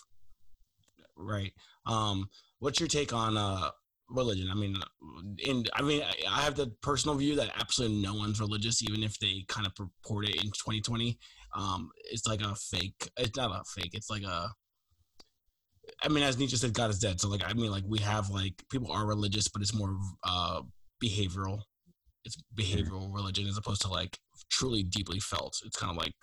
Right. 1.17 1.53
Um 1.87 2.29
what's 2.59 2.81
your 2.81 2.89
take 2.89 3.13
on 3.13 3.37
uh 3.37 3.71
religion. 4.11 4.49
I 4.51 4.55
mean, 4.55 4.77
in 5.39 5.65
I 5.75 5.83
mean, 5.83 6.03
I- 6.29 6.43
have 6.43 6.57
the 6.57 6.73
personal 6.83 7.17
view 7.17 7.37
that 7.37 7.51
absolutely 7.59 8.03
no 8.03 8.15
one's 8.15 8.41
religious, 8.41 8.83
even 8.83 9.03
if 9.03 9.19
they 9.19 9.45
kind 9.49 9.67
of 9.67 9.75
purport 9.75 10.29
it 10.29 10.37
in 10.37 10.51
2020. 10.51 11.19
Um, 11.57 11.91
it's 12.11 12.27
like 12.27 12.41
a 12.41 12.55
fake. 12.55 13.11
It's 13.17 13.37
not 13.37 13.51
a 13.51 13.63
fake. 13.65 13.91
It's 13.93 14.11
like 14.11 14.23
a. 14.23 14.51
I 16.03 16.09
mean, 16.09 16.23
as 16.23 16.39
Nietzsche 16.39 16.57
said, 16.57 16.73
God 16.73 16.91
is 16.91 16.99
dead. 16.99 17.21
So, 17.21 17.29
like, 17.29 17.43
I 17.45 17.53
mean, 17.53 17.71
like, 17.71 17.85
we 17.87 17.99
have 17.99 18.31
like 18.31 18.55
people 18.71 18.93
are 18.93 19.07
religious, 19.07 19.49
but 19.49 19.63
it's 19.63 19.75
more 19.75 19.97
uh 20.25 20.63
behavioral. 21.03 21.63
It's 22.25 22.37
behavioral 22.59 23.13
religion 23.15 23.47
as 23.47 23.57
opposed 23.57 23.83
to 23.83 23.89
like 23.89 24.19
truly 24.51 24.83
deeply 24.83 25.21
felt. 25.21 25.61
It's 25.65 25.77
kind 25.77 25.91
of 25.91 25.97
like 25.97 26.15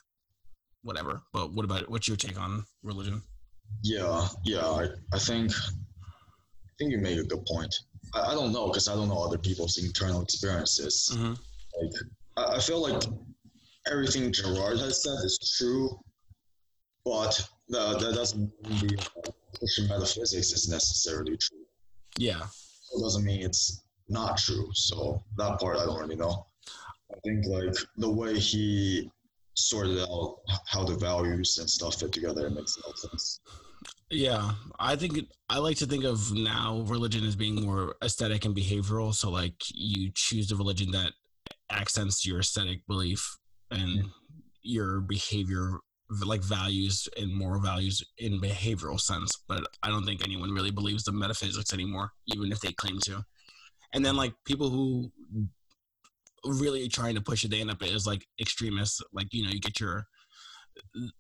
whatever. 0.84 1.22
But 1.34 1.54
what 1.54 1.66
about 1.66 1.90
what's 1.90 2.08
your 2.08 2.18
take 2.18 2.40
on 2.40 2.64
religion? 2.84 3.22
Yeah, 3.84 4.28
yeah. 4.44 4.66
I, 4.66 4.88
I 5.14 5.20
think 5.20 5.52
I 5.52 6.72
think 6.80 6.92
you 6.92 7.00
make 7.00 7.20
a 7.20 7.24
good 7.24 7.46
point. 7.46 7.74
I, 8.14 8.32
I 8.32 8.34
don't 8.34 8.54
know 8.54 8.68
because 8.68 8.88
I 8.88 8.96
don't 8.96 9.10
know 9.10 9.24
other 9.24 9.38
people's 9.38 9.78
internal 9.78 10.22
experiences. 10.22 11.10
Mm-hmm. 11.14 11.34
Like 11.82 11.94
I, 12.38 12.56
I 12.56 12.60
feel 12.60 12.82
like 12.82 13.04
everything 13.92 14.32
Girard 14.32 14.80
has 14.80 15.04
said 15.04 15.18
is 15.24 15.56
true, 15.58 15.98
but 17.06 17.40
that, 17.70 18.00
that 18.00 18.16
doesn't 18.16 18.52
mean 18.70 18.98
the 19.24 19.34
Christian 19.58 19.88
metaphysics 19.88 20.52
is 20.52 20.70
necessarily 20.70 21.38
true. 21.38 21.66
Yeah. 22.18 22.44
It 22.96 23.02
doesn't 23.02 23.26
mean 23.26 23.44
it's 23.44 23.84
not 24.08 24.38
true. 24.38 24.70
So 24.74 25.24
that 25.38 25.60
part 25.60 25.78
I 25.78 25.86
don't 25.86 26.00
really 26.00 26.16
know. 26.16 26.48
I 27.18 27.20
think 27.28 27.46
like 27.48 27.76
the 27.98 28.10
way 28.10 28.38
he 28.38 29.10
sorted 29.56 30.00
out 30.00 30.38
how 30.68 30.84
the 30.84 30.96
values 30.96 31.58
and 31.58 31.70
stuff 31.70 31.96
fit 31.96 32.12
together 32.12 32.46
it 32.46 32.54
makes 32.54 32.78
a 32.78 32.88
lot 32.88 32.94
of 32.94 33.00
sense. 33.00 33.40
Yeah, 34.10 34.52
I 34.80 34.96
think 34.96 35.20
I 35.50 35.58
like 35.58 35.78
to 35.78 35.86
think 35.86 36.04
of 36.06 36.32
now 36.32 36.84
religion 36.88 37.26
as 37.26 37.36
being 37.36 37.66
more 37.66 37.96
aesthetic 38.04 38.46
and 38.46 38.56
behavioral. 38.56 39.14
So 39.14 39.30
like 39.30 39.56
you 39.74 40.12
choose 40.14 40.52
a 40.52 40.56
religion 40.56 40.92
that 40.92 41.12
accents 41.70 42.26
your 42.26 42.40
aesthetic 42.40 42.86
belief 42.88 43.38
and 43.72 44.06
your 44.62 45.02
behavior 45.02 45.80
like 46.26 46.42
values 46.42 47.10
and 47.20 47.34
moral 47.34 47.62
values 47.62 48.02
in 48.18 48.40
behavioral 48.40 49.00
sense 49.00 49.38
but 49.50 49.68
i 49.84 49.90
don't 49.90 50.06
think 50.06 50.24
anyone 50.24 50.52
really 50.52 50.72
believes 50.72 51.04
the 51.04 51.12
metaphysics 51.12 51.74
anymore 51.74 52.14
even 52.28 52.50
if 52.50 52.62
they 52.62 52.72
claim 52.72 52.98
to 53.00 53.22
and 53.94 54.06
then 54.06 54.16
like 54.16 54.34
people 54.46 54.70
who 54.70 55.12
really 56.46 56.88
trying 56.88 57.16
to 57.16 57.22
push 57.22 57.44
it 57.44 57.52
they 57.52 57.62
end 57.62 57.72
up 57.72 57.82
as 57.84 58.08
like 58.08 58.26
extremists. 58.40 59.02
Like 59.14 59.28
you 59.32 59.44
know 59.44 59.52
you 59.52 59.60
get 59.60 59.80
your 59.80 60.06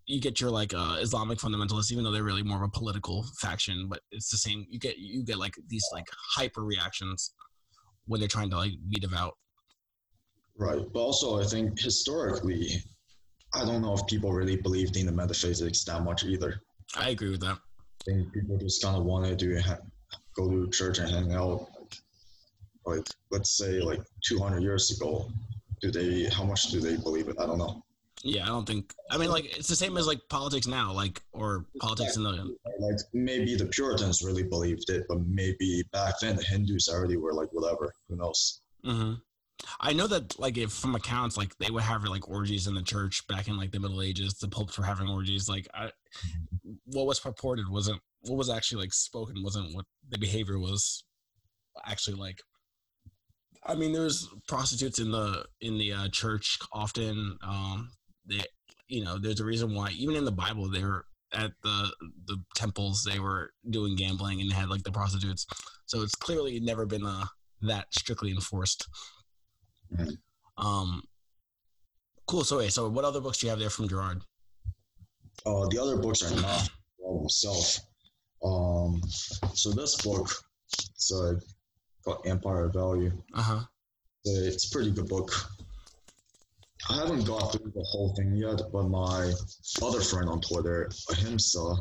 you 0.05 0.22
get 0.22 0.39
your 0.39 0.51
like 0.51 0.72
uh 0.76 0.97
islamic 0.99 1.39
fundamentalists 1.39 1.91
even 1.91 2.03
though 2.03 2.11
they're 2.11 2.24
really 2.24 2.43
more 2.43 2.57
of 2.57 2.63
a 2.63 2.78
political 2.78 3.26
faction 3.41 3.88
but 3.89 3.99
it's 4.11 4.30
the 4.30 4.38
same. 4.38 4.65
You 4.70 4.80
get 4.80 4.97
you 4.97 5.24
get 5.24 5.38
like 5.38 5.53
these 5.68 5.86
like 5.91 6.05
hyper 6.36 6.63
reactions 6.63 7.34
when 8.05 8.20
they're 8.20 8.28
trying 8.28 8.49
to 8.51 8.57
like 8.57 8.74
be 8.89 8.99
devout 8.99 9.34
right. 10.57 10.82
But 10.93 10.99
also 10.99 11.41
i 11.41 11.43
think 11.43 11.80
historically 11.80 12.84
i 13.53 13.65
don't 13.65 13.82
know 13.82 13.93
if 13.93 14.05
people 14.07 14.32
really 14.32 14.57
believed 14.57 14.95
in 14.95 15.05
the 15.05 15.11
metaphysics 15.11 15.84
that 15.86 16.03
much 16.03 16.24
either. 16.24 16.61
I 16.95 17.09
agree 17.09 17.32
with 17.32 17.41
that. 17.41 17.57
I 17.57 18.03
think 18.05 18.34
people 18.34 18.57
just 18.57 18.82
kind 18.82 18.95
of 18.95 19.03
wanted 19.03 19.39
to 19.39 19.59
ha- 19.59 19.80
go 20.36 20.49
to 20.49 20.70
church 20.70 20.99
and 20.99 21.09
hang 21.09 21.34
out 21.34 21.68
like 22.88 23.07
let's 23.31 23.57
say 23.57 23.79
like 23.79 24.01
200 24.23 24.61
years 24.61 24.99
ago 24.99 25.29
do 25.81 25.91
they 25.91 26.25
how 26.33 26.43
much 26.43 26.63
do 26.63 26.79
they 26.79 26.97
believe 26.97 27.27
it? 27.27 27.35
I 27.39 27.45
don't 27.45 27.59
know. 27.59 27.83
Yeah 28.23 28.45
i 28.45 28.47
don't 28.47 28.65
think 28.65 28.95
i 29.11 29.17
mean 29.17 29.29
like 29.29 29.45
it's 29.55 29.67
the 29.67 29.75
same 29.75 29.95
as 29.95 30.07
like 30.07 30.19
politics 30.27 30.65
now 30.65 30.91
like 30.91 31.21
or 31.33 31.65
politics 31.79 32.17
in 32.17 32.23
the 32.23 32.57
like 32.79 32.97
maybe 33.13 33.55
the 33.55 33.67
puritans 33.67 34.23
really 34.23 34.41
believed 34.41 34.89
it 34.89 35.05
but 35.07 35.19
maybe 35.27 35.83
back 35.91 36.15
then 36.19 36.35
the 36.35 36.43
hindus 36.43 36.89
already 36.89 37.15
were 37.15 37.31
like 37.31 37.47
whatever 37.51 37.93
who 38.09 38.15
knows? 38.15 38.61
Mm-hmm. 38.83 39.13
i 39.79 39.93
know 39.93 40.07
that 40.07 40.38
like 40.39 40.57
if 40.57 40.71
from 40.71 40.95
accounts 40.95 41.38
like 41.38 41.55
they 41.59 41.69
would 41.69 41.83
have 41.83 42.03
like 42.05 42.27
orgies 42.27 42.65
in 42.65 42.73
the 42.73 42.81
church 42.81 43.25
back 43.27 43.47
in 43.47 43.55
like 43.55 43.71
the 43.71 43.79
middle 43.79 44.01
ages 44.01 44.33
the 44.33 44.47
popes 44.47 44.79
were 44.79 44.83
having 44.83 45.07
orgies 45.07 45.47
like 45.47 45.67
I, 45.75 45.91
what 46.85 47.05
was 47.05 47.19
purported 47.19 47.69
wasn't 47.69 48.01
what 48.21 48.38
was 48.38 48.49
actually 48.49 48.81
like 48.81 48.93
spoken 48.93 49.43
wasn't 49.43 49.75
what 49.75 49.85
the 50.09 50.17
behavior 50.17 50.57
was 50.57 51.03
actually 51.85 52.17
like 52.17 52.41
I 53.68 53.76
mean, 53.76 53.91
there's 53.91 54.28
prostitutes 54.47 54.99
in 54.99 55.11
the 55.11 55.45
in 55.61 55.78
the 55.78 55.93
uh, 55.93 56.07
church 56.09 56.57
often. 56.74 57.38
Um, 57.43 57.89
they, 58.26 58.41
you 58.88 59.03
know, 59.03 59.18
there's 59.18 59.41
a 59.41 59.45
reason 59.45 59.76
why 59.76 59.89
even 59.91 60.15
in 60.15 60.26
the 60.26 60.32
Bible 60.32 60.70
they 60.70 60.84
were 60.84 61.05
at 61.34 61.51
the 61.63 61.91
the 62.26 62.38
temples 62.55 63.03
they 63.03 63.20
were 63.20 63.51
doing 63.70 63.95
gambling 63.95 64.39
and 64.41 64.51
had 64.51 64.70
like 64.70 64.84
the 64.84 64.91
prostitutes. 64.91 65.45
So 65.86 66.01
it's 66.01 66.15
clearly 66.15 66.59
never 66.59 66.86
been 66.86 67.05
uh, 67.05 67.26
that 67.61 67.88
strictly 67.91 68.32
enforced. 68.32 68.88
Mm-hmm. 69.93 70.65
Um, 70.65 71.03
cool. 72.28 72.43
So, 72.43 72.59
wait, 72.59 72.74
so 72.74 72.89
what 72.89 73.05
other 73.05 73.22
books 73.22 73.39
do 73.39 73.47
you 73.47 73.51
have 73.51 73.59
there 73.59 73.70
from 73.70 73.88
Girard? 73.88 74.22
Uh, 75.45 75.68
the 75.70 75.80
other 75.82 75.97
books 75.97 76.24
are 76.24 76.36
not 76.41 76.70
myself. 76.99 77.80
Um, 78.43 79.01
so 79.53 79.72
this 79.72 80.01
book, 80.01 80.30
so 80.95 81.38
called 82.07 82.25
Empire 82.25 82.65
of 82.65 82.73
Value. 82.73 83.11
Uh 83.33 83.41
huh. 83.41 83.59
It's 84.23 84.67
a 84.67 84.71
pretty 84.71 84.91
good 84.91 85.07
book. 85.07 85.31
I 86.89 86.95
haven't 86.95 87.25
got 87.25 87.51
through 87.51 87.71
the 87.75 87.83
whole 87.83 88.13
thing 88.15 88.33
yet, 88.33 88.61
but 88.71 88.83
my 88.83 89.33
other 89.81 90.01
friend 90.01 90.29
on 90.29 90.39
Twitter, 90.41 90.89
Ahimsa, 91.11 91.75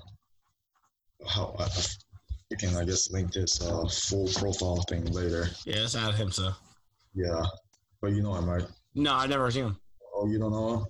how 1.28 1.54
I, 1.58 1.68
you 2.50 2.56
can 2.56 2.74
I 2.76 2.84
guess 2.84 3.10
link 3.10 3.32
this 3.32 3.62
uh, 3.62 3.86
full 3.86 4.28
profile 4.28 4.82
thing 4.88 5.04
later. 5.12 5.48
Yeah, 5.64 5.84
it's 5.84 5.94
at 5.94 6.14
Ahimsa. 6.14 6.56
Yeah, 7.14 7.44
but 8.00 8.12
you 8.12 8.22
know 8.22 8.34
him, 8.34 8.48
right? 8.48 8.66
No, 8.94 9.14
I 9.14 9.26
never 9.26 9.50
seen 9.50 9.66
him. 9.66 9.76
Oh, 10.14 10.26
you 10.26 10.38
don't 10.38 10.52
know 10.52 10.74
him? 10.74 10.86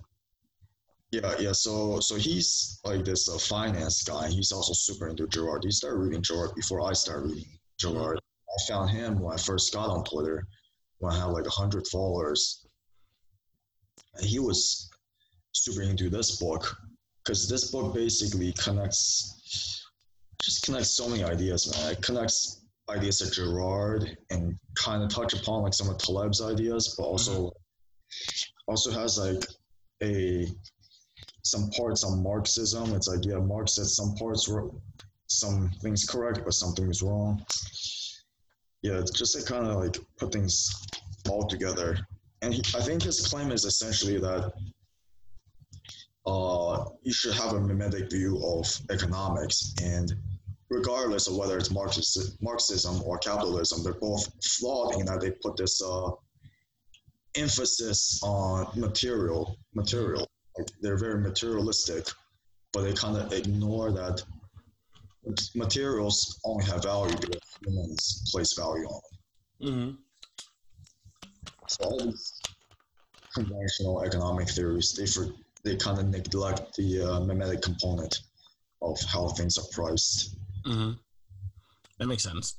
Yeah, 1.11 1.35
yeah. 1.39 1.51
So, 1.51 1.99
so 1.99 2.15
he's 2.15 2.79
like 2.83 3.05
this 3.05 3.29
uh, 3.29 3.37
finance 3.37 4.03
guy. 4.03 4.29
He's 4.29 4.51
also 4.51 4.73
super 4.73 5.07
into 5.07 5.27
Girard. 5.27 5.63
He 5.63 5.71
started 5.71 5.99
reading 5.99 6.21
Girard 6.21 6.55
before 6.55 6.81
I 6.81 6.93
started 6.93 7.29
reading 7.29 7.59
Girard. 7.79 8.19
I 8.57 8.63
found 8.67 8.89
him 8.89 9.19
when 9.19 9.33
I 9.33 9.37
first 9.37 9.73
got 9.73 9.89
on 9.89 10.03
Twitter, 10.03 10.47
when 10.99 11.13
I 11.13 11.19
had 11.19 11.25
like 11.25 11.43
100 11.43 11.87
followers. 11.87 12.65
And 14.15 14.25
he 14.25 14.39
was 14.39 14.89
super 15.51 15.81
into 15.83 16.09
this 16.09 16.37
book 16.37 16.75
because 17.23 17.47
this 17.47 17.71
book 17.71 17.93
basically 17.93 18.53
connects, 18.53 19.85
just 20.41 20.63
connects 20.63 20.89
so 20.89 21.07
many 21.07 21.23
ideas, 21.23 21.71
man. 21.71 21.91
It 21.91 22.01
connects 22.01 22.63
ideas 22.89 23.21
of 23.21 23.31
Girard 23.33 24.17
and 24.31 24.57
kind 24.75 25.03
of 25.03 25.09
touch 25.09 25.33
upon 25.33 25.63
like 25.63 25.73
some 25.73 25.89
of 25.89 25.97
Taleb's 25.97 26.41
ideas, 26.41 26.95
but 26.97 27.03
also 27.03 27.47
mm-hmm. 27.47 28.67
also 28.71 28.91
has 28.91 29.19
like 29.19 29.43
a 30.01 30.47
some 31.43 31.69
parts 31.71 32.03
on 32.03 32.23
Marxism. 32.23 32.95
It's 32.95 33.07
like 33.07 33.25
yeah, 33.25 33.37
Marx 33.37 33.75
said 33.75 33.85
some 33.85 34.15
parts 34.15 34.47
were 34.47 34.71
some 35.27 35.69
things 35.81 36.05
correct, 36.05 36.41
but 36.43 36.53
some 36.53 36.73
things 36.73 37.03
wrong 37.03 37.45
yeah, 38.87 38.99
it's 38.99 39.11
just 39.11 39.37
to 39.37 39.43
kind 39.43 39.67
of 39.67 39.83
like 39.83 39.97
put 40.17 40.31
things 40.31 40.69
all 41.29 41.45
together. 41.45 41.97
And 42.41 42.53
he, 42.53 42.61
I 42.75 42.81
think 42.81 43.03
his 43.03 43.27
claim 43.27 43.51
is 43.51 43.65
essentially 43.65 44.17
that 44.19 44.53
uh, 46.25 46.85
you 47.03 47.11
should 47.11 47.33
have 47.33 47.53
a 47.53 47.59
mimetic 47.59 48.09
view 48.09 48.41
of 48.45 48.65
economics, 48.89 49.73
and 49.83 50.13
regardless 50.69 51.27
of 51.27 51.35
whether 51.35 51.57
it's 51.57 51.71
Marxism 51.71 53.01
or 53.03 53.17
capitalism, 53.17 53.83
they're 53.83 53.99
both 53.99 54.23
flawed 54.43 54.95
in 54.95 55.05
that 55.07 55.19
they 55.19 55.31
put 55.31 55.57
this 55.57 55.81
uh, 55.81 56.11
emphasis 57.35 58.21
on 58.23 58.67
material, 58.79 59.57
material. 59.73 60.25
Like 60.57 60.69
they're 60.81 60.97
very 60.97 61.19
materialistic, 61.19 62.07
but 62.71 62.83
they 62.83 62.93
kind 62.93 63.17
of 63.17 63.33
ignore 63.33 63.91
that 63.91 64.23
materials 65.55 66.39
only 66.45 66.65
have 66.65 66.83
value 66.83 67.15
because 67.17 67.41
humans 67.65 68.29
place 68.31 68.53
value 68.53 68.85
on 68.85 69.01
them. 69.59 69.69
Mm-hmm. 69.69 69.95
So 71.67 71.83
all 71.83 72.05
these 72.05 72.39
conventional 73.33 74.03
economic 74.03 74.49
theories, 74.49 74.93
they 74.93 75.05
for, 75.05 75.27
they 75.63 75.75
kind 75.75 75.99
of 75.99 76.07
neglect 76.07 76.75
the 76.75 77.01
uh, 77.01 77.19
mimetic 77.21 77.61
component 77.61 78.19
of 78.81 78.99
how 79.11 79.29
things 79.29 79.57
are 79.57 79.65
priced. 79.71 80.37
Mm-hmm. 80.65 80.93
That 81.99 82.07
makes 82.07 82.23
sense. 82.23 82.55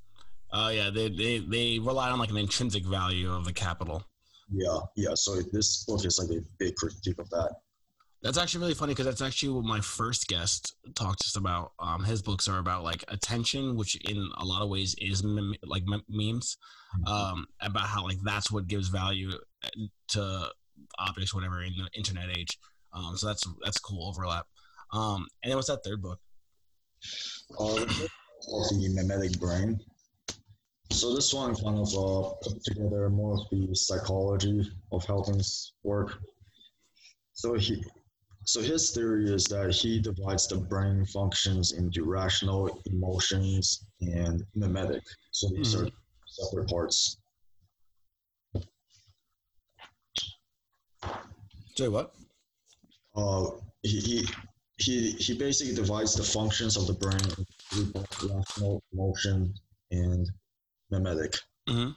Uh, 0.50 0.70
yeah, 0.74 0.90
they, 0.90 1.08
they 1.10 1.38
they 1.40 1.78
rely 1.78 2.10
on 2.10 2.18
like 2.18 2.30
an 2.30 2.38
intrinsic 2.38 2.84
value 2.84 3.30
of 3.32 3.44
the 3.44 3.52
capital. 3.52 4.02
Yeah, 4.50 4.78
yeah. 4.96 5.14
So 5.14 5.42
this 5.52 5.84
book 5.84 6.04
is 6.04 6.18
like 6.18 6.30
a 6.30 6.42
big 6.58 6.74
critique 6.76 7.18
of 7.18 7.28
that. 7.30 7.56
That's 8.22 8.38
actually 8.38 8.62
really 8.62 8.74
funny 8.74 8.92
because 8.92 9.06
that's 9.06 9.22
actually 9.22 9.50
what 9.50 9.64
my 9.64 9.80
first 9.80 10.26
guest 10.26 10.74
talked 10.96 11.20
to 11.20 11.26
us 11.26 11.36
about. 11.36 11.72
Um, 11.78 12.02
his 12.02 12.20
books 12.20 12.48
are 12.48 12.58
about 12.58 12.82
like 12.82 13.04
attention, 13.08 13.76
which 13.76 13.94
in 14.10 14.28
a 14.38 14.44
lot 14.44 14.62
of 14.62 14.68
ways 14.68 14.96
is 14.98 15.22
mem- 15.22 15.54
like 15.64 15.84
mem- 15.86 16.04
memes, 16.08 16.56
mm-hmm. 16.96 17.12
um, 17.12 17.46
about 17.60 17.84
how 17.84 18.02
like 18.02 18.18
that's 18.24 18.50
what 18.50 18.66
gives 18.66 18.88
value 18.88 19.30
uh, 19.64 19.68
to 20.08 20.50
objects, 20.98 21.32
whatever, 21.32 21.62
in 21.62 21.72
the 21.76 21.88
internet 21.96 22.36
age. 22.36 22.58
Um, 22.92 23.16
so 23.16 23.28
that's 23.28 23.46
that's 23.62 23.78
cool 23.78 24.08
overlap. 24.08 24.46
Um, 24.92 25.28
and 25.42 25.50
then 25.50 25.56
what's 25.56 25.68
that 25.68 25.84
third 25.84 26.02
book? 26.02 26.18
Uh, 27.58 27.84
the 28.48 28.92
mimetic 28.94 29.38
brain. 29.38 29.78
So 30.90 31.14
this 31.14 31.32
one 31.34 31.54
kind 31.54 31.78
of 31.78 31.88
uh, 31.94 32.30
put 32.42 32.64
together 32.64 33.08
more 33.10 33.34
of 33.34 33.40
the 33.50 33.74
psychology 33.74 34.72
of 34.90 35.04
how 35.04 35.22
things 35.22 35.74
work. 35.84 36.18
So 37.34 37.54
he 37.54 37.84
so 38.48 38.62
his 38.62 38.92
theory 38.92 39.30
is 39.30 39.44
that 39.44 39.74
he 39.74 40.00
divides 40.00 40.46
the 40.46 40.56
brain 40.56 41.04
functions 41.04 41.72
into 41.72 42.04
rational, 42.04 42.80
emotions, 42.86 43.84
and 44.00 44.42
mimetic. 44.54 45.02
So 45.32 45.50
these 45.50 45.74
mm. 45.74 45.86
are 45.86 45.90
separate 46.26 46.70
parts. 46.70 47.18
Say 51.76 51.88
what? 51.88 52.14
Uh, 53.14 53.50
he, 53.82 54.00
he 54.00 54.28
he 54.78 55.10
he 55.12 55.34
basically 55.34 55.74
divides 55.74 56.14
the 56.14 56.22
functions 56.22 56.78
of 56.78 56.86
the 56.86 56.94
brain 56.94 57.20
into 57.76 58.34
rational, 58.34 58.82
emotion, 58.94 59.52
and 59.90 60.26
mimetic. 60.90 61.34
Mm-hmm. 61.68 61.90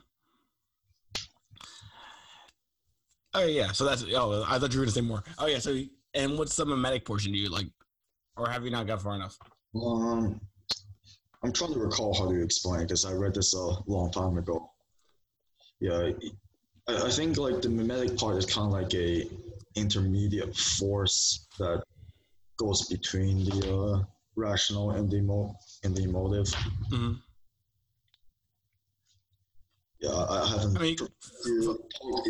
Oh 3.36 3.46
yeah, 3.46 3.72
so 3.72 3.86
that's 3.86 4.04
oh 4.14 4.44
I 4.46 4.60
thought 4.60 4.74
you 4.74 4.80
were 4.80 4.86
gonna 4.86 4.92
say 4.92 5.00
more. 5.00 5.24
Oh 5.40 5.46
yeah, 5.46 5.60
so 5.60 5.82
and 6.14 6.38
what's 6.38 6.56
the 6.56 6.66
mimetic 6.66 7.06
portion? 7.06 7.32
Do 7.32 7.38
you 7.38 7.50
like, 7.50 7.68
or 8.38 8.50
have 8.50 8.64
you 8.64 8.72
not 8.72 8.88
got 8.88 9.02
far 9.02 9.16
enough? 9.16 9.38
Um, 9.76 10.40
I'm 11.44 11.52
trying 11.52 11.74
to 11.74 11.80
recall 11.80 12.14
how 12.14 12.30
to 12.30 12.42
explain 12.42 12.82
it 12.82 12.84
because 12.86 13.06
I 13.06 13.14
read 13.14 13.34
this 13.34 13.54
a 13.56 13.78
long 13.88 14.12
time 14.12 14.38
ago. 14.38 14.70
Yeah, 15.80 16.12
I, 16.88 17.06
I 17.06 17.10
think 17.10 17.38
like 17.38 17.62
the 17.62 17.70
mimetic 17.70 18.18
part 18.18 18.38
is 18.38 18.46
kind 18.46 18.68
of 18.68 18.74
like 18.74 18.94
a 18.94 19.28
intermediate 19.76 20.56
force 20.56 21.48
that 21.58 21.84
goes 22.58 22.88
between 22.88 23.46
the 23.46 23.74
uh, 23.74 24.04
rational 24.36 24.92
and 24.92 25.10
the 25.10 25.18
emo- 25.18 25.56
and 25.84 25.96
the 25.96 26.04
emotive. 26.04 26.54
hmm 26.90 27.14
Yeah, 30.02 30.10
I 30.10 30.42
I 30.44 30.48
haven't 30.48 30.78
I 30.78 30.82
mean, 30.82 30.98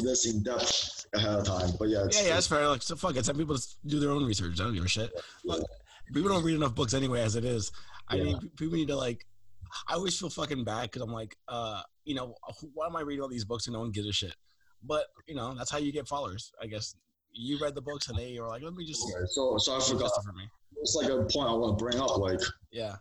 this 0.03 0.25
in 0.25 0.43
depth 0.43 1.05
ahead 1.13 1.39
of 1.39 1.45
time, 1.45 1.71
but 1.79 1.87
yeah, 1.89 2.05
it's, 2.05 2.19
yeah, 2.21 2.27
yeah, 2.27 2.33
that's 2.35 2.47
fair. 2.47 2.67
Like, 2.67 2.81
so 2.81 2.95
fuck 2.95 3.15
it. 3.15 3.25
Some 3.25 3.37
people 3.37 3.55
just 3.55 3.77
do 3.87 3.99
their 3.99 4.11
own 4.11 4.25
research. 4.25 4.59
I 4.59 4.63
don't 4.65 4.73
give 4.73 4.83
a 4.83 4.87
shit. 4.89 5.11
yeah. 5.43 5.55
People 6.13 6.29
don't 6.29 6.43
read 6.43 6.55
enough 6.55 6.75
books 6.75 6.93
anyway, 6.93 7.21
as 7.21 7.35
it 7.37 7.45
is. 7.45 7.71
I 8.09 8.15
Yeah. 8.15 8.23
mean, 8.25 8.51
people 8.57 8.75
need 8.77 8.89
to 8.89 8.95
like. 8.97 9.25
I 9.87 9.93
always 9.93 10.19
feel 10.19 10.29
fucking 10.29 10.65
bad 10.65 10.83
because 10.91 11.01
I'm 11.01 11.13
like, 11.13 11.37
uh, 11.47 11.81
you 12.03 12.13
know, 12.13 12.35
why 12.73 12.87
am 12.87 12.95
I 12.97 13.01
reading 13.01 13.21
all 13.23 13.29
these 13.29 13.45
books 13.45 13.67
and 13.67 13.73
no 13.73 13.79
one 13.79 13.91
gives 13.91 14.07
a 14.07 14.11
shit? 14.11 14.35
But 14.83 15.05
you 15.27 15.35
know, 15.35 15.53
that's 15.55 15.71
how 15.71 15.77
you 15.77 15.93
get 15.93 16.07
followers, 16.09 16.51
I 16.61 16.67
guess. 16.67 16.95
You 17.31 17.57
read 17.61 17.75
the 17.75 17.81
books 17.81 18.09
and 18.09 18.17
they 18.17 18.37
are 18.37 18.49
like, 18.49 18.61
let 18.63 18.73
me 18.73 18.85
just. 18.85 19.01
Okay, 19.03 19.23
so 19.27 19.57
so 19.57 19.77
I 19.77 19.79
forgot. 19.79 20.11
for 20.25 20.33
me. 20.33 20.43
It's 20.81 20.95
like 20.95 21.09
a 21.09 21.17
point 21.23 21.47
I 21.49 21.53
want 21.53 21.77
to 21.79 21.81
bring 21.85 21.99
up. 22.01 22.17
Like 22.17 22.39
Yeah. 22.73 22.95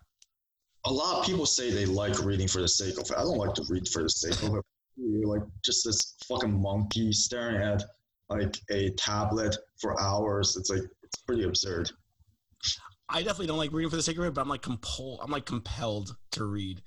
A 0.87 0.93
lot 0.93 1.19
of 1.21 1.27
people 1.27 1.47
say 1.47 1.71
they 1.71 1.85
like 1.87 2.19
reading 2.25 2.49
for 2.49 2.61
the 2.61 2.69
sake 2.69 2.95
of 2.99 3.05
it. 3.11 3.13
I 3.17 3.23
don't 3.23 3.37
like 3.37 3.55
to 3.55 3.65
read 3.69 3.89
for 3.89 4.03
the 4.03 4.09
sake 4.11 4.43
of 4.43 4.55
it. 4.57 4.65
You're 4.97 5.27
like 5.29 5.43
just 5.65 5.85
this 5.85 6.17
fucking 6.27 6.61
monkey 6.61 7.13
staring 7.13 7.57
at 7.63 7.83
like 8.29 8.57
a 8.71 8.91
tablet 8.91 9.57
for 9.81 10.01
hours. 10.01 10.57
It's 10.57 10.71
like 10.71 10.83
it's 11.03 11.17
pretty 11.27 11.45
absurd. 11.45 11.91
I 13.09 13.19
definitely 13.23 13.49
don't 13.49 13.59
like 13.59 13.73
reading 13.73 13.91
for 13.91 13.97
the 13.97 14.03
sake 14.03 14.19
of 14.19 14.25
it, 14.25 14.35
but 14.35 14.41
I'm 14.41 14.49
like 14.49 14.63
compelled. 14.63 15.21
I'm 15.23 15.31
like 15.31 15.45
compelled 15.47 16.15
to 16.33 16.45
read 16.45 16.81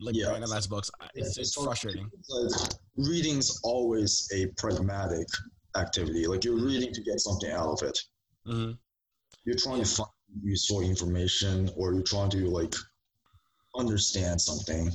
like 0.00 0.14
Yeah. 0.16 0.30
random 0.30 0.52
ass 0.52 0.66
books. 0.66 0.90
It's, 1.14 1.36
it's 1.38 1.54
So- 1.54 1.64
frustrating. 1.64 2.10
Like 2.28 2.70
reading's 2.96 3.60
always 3.62 4.28
a 4.34 4.46
pragmatic 4.56 5.26
activity. 5.76 6.26
Like 6.26 6.44
you're 6.44 6.56
reading 6.64 6.92
to 6.92 7.02
get 7.02 7.20
something 7.20 7.50
out 7.50 7.68
of 7.82 7.88
it. 7.88 7.98
hmm 8.44 8.72
You're 9.44 9.56
trying 9.56 9.82
to 9.82 9.88
find 9.88 10.10
useful 10.42 10.80
information, 10.80 11.70
or 11.76 11.92
you're 11.94 12.02
trying 12.02 12.30
to 12.30 12.48
like 12.48 12.74
understand 13.78 14.40
something. 14.40 14.90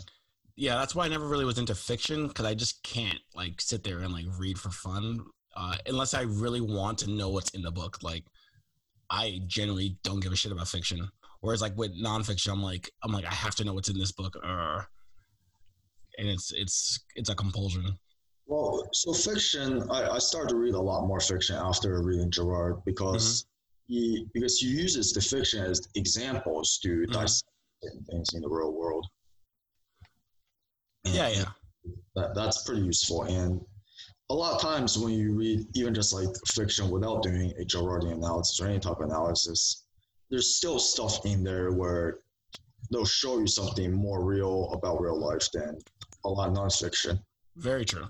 Yeah, 0.56 0.76
that's 0.76 0.94
why 0.94 1.06
I 1.06 1.08
never 1.08 1.28
really 1.28 1.46
was 1.46 1.58
into 1.58 1.76
fiction 1.76 2.28
because 2.28 2.46
I 2.46 2.54
just 2.54 2.84
can't 2.84 3.20
like 3.36 3.62
sit 3.62 3.84
there 3.84 4.00
and 4.00 4.14
like 4.14 4.26
read 4.38 4.60
for 4.60 4.70
fun 4.70 5.26
uh, 5.56 5.76
unless 5.88 6.14
I 6.14 6.22
really 6.22 6.62
want 6.62 6.98
to 7.00 7.10
know 7.10 7.30
what's 7.30 7.52
in 7.52 7.62
the 7.62 7.72
book. 7.72 8.00
Like, 8.04 8.26
I 9.10 9.42
generally 9.48 9.98
don't 10.04 10.20
give 10.20 10.32
a 10.32 10.36
shit 10.36 10.52
about 10.52 10.68
fiction. 10.68 11.10
Whereas 11.42 11.62
like 11.62 11.76
with 11.78 11.92
nonfiction, 12.00 12.52
I'm 12.52 12.62
like 12.62 12.92
I'm 13.04 13.12
like 13.12 13.26
I 13.26 13.34
have 13.34 13.56
to 13.56 13.64
know 13.64 13.74
what's 13.74 13.90
in 13.90 13.98
this 13.98 14.12
book, 14.12 14.36
uh, 14.44 14.82
and 16.18 16.28
it's 16.28 16.52
it's 16.52 17.00
it's 17.16 17.30
a 17.30 17.36
compulsion. 17.36 17.98
Well, 18.46 18.88
so 18.94 19.14
fiction, 19.14 19.90
I, 19.90 20.10
I 20.10 20.20
started 20.20 20.50
to 20.50 20.56
read 20.58 20.76
a 20.76 20.80
lot 20.80 21.08
more 21.08 21.20
fiction 21.20 21.56
after 21.56 22.04
reading 22.04 22.30
Girard 22.30 22.84
because 22.86 23.46
he 23.88 24.28
because 24.34 24.58
he 24.60 24.68
uses 24.68 25.14
the 25.14 25.22
fiction 25.22 25.64
as 25.64 25.88
examples 25.96 26.78
to 26.84 27.06
Mhm. 27.08 27.14
dissect 27.14 27.51
certain 27.84 28.04
things 28.06 28.30
in 28.34 28.42
the 28.42 28.50
real 28.50 28.74
world. 28.74 29.06
And 31.06 31.16
Yeah, 31.16 31.30
yeah, 31.30 31.52
That, 32.16 32.36
that's 32.36 32.64
pretty 32.64 32.82
useful. 32.82 33.24
And 33.24 33.62
a 34.30 34.34
lot 34.34 34.54
of 34.54 34.62
times 34.62 34.98
when 34.98 35.14
you 35.14 35.36
read 35.36 35.66
even 35.74 35.94
just 35.94 36.14
like 36.14 36.30
fiction 36.48 36.90
without 36.90 37.24
doing 37.24 37.52
a 37.60 37.66
Girardian 37.66 38.14
analysis 38.14 38.60
or 38.60 38.68
any 38.68 38.80
type 38.80 39.00
of 39.00 39.06
analysis, 39.10 39.86
there's 40.30 40.56
still 40.56 40.80
stuff 40.80 41.26
in 41.26 41.44
there 41.44 41.72
where 41.72 42.20
they'll 42.92 43.06
show 43.06 43.40
you 43.40 43.48
something 43.48 43.92
more 43.92 44.24
real 44.24 44.72
about 44.74 45.02
real 45.02 45.20
life 45.20 45.50
than 45.54 45.78
a 46.26 46.30
lot 46.30 46.50
of 46.50 46.56
nonfiction. 46.56 47.20
very 47.58 47.84
true. 47.86 48.08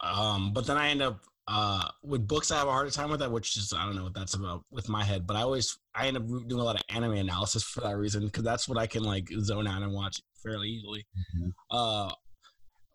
Um, 0.00 0.52
but 0.52 0.66
then 0.66 0.76
I 0.76 0.88
end 0.90 1.02
up 1.02 1.20
uh 1.52 1.86
with 2.02 2.26
books 2.26 2.50
I 2.50 2.58
have 2.58 2.68
a 2.68 2.72
harder 2.72 2.90
time 2.90 3.10
with 3.10 3.20
that, 3.20 3.30
which 3.30 3.56
is 3.58 3.74
I 3.76 3.84
don't 3.84 3.94
know 3.94 4.04
what 4.04 4.14
that's 4.14 4.34
about 4.34 4.64
with 4.70 4.88
my 4.88 5.04
head. 5.04 5.26
But 5.26 5.36
I 5.36 5.42
always 5.42 5.78
I 5.94 6.06
end 6.06 6.16
up 6.16 6.26
doing 6.26 6.60
a 6.60 6.64
lot 6.64 6.76
of 6.76 6.82
anime 6.88 7.12
analysis 7.12 7.62
for 7.62 7.82
that 7.82 7.96
reason 7.96 8.24
because 8.24 8.42
that's 8.42 8.66
what 8.68 8.78
I 8.78 8.86
can 8.86 9.02
like 9.02 9.28
zone 9.40 9.66
out 9.66 9.82
and 9.82 9.92
watch 9.92 10.20
fairly 10.42 10.68
easily. 10.68 11.06
Mhm. 11.36 11.52
Uh, 11.70 12.12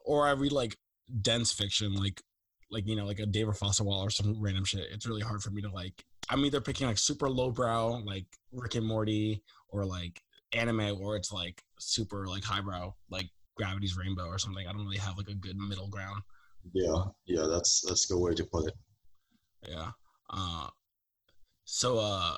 or 0.05 0.27
I 0.27 0.31
read 0.31 0.51
like 0.51 0.75
dense 1.21 1.51
fiction, 1.51 1.93
like 1.93 2.21
like 2.71 2.87
you 2.87 2.95
know 2.95 3.05
like 3.05 3.19
a 3.19 3.25
David 3.27 3.55
Foster 3.57 3.83
Wallace 3.83 4.19
or 4.19 4.23
some 4.23 4.41
random 4.41 4.65
shit. 4.65 4.87
It's 4.91 5.05
really 5.07 5.21
hard 5.21 5.41
for 5.43 5.51
me 5.51 5.61
to 5.61 5.69
like. 5.69 6.03
I'm 6.29 6.43
either 6.43 6.59
picking 6.59 6.87
like 6.87 6.97
super 6.97 7.29
lowbrow 7.29 8.01
like 8.05 8.25
Rick 8.51 8.75
and 8.75 8.85
Morty 8.85 9.43
or 9.69 9.85
like 9.85 10.19
anime, 10.53 10.97
or 10.99 11.15
it's 11.15 11.31
like 11.31 11.61
super 11.79 12.25
like 12.27 12.43
highbrow 12.43 12.93
like 13.09 13.29
Gravity's 13.55 13.95
Rainbow 13.97 14.25
or 14.25 14.39
something. 14.39 14.65
I 14.67 14.71
don't 14.71 14.83
really 14.83 14.97
have 14.97 15.17
like 15.17 15.29
a 15.29 15.35
good 15.35 15.57
middle 15.57 15.87
ground. 15.89 16.21
Yeah, 16.73 17.03
yeah, 17.25 17.47
that's 17.49 17.81
that's 17.87 18.09
a 18.09 18.13
good 18.13 18.19
way 18.21 18.33
to 18.33 18.43
put 18.45 18.67
it. 18.67 18.73
Yeah. 19.67 19.91
Uh, 20.29 20.67
so 21.65 21.99
uh, 21.99 22.37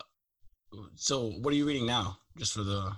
so 0.95 1.31
what 1.41 1.53
are 1.53 1.57
you 1.57 1.65
reading 1.65 1.85
now? 1.85 2.17
Just 2.37 2.53
for 2.53 2.63
the 2.63 2.91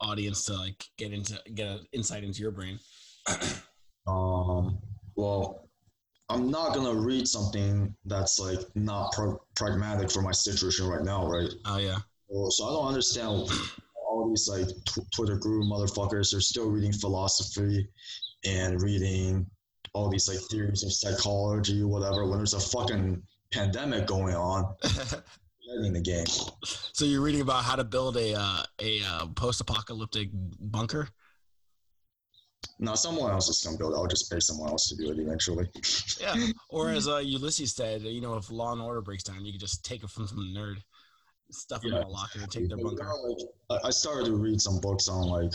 audience 0.00 0.44
to 0.46 0.54
like 0.54 0.84
get 0.96 1.12
into 1.12 1.38
get 1.54 1.68
an 1.68 1.86
insight 1.92 2.24
into 2.24 2.40
your 2.42 2.52
brain. 2.52 2.78
Um, 4.06 4.78
well, 5.14 5.68
I'm 6.28 6.50
not 6.50 6.74
gonna 6.74 6.94
read 6.94 7.28
something 7.28 7.94
that's 8.06 8.38
like 8.38 8.60
not 8.74 9.12
pro- 9.12 9.40
pragmatic 9.56 10.10
for 10.10 10.22
my 10.22 10.32
situation 10.32 10.86
right 10.86 11.04
now, 11.04 11.26
right? 11.26 11.50
Oh 11.66 11.78
yeah. 11.78 11.98
Well, 12.28 12.50
so 12.50 12.64
I 12.64 12.70
don't 12.70 12.88
understand 12.88 13.28
all 14.08 14.28
these 14.28 14.48
like 14.48 14.68
tw- 14.86 15.10
Twitter 15.14 15.36
guru 15.36 15.62
motherfuckers 15.64 16.34
are 16.34 16.40
still 16.40 16.70
reading 16.70 16.92
philosophy 16.92 17.86
and 18.44 18.82
reading 18.82 19.46
all 19.92 20.08
these 20.08 20.28
like 20.28 20.38
theories 20.50 20.82
of 20.84 20.92
psychology, 20.92 21.82
whatever. 21.82 22.26
When 22.26 22.38
there's 22.38 22.54
a 22.54 22.60
fucking 22.60 23.22
pandemic 23.52 24.06
going 24.06 24.34
on, 24.34 24.74
in 25.84 25.92
the 25.92 26.00
game. 26.00 26.26
so 26.64 27.04
you're 27.04 27.20
reading 27.20 27.40
about 27.42 27.62
how 27.64 27.76
to 27.76 27.84
build 27.84 28.16
a 28.16 28.34
uh, 28.36 28.62
a 28.80 29.00
uh, 29.04 29.26
post-apocalyptic 29.36 30.28
bunker. 30.32 31.08
Now 32.78 32.94
someone 32.94 33.30
else 33.30 33.48
is 33.48 33.62
gonna 33.64 33.78
build 33.78 33.92
it. 33.92 33.96
I'll 33.96 34.06
just 34.06 34.30
pay 34.30 34.40
someone 34.40 34.70
else 34.70 34.88
to 34.88 34.96
do 34.96 35.10
it 35.10 35.18
eventually. 35.18 35.68
Yeah. 36.20 36.34
Or 36.68 36.90
as 36.90 37.08
uh, 37.08 37.16
Ulysses 37.18 37.74
said, 37.74 38.02
you 38.02 38.20
know, 38.20 38.34
if 38.36 38.50
Law 38.50 38.72
and 38.72 38.82
Order 38.82 39.00
breaks 39.00 39.22
down, 39.22 39.42
you 39.44 39.52
can 39.52 39.60
just 39.60 39.82
take 39.84 40.04
it 40.04 40.10
from 40.10 40.26
some 40.26 40.52
nerd, 40.54 40.74
stuff 41.50 41.80
them 41.80 41.92
Yeah. 41.92 42.00
in 42.00 42.04
a 42.04 42.08
locker, 42.08 42.40
and 42.42 42.50
take 42.50 42.68
their 42.68 42.76
bunker. 42.76 43.10
like, 43.70 43.80
I 43.84 43.88
started 43.90 44.26
to 44.26 44.34
read 44.36 44.60
some 44.60 44.80
books 44.80 45.08
on 45.08 45.28
like 45.28 45.52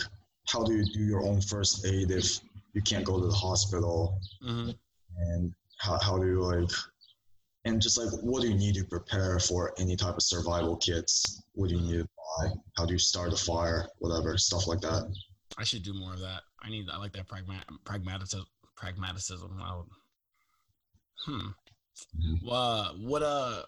how 0.48 0.64
do 0.64 0.72
you 0.74 0.84
do 0.84 1.00
your 1.00 1.22
own 1.22 1.40
first 1.40 1.86
aid 1.86 2.10
if 2.10 2.40
you 2.76 2.82
can't 2.82 3.04
go 3.04 3.18
to 3.20 3.26
the 3.26 3.34
hospital 3.34 4.20
hmm 4.42 4.70
and 5.18 5.52
how, 5.78 5.98
how 5.98 6.18
do 6.18 6.26
you 6.26 6.42
like 6.42 6.70
and 7.64 7.80
just 7.80 7.96
like 7.98 8.10
what 8.22 8.42
do 8.42 8.48
you 8.48 8.54
need 8.54 8.74
to 8.74 8.84
prepare 8.84 9.38
for 9.38 9.72
any 9.78 9.96
type 9.96 10.14
of 10.14 10.22
survival 10.22 10.76
kits 10.76 11.42
what 11.54 11.68
do 11.70 11.74
you 11.76 11.80
need 11.80 11.98
to 12.02 12.08
buy 12.38 12.48
how 12.76 12.84
do 12.84 12.92
you 12.92 12.98
start 12.98 13.32
a 13.32 13.36
fire 13.36 13.86
whatever 13.98 14.36
stuff 14.36 14.66
like 14.66 14.80
that 14.80 15.02
I 15.58 15.64
should 15.64 15.82
do 15.82 15.94
more 15.94 16.12
of 16.12 16.20
that. 16.20 16.42
I 16.60 16.68
need. 16.68 16.86
I 16.92 16.98
like 16.98 17.12
that 17.12 17.28
pragma- 17.28 17.64
pragmatism. 17.84 18.44
Pragmatism. 18.76 19.58
I 19.62 19.76
would, 19.76 19.86
hmm. 21.24 21.48
Mhm. 22.20 22.42
Well, 22.42 22.94
what 22.98 23.22
uh? 23.22 23.62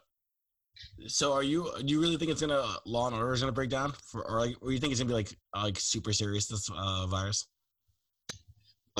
So 1.06 1.32
are 1.32 1.42
you? 1.42 1.70
Do 1.78 1.86
you 1.86 2.00
really 2.00 2.18
think 2.18 2.30
it's 2.30 2.42
gonna 2.42 2.62
Law 2.84 3.06
and 3.06 3.16
Order 3.16 3.32
is 3.32 3.40
gonna 3.40 3.52
break 3.52 3.70
down 3.70 3.92
for, 4.10 4.28
or, 4.28 4.40
like, 4.40 4.56
or 4.60 4.70
you 4.70 4.78
think 4.78 4.90
it's 4.90 5.00
gonna 5.00 5.08
be 5.08 5.14
like 5.14 5.34
uh, 5.54 5.62
like 5.62 5.80
super 5.80 6.12
serious 6.12 6.46
this 6.46 6.68
uh 6.76 7.06
virus? 7.06 7.46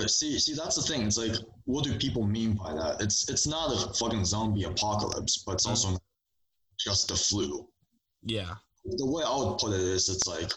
Like, 0.01 0.09
see 0.11 0.39
see 0.39 0.55
that's 0.55 0.77
the 0.77 0.83
thing 0.83 1.03
it's 1.07 1.19
like 1.19 1.37
what 1.65 1.85
do 1.85 1.97
people 1.99 2.27
mean 2.27 2.55
by 2.55 2.73
that 2.75 3.01
it's 3.01 3.29
it's 3.29 3.47
not 3.47 3.73
a 3.73 3.93
fucking 3.95 4.25
zombie 4.25 4.65
apocalypse 4.65 5.43
but 5.45 5.55
it's 5.55 5.67
Mm. 5.67 5.71
also 5.71 5.91
not 5.91 6.03
just 6.79 7.09
the 7.09 7.17
flu 7.17 7.69
Yeah. 8.23 8.55
the 8.85 9.07
way 9.07 9.23
I 9.25 9.37
would 9.37 9.59
put 9.59 9.73
it 9.73 9.81
is 9.81 10.09
it's 10.09 10.27
like 10.27 10.53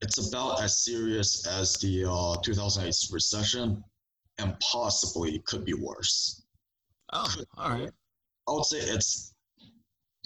it's 0.00 0.18
about 0.28 0.62
as 0.62 0.84
serious 0.84 1.46
as 1.46 1.74
the 1.74 2.04
uh, 2.04 2.36
2008 2.42 2.94
recession 3.12 3.82
and 4.38 4.58
possibly 4.60 5.38
could 5.46 5.64
be 5.64 5.74
worse. 5.74 6.42
Oh, 7.12 7.34
all 7.56 7.70
right. 7.70 7.90
I 8.48 8.52
would 8.52 8.64
say 8.66 8.78
it's 8.78 9.32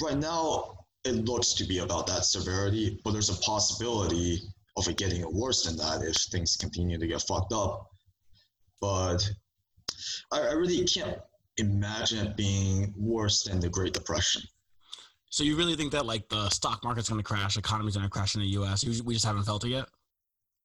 right 0.03 0.17
now 0.19 0.79
it 1.05 1.25
looks 1.27 1.53
to 1.55 1.65
be 1.65 1.79
about 1.79 2.07
that 2.09 2.25
severity, 2.25 3.01
but 3.05 3.13
there's 3.13 3.29
a 3.29 3.41
possibility 3.43 4.41
of 4.79 4.89
it 4.89 4.97
getting 4.97 5.24
worse 5.33 5.64
than 5.64 5.76
that 5.76 6.03
if 6.03 6.16
things 6.31 6.57
continue 6.57 6.99
to 6.99 7.07
get 7.07 7.22
fucked 7.22 7.53
up. 7.53 7.89
But 8.81 9.29
I, 10.33 10.41
I 10.41 10.53
really 10.53 10.85
can't 10.85 11.18
imagine 11.57 12.26
it 12.26 12.37
being 12.37 12.95
worse 12.97 13.45
than 13.45 13.61
the 13.61 13.68
Great 13.68 13.93
Depression. 13.93 14.43
So 15.31 15.45
you 15.45 15.57
really 15.57 15.76
think 15.76 15.93
that 15.93 16.07
like 16.07 16.29
the 16.29 16.49
stock 16.49 16.83
market's 16.85 17.09
gonna 17.09 17.22
crash, 17.22 17.57
economy's 17.57 17.97
gonna 17.97 18.09
crash 18.09 18.35
in 18.35 18.41
the 18.41 18.49
U.S. 18.49 18.85
We 18.85 19.14
just 19.14 19.26
haven't 19.26 19.45
felt 19.45 19.64
it 19.64 19.70
yet. 19.70 19.87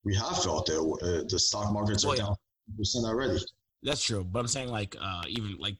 We 0.05 0.15
have 0.15 0.41
felt 0.41 0.69
it. 0.69 0.77
Uh, 0.77 1.23
the 1.27 1.39
stock 1.39 1.71
markets 1.73 2.05
are 2.05 2.09
Well, 2.09 2.17
yeah. 2.17 2.23
down 2.23 2.35
percent 2.77 3.05
already. 3.05 3.39
That's 3.81 4.03
true, 4.03 4.23
but 4.23 4.39
I'm 4.39 4.47
saying 4.47 4.69
like 4.69 4.95
uh 5.01 5.23
even 5.27 5.57
like 5.59 5.75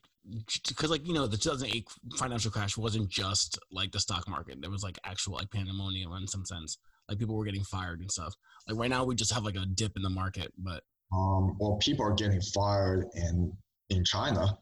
because 0.68 0.90
like 0.90 1.06
you 1.08 1.14
know 1.14 1.28
the 1.28 1.38
2008 1.38 1.88
financial 2.18 2.52
crash 2.52 2.78
wasn't 2.78 3.10
just 3.10 3.58
like 3.72 3.92
the 3.92 4.00
stock 4.00 4.28
market. 4.28 4.62
There 4.62 4.70
was 4.72 4.84
like 4.84 5.00
actual 5.06 5.36
like 5.36 5.52
pandemonium 5.52 6.12
in 6.14 6.28
some 6.28 6.46
sense. 6.46 6.78
Like 7.14 7.20
people 7.20 7.36
were 7.36 7.46
getting 7.46 7.64
fired 7.64 8.00
and 8.00 8.12
stuff. 8.12 8.34
Like 8.68 8.78
right 8.78 8.90
now 8.90 9.04
we 9.04 9.14
just 9.14 9.32
have 9.32 9.44
like 9.44 9.56
a 9.56 9.66
dip 9.66 9.96
in 9.96 10.02
the 10.02 10.10
market, 10.10 10.52
but 10.58 10.84
Um, 11.14 11.56
well, 11.60 11.78
people 11.80 12.04
are 12.06 12.14
getting 12.16 12.42
fired 12.42 13.06
in 13.14 13.56
in 13.90 14.04
China. 14.04 14.58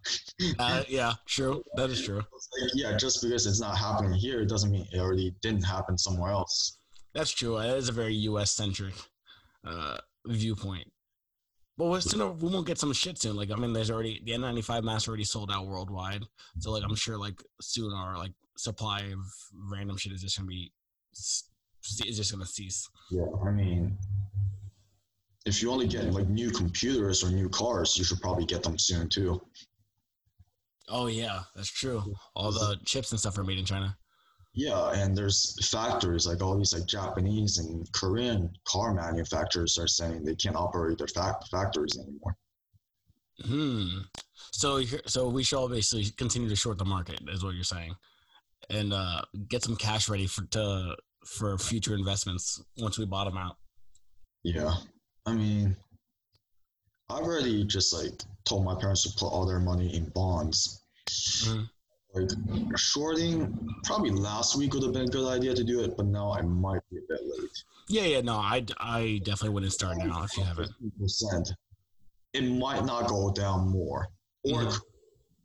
uh, 0.60 0.84
yeah, 0.90 1.14
true. 1.28 1.64
That 1.76 1.90
is 1.90 2.04
true. 2.04 2.24
Yeah, 2.74 2.98
just 2.98 3.22
because 3.22 3.48
it's 3.48 3.62
not 3.62 3.78
happening 3.78 4.14
here, 4.14 4.42
it 4.42 4.50
doesn't 4.50 4.70
mean 4.70 4.86
it 4.92 5.00
already 5.00 5.34
didn't 5.42 5.64
happen 5.64 5.98
somewhere 5.98 6.32
else. 6.32 6.80
That's 7.14 7.32
true. 7.32 7.58
That 7.58 7.78
is 7.78 7.88
a 7.88 7.94
very 7.94 8.16
U.S. 8.16 8.52
centric 8.52 8.96
uh, 9.66 9.98
viewpoint. 10.26 10.92
But 11.78 11.86
we're 11.86 12.02
soon, 12.02 12.38
we 12.40 12.50
won't 12.50 12.68
get 12.68 12.78
some 12.78 12.92
shit 12.92 13.18
soon. 13.18 13.38
Like 13.38 13.50
I 13.50 13.56
mean, 13.56 13.72
there's 13.72 13.90
already 13.90 14.22
the 14.26 14.34
N95 14.34 14.84
mask 14.84 15.08
already 15.08 15.24
sold 15.24 15.52
out 15.52 15.68
worldwide. 15.68 16.26
So 16.60 16.72
like 16.72 16.84
I'm 16.84 16.96
sure 16.96 17.18
like 17.18 17.42
soon 17.62 17.94
our 17.94 18.18
like 18.18 18.34
supply 18.58 19.00
of 19.00 19.20
random 19.72 19.98
shit 19.98 20.12
is 20.12 20.22
just 20.22 20.38
gonna 20.38 20.48
be 20.48 20.72
is 22.06 22.18
just 22.18 22.32
gonna 22.32 22.46
cease. 22.46 22.88
Yeah, 23.10 23.26
I 23.46 23.52
mean, 23.52 23.98
if 25.46 25.62
you 25.62 25.72
only 25.72 25.88
get 25.88 26.06
like 26.14 26.30
new 26.30 26.52
computers 26.52 27.24
or 27.24 27.30
new 27.30 27.50
cars, 27.50 27.98
you 27.98 28.04
should 28.04 28.22
probably 28.22 28.46
get 28.46 28.64
them 28.64 28.78
soon 28.78 29.10
too. 29.10 29.42
Oh 30.90 31.08
yeah, 31.08 31.42
that's 31.56 31.72
true. 31.72 32.04
All 32.36 32.52
the 32.52 32.78
chips 32.86 33.12
and 33.12 33.20
stuff 33.20 33.38
are 33.38 33.44
made 33.44 33.58
in 33.58 33.66
China. 33.66 33.98
Yeah, 34.54 34.92
and 34.92 35.18
there's 35.18 35.56
factories 35.70 36.28
like 36.28 36.42
all 36.42 36.58
these 36.58 36.74
like 36.74 36.86
Japanese 36.86 37.58
and 37.58 37.90
Korean 37.94 38.52
car 38.68 38.94
manufacturers 38.94 39.78
are 39.78 39.88
saying 39.88 40.26
they 40.26 40.36
can't 40.36 40.58
operate 40.58 40.98
their 40.98 41.08
fact 41.08 41.48
factories 41.50 41.98
anymore. 41.98 42.36
Hmm. 43.44 44.02
So 44.52 44.84
so 45.06 45.30
we 45.30 45.44
should 45.44 45.58
all 45.58 45.70
basically 45.70 46.12
continue 46.18 46.50
to 46.50 46.56
short 46.56 46.78
the 46.78 46.86
market, 46.86 47.22
is 47.30 47.44
what 47.44 47.56
you're 47.56 47.64
saying, 47.64 47.96
and 48.70 48.92
uh, 48.92 49.22
get 49.48 49.64
some 49.64 49.78
cash 49.78 50.10
ready 50.10 50.28
for 50.28 50.46
to 50.48 50.98
for 51.26 51.58
future 51.58 51.96
investments 51.96 52.64
once 52.78 52.98
we 52.98 53.06
bottom 53.06 53.38
out. 53.38 53.58
Yeah, 54.44 54.74
I 55.26 55.34
mean, 55.34 55.76
I've 57.10 57.24
already 57.24 57.64
just 57.66 57.94
like 57.94 58.22
told 58.46 58.66
my 58.66 58.76
parents 58.76 59.04
to 59.04 59.10
put 59.18 59.28
all 59.28 59.46
their 59.46 59.60
money 59.60 59.96
in 59.96 60.10
bonds. 60.10 60.84
Mm-hmm 61.08 61.64
like 62.14 62.30
shorting 62.76 63.58
probably 63.84 64.12
last 64.12 64.58
week 64.58 64.74
would 64.74 64.84
have 64.84 64.94
been 64.94 65.04
a 65.04 65.08
good 65.08 65.30
idea 65.30 65.54
to 65.54 65.64
do 65.64 65.82
it, 65.82 65.96
but 65.96 66.06
now 66.06 66.34
I 66.34 66.42
might 66.42 66.82
be 66.90 66.98
a 66.98 67.02
bit 67.08 67.22
late. 67.24 67.64
Yeah, 67.88 68.04
yeah, 68.04 68.22
no, 68.22 68.36
I, 68.36 68.66
I 68.80 69.22
definitely 69.24 69.50
wouldn't 69.50 69.74
start 69.74 69.98
now 69.98 70.24
if 70.24 70.36
you 70.38 70.44
haven't. 70.44 70.72
Percent, 71.00 71.52
it 72.34 72.44
might 72.44 72.86
not 72.86 73.08
go 73.08 73.32
down 73.32 73.68
more, 73.70 74.08
or 74.44 74.64
yeah. 74.64 74.76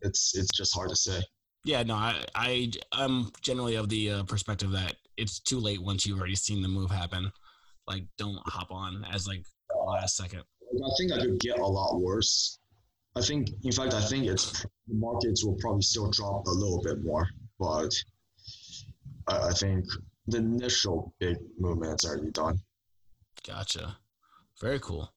it's 0.02 0.36
it's 0.36 0.50
just 0.56 0.74
hard 0.74 0.90
to 0.90 0.96
say. 0.96 1.20
Yeah, 1.64 1.82
no, 1.82 1.94
I 1.94 2.24
I 2.34 2.72
I'm 2.92 3.30
generally 3.40 3.76
of 3.76 3.88
the 3.88 4.10
uh, 4.10 4.22
perspective 4.24 4.70
that 4.72 4.96
it's 5.16 5.40
too 5.40 5.58
late 5.58 5.82
once 5.82 6.06
you've 6.06 6.18
already 6.18 6.34
seen 6.34 6.62
the 6.62 6.68
move 6.68 6.90
happen. 6.90 7.32
Like, 7.86 8.04
don't 8.18 8.40
hop 8.46 8.70
on 8.70 9.04
as 9.12 9.26
like 9.26 9.44
last 9.86 10.16
second. 10.16 10.42
I 10.62 10.90
think 10.98 11.12
I 11.12 11.18
could 11.18 11.38
get 11.40 11.58
a 11.58 11.66
lot 11.66 12.00
worse 12.00 12.58
I 13.16 13.22
think, 13.22 13.48
in 13.64 13.72
fact, 13.72 13.94
I 13.94 14.02
think 14.02 14.26
it's 14.26 14.62
the 14.62 14.94
markets 14.94 15.42
will 15.42 15.56
probably 15.58 15.80
still 15.80 16.10
drop 16.10 16.46
a 16.46 16.50
little 16.50 16.82
bit 16.82 17.02
more, 17.02 17.26
but 17.58 17.90
I, 19.26 19.48
I 19.48 19.52
think 19.52 19.86
the 20.26 20.36
initial 20.36 21.14
big 21.18 21.38
movement's 21.58 22.04
already 22.04 22.30
done. 22.30 22.58
Gotcha. 23.46 23.96
Very 24.60 24.78
cool. 24.80 25.10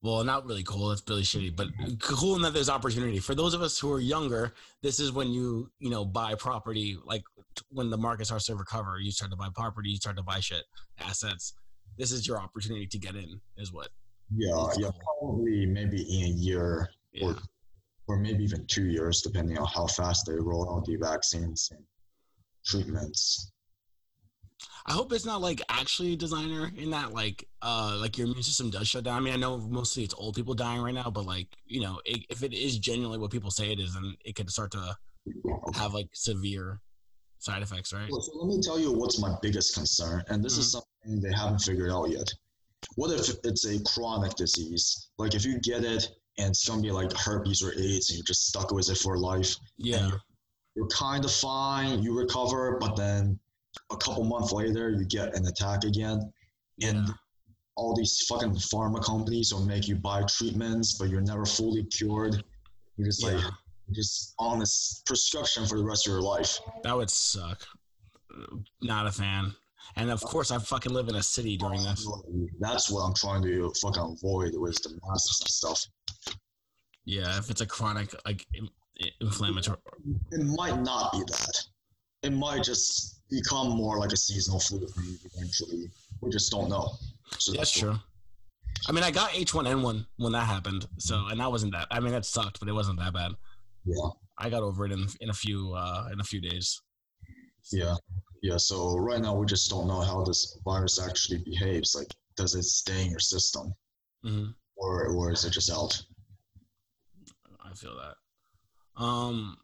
Well, 0.00 0.24
not 0.24 0.46
really 0.46 0.62
cool. 0.62 0.88
That's 0.88 1.02
really 1.06 1.22
shitty, 1.22 1.54
but 1.54 1.68
cool 2.00 2.36
in 2.36 2.42
that 2.42 2.54
there's 2.54 2.70
opportunity 2.70 3.18
for 3.18 3.34
those 3.34 3.52
of 3.52 3.60
us 3.60 3.78
who 3.78 3.92
are 3.92 4.00
younger. 4.00 4.54
This 4.82 4.98
is 4.98 5.12
when 5.12 5.30
you 5.32 5.70
you 5.78 5.90
know 5.90 6.04
buy 6.04 6.34
property. 6.34 6.98
Like 7.04 7.24
when 7.70 7.90
the 7.90 7.98
market 7.98 8.26
starts 8.26 8.46
to 8.46 8.56
recover, 8.56 8.98
you 9.00 9.10
start 9.10 9.30
to 9.30 9.36
buy 9.36 9.48
property, 9.54 9.90
you 9.90 9.96
start 9.96 10.16
to 10.16 10.22
buy 10.22 10.40
shit, 10.40 10.64
assets. 11.00 11.54
This 11.98 12.12
is 12.12 12.26
your 12.26 12.38
opportunity 12.38 12.86
to 12.86 12.98
get 12.98 13.14
in. 13.14 13.40
Is 13.56 13.72
what. 13.72 13.88
Yeah, 14.34 14.66
yeah, 14.78 14.90
probably 15.20 15.66
maybe 15.66 16.02
in 16.02 16.24
a 16.24 16.34
year 16.34 16.88
yeah. 17.12 17.28
or 17.28 17.36
or 18.06 18.18
maybe 18.18 18.44
even 18.44 18.66
two 18.66 18.86
years, 18.86 19.22
depending 19.22 19.58
on 19.58 19.66
how 19.66 19.86
fast 19.86 20.26
they 20.26 20.34
roll 20.34 20.74
out 20.74 20.84
the 20.84 20.96
vaccines 20.96 21.70
and 21.72 21.82
treatments. 22.64 23.52
I 24.86 24.92
hope 24.92 25.12
it's 25.12 25.24
not 25.24 25.40
like 25.40 25.62
actually 25.70 26.12
a 26.12 26.16
designer 26.16 26.70
in 26.76 26.90
that 26.90 27.12
like 27.12 27.48
uh 27.62 27.96
like 27.98 28.18
your 28.18 28.26
immune 28.26 28.42
system 28.42 28.70
does 28.70 28.88
shut 28.88 29.04
down. 29.04 29.16
I 29.16 29.20
mean, 29.20 29.34
I 29.34 29.36
know 29.36 29.58
mostly 29.58 30.04
it's 30.04 30.14
old 30.14 30.36
people 30.36 30.54
dying 30.54 30.82
right 30.82 30.94
now, 30.94 31.10
but 31.10 31.24
like 31.24 31.48
you 31.66 31.80
know, 31.80 32.00
it, 32.04 32.24
if 32.28 32.42
it 32.42 32.52
is 32.52 32.78
genuinely 32.78 33.18
what 33.18 33.30
people 33.30 33.50
say 33.50 33.72
it 33.72 33.80
is, 33.80 33.94
then 33.94 34.14
it 34.24 34.34
could 34.34 34.50
start 34.50 34.72
to 34.72 34.96
have 35.74 35.94
like 35.94 36.08
severe 36.12 36.80
side 37.44 37.62
effects, 37.62 37.92
right? 37.92 38.08
So 38.10 38.38
let 38.38 38.48
me 38.48 38.60
tell 38.60 38.78
you 38.78 38.92
what's 38.92 39.20
my 39.20 39.36
biggest 39.42 39.74
concern, 39.74 40.22
and 40.28 40.42
this 40.42 40.54
mm-hmm. 40.54 40.60
is 40.60 40.72
something 40.72 41.20
they 41.20 41.34
haven't 41.34 41.58
figured 41.58 41.90
out 41.90 42.10
yet. 42.10 42.32
What 42.96 43.10
if 43.10 43.36
it's 43.44 43.66
a 43.66 43.82
chronic 43.84 44.34
disease? 44.34 45.08
Like 45.18 45.34
if 45.34 45.44
you 45.44 45.60
get 45.60 45.84
it 45.84 46.08
and 46.38 46.50
it's 46.50 46.66
gonna 46.68 46.82
be 46.82 46.90
like 46.90 47.12
herpes 47.12 47.62
or 47.62 47.72
AIDS, 47.72 48.10
and 48.10 48.18
you're 48.18 48.24
just 48.24 48.48
stuck 48.48 48.72
with 48.72 48.90
it 48.90 48.98
for 48.98 49.18
life. 49.18 49.56
Yeah, 49.76 50.08
you're, 50.08 50.20
you're 50.74 50.88
kind 50.88 51.24
of 51.24 51.30
fine, 51.30 52.02
you 52.02 52.18
recover, 52.18 52.78
but 52.80 52.96
then 52.96 53.38
a 53.90 53.96
couple 53.96 54.24
months 54.24 54.52
later, 54.52 54.90
you 54.90 55.04
get 55.04 55.36
an 55.36 55.46
attack 55.46 55.84
again, 55.84 56.20
and 56.82 57.06
yeah. 57.06 57.14
all 57.76 57.94
these 57.94 58.24
fucking 58.28 58.54
pharma 58.54 59.04
companies 59.04 59.52
will 59.52 59.64
make 59.64 59.86
you 59.88 59.96
buy 59.96 60.22
treatments, 60.22 60.94
but 60.94 61.08
you're 61.08 61.20
never 61.20 61.44
fully 61.44 61.84
cured. 61.84 62.42
You're 62.96 63.08
just 63.08 63.22
yeah. 63.22 63.32
like 63.32 63.44
just 63.92 64.34
on 64.38 64.58
this 64.58 65.02
prescription 65.06 65.66
for 65.66 65.78
the 65.78 65.84
rest 65.84 66.06
of 66.06 66.12
your 66.12 66.22
life. 66.22 66.58
That 66.82 66.96
would 66.96 67.10
suck. 67.10 67.66
Not 68.82 69.06
a 69.06 69.12
fan. 69.12 69.54
And 69.96 70.10
of 70.10 70.20
course, 70.22 70.50
I 70.50 70.58
fucking 70.58 70.92
live 70.92 71.08
in 71.08 71.14
a 71.14 71.22
city 71.22 71.56
during 71.56 71.82
this. 71.82 72.08
That's 72.58 72.90
what 72.90 73.02
I'm 73.02 73.14
trying 73.14 73.42
to 73.42 73.72
fucking 73.80 74.02
avoid 74.02 74.54
with 74.56 74.82
the 74.82 74.98
masks 75.06 75.40
and 75.40 75.48
stuff. 75.48 75.86
Yeah, 77.04 77.38
if 77.38 77.50
it's 77.50 77.60
a 77.60 77.66
chronic 77.66 78.14
like 78.24 78.46
inflammatory. 79.20 79.78
It 80.32 80.44
might 80.44 80.80
not 80.80 81.12
be 81.12 81.18
that. 81.18 81.60
It 82.22 82.32
might 82.32 82.64
just 82.64 83.20
become 83.30 83.70
more 83.70 83.98
like 83.98 84.12
a 84.12 84.16
seasonal 84.16 84.60
flu 84.60 84.86
eventually. 85.34 85.90
We 86.20 86.30
just 86.30 86.50
don't 86.50 86.70
know. 86.70 86.92
So 87.38 87.52
that's, 87.52 87.58
that's 87.58 87.78
true. 87.78 87.96
I 88.88 88.92
mean, 88.92 89.04
I 89.04 89.10
got 89.10 89.30
H1N1 89.30 90.06
when 90.16 90.32
that 90.32 90.46
happened, 90.46 90.86
so 90.98 91.26
and 91.28 91.40
that 91.40 91.50
wasn't 91.50 91.72
that. 91.72 91.86
I 91.90 92.00
mean, 92.00 92.12
that 92.12 92.24
sucked, 92.24 92.58
but 92.58 92.68
it 92.68 92.72
wasn't 92.72 92.98
that 92.98 93.12
bad. 93.12 93.32
Yeah, 93.84 94.08
I 94.38 94.50
got 94.50 94.62
over 94.62 94.86
it 94.86 94.92
in 94.92 95.06
in 95.20 95.30
a 95.30 95.34
few 95.34 95.72
uh, 95.74 96.08
in 96.12 96.20
a 96.20 96.24
few 96.24 96.40
days. 96.40 96.80
Yeah, 97.72 97.96
yeah. 98.42 98.56
So 98.56 98.96
right 98.96 99.20
now 99.20 99.34
we 99.34 99.46
just 99.46 99.70
don't 99.70 99.86
know 99.86 100.00
how 100.00 100.24
this 100.24 100.58
virus 100.64 101.00
actually 101.00 101.38
behaves. 101.38 101.94
Like, 101.94 102.08
does 102.36 102.54
it 102.54 102.64
stay 102.64 103.04
in 103.04 103.10
your 103.10 103.20
system, 103.20 103.74
mm-hmm. 104.24 104.50
or 104.76 105.08
or 105.08 105.32
is 105.32 105.44
it 105.44 105.50
just 105.50 105.70
out? 105.70 106.02
I 107.64 107.74
feel 107.74 107.96
that. 107.96 109.02
Um, 109.02 109.56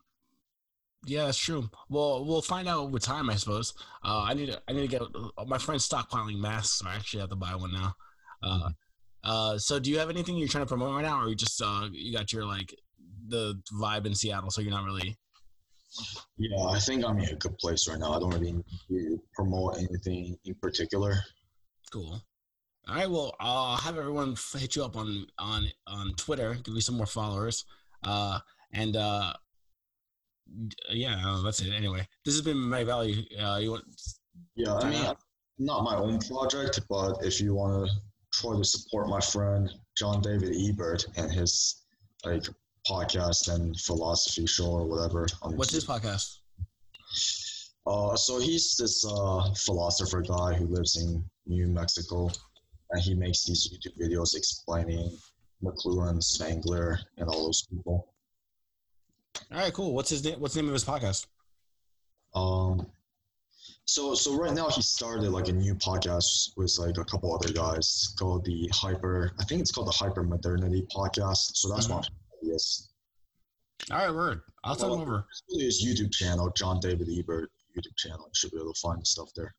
yeah, 1.07 1.27
that's 1.27 1.39
true. 1.39 1.71
Well, 1.89 2.25
we'll 2.25 2.43
find 2.43 2.69
out 2.69 2.91
with 2.91 3.03
time, 3.03 3.31
I 3.31 3.37
suppose. 3.37 3.73
Uh, 4.05 4.23
I 4.23 4.35
need 4.35 4.47
to, 4.47 4.61
I 4.69 4.73
need 4.73 4.83
to 4.83 4.89
get 4.89 5.03
uh, 5.03 5.45
my 5.47 5.59
friend's 5.59 5.89
stockpiling 5.89 6.39
masks. 6.39 6.79
So 6.79 6.89
I 6.89 6.97
actually 6.97 7.21
have 7.21 7.31
to 7.31 7.37
buy 7.37 7.55
one 7.55 7.73
now. 7.73 7.95
Uh, 8.43 8.71
uh, 9.23 9.59
so 9.59 9.79
do 9.79 9.91
you 9.91 9.99
have 9.99 10.11
anything 10.11 10.37
you're 10.37 10.49
trying 10.49 10.65
to 10.65 10.69
promote 10.69 10.95
right 10.95 11.03
now, 11.03 11.23
or 11.23 11.29
you 11.29 11.35
just 11.35 11.61
uh, 11.63 11.89
you 11.93 12.13
got 12.13 12.33
your 12.33 12.45
like 12.45 12.75
the 13.31 13.61
vibe 13.81 14.07
in 14.07 14.15
Seattle, 14.15 14.51
so 14.51 14.61
you're 14.61 14.71
not 14.71 14.85
really? 14.85 15.17
Yeah, 16.37 16.65
I 16.67 16.79
think 16.79 17.05
I'm 17.05 17.19
in 17.19 17.31
a 17.31 17.35
good 17.35 17.59
place 17.59 17.89
right 17.89 17.99
now. 17.99 18.13
I 18.13 18.21
don't 18.21 18.31
really 18.31 18.53
need 18.53 18.65
to 18.89 19.21
promote 19.35 19.79
anything 19.79 20.37
in 20.45 20.55
particular. 20.57 21.15
Cool. 21.93 22.23
All 22.89 22.95
right. 22.95 23.11
Well, 23.11 23.35
I'll 23.41 23.77
have 23.77 23.99
everyone 23.99 24.37
hit 24.57 24.77
you 24.77 24.85
up 24.85 24.97
on 24.97 25.27
on 25.39 25.67
on 25.87 26.15
Twitter. 26.15 26.55
Give 26.63 26.75
you 26.75 26.81
some 26.81 26.97
more 26.97 27.07
followers. 27.07 27.65
Uh, 28.05 28.39
and 28.73 28.97
uh, 28.97 29.33
yeah, 30.91 31.21
uh, 31.25 31.43
that's 31.43 31.61
it. 31.61 31.73
Anyway, 31.73 32.07
this 32.25 32.35
has 32.35 32.43
been 32.43 32.57
my 32.57 32.85
value. 32.85 33.23
Uh, 33.41 33.59
you 33.61 33.73
want? 33.73 33.85
Yeah, 34.55 34.75
I 34.75 34.91
mean, 34.91 35.15
not 35.59 35.85
my 35.85 35.97
own 35.97 36.19
project, 36.21 36.81
but 36.89 37.19
if 37.23 37.41
you 37.41 37.55
want 37.55 37.87
to 37.87 37.93
try 38.33 38.57
to 38.57 38.65
support 38.65 39.09
my 39.09 39.21
friend 39.21 39.71
John 39.97 40.21
David 40.21 40.55
Ebert 40.57 41.05
and 41.17 41.31
his 41.31 41.85
like 42.25 42.47
podcast 42.89 43.53
and 43.53 43.79
philosophy 43.81 44.47
show 44.47 44.71
or 44.71 44.87
whatever. 44.87 45.27
What's 45.43 45.73
his 45.73 45.85
podcast? 45.85 46.39
Uh, 47.87 48.15
so 48.17 48.39
he's 48.39 48.77
this 48.77 49.05
uh, 49.05 49.53
philosopher 49.55 50.23
guy 50.23 50.55
who 50.55 50.67
lives 50.67 50.97
in 50.97 51.25
New 51.47 51.67
Mexico, 51.67 52.31
and 52.91 53.03
he 53.03 53.15
makes 53.15 53.45
these 53.45 53.69
YouTube 53.73 53.99
videos 54.01 54.37
explaining 54.37 55.11
McLuhan, 55.63 56.23
Spengler, 56.23 56.99
and 57.17 57.29
all 57.29 57.47
those 57.47 57.67
people. 57.67 58.15
All 59.53 59.59
right, 59.59 59.73
cool. 59.73 59.95
What's 59.95 60.11
his 60.11 60.25
name? 60.25 60.39
What's 60.41 60.55
the 60.55 60.63
name 60.63 60.69
of 60.69 60.75
his 60.75 60.85
podcast? 60.85 61.27
Um, 62.35 62.87
so 63.85 64.15
so 64.15 64.37
right 64.37 64.55
now 64.55 64.69
he 64.69 64.83
started 64.83 65.31
like 65.31 65.49
a 65.49 65.53
new 65.53 65.75
podcast 65.75 66.51
with 66.57 66.77
like 66.79 66.97
a 66.99 67.05
couple 67.05 67.35
other 67.35 67.53
guys 67.53 68.15
called 68.19 68.45
the 68.45 68.71
Hyper. 68.73 69.33
I 69.41 69.45
think 69.45 69.61
it's 69.61 69.73
called 69.73 69.89
the 69.89 69.93
Hyper 69.93 70.23
Modernity 70.23 70.87
Podcast. 70.95 71.57
So 71.57 71.69
that's 71.69 71.87
mm-hmm. 71.87 71.97
what 71.97 72.09
yes. 72.43 72.89
All 73.91 73.99
right, 73.99 74.15
word. 74.15 74.43
I'll 74.65 74.73
well, 74.73 74.91
send 74.91 74.93
over. 74.93 75.27
His 75.49 75.85
YouTube 75.85 76.13
channel, 76.13 76.51
John 76.57 76.81
David 76.81 77.09
Ebert 77.11 77.51
YouTube 77.77 77.97
channel. 77.97 78.27
You 78.27 78.33
should 78.35 78.51
be 78.51 78.59
able 78.59 78.73
to 78.73 78.81
find 78.81 79.07
stuff 79.07 79.31
there. 79.35 79.55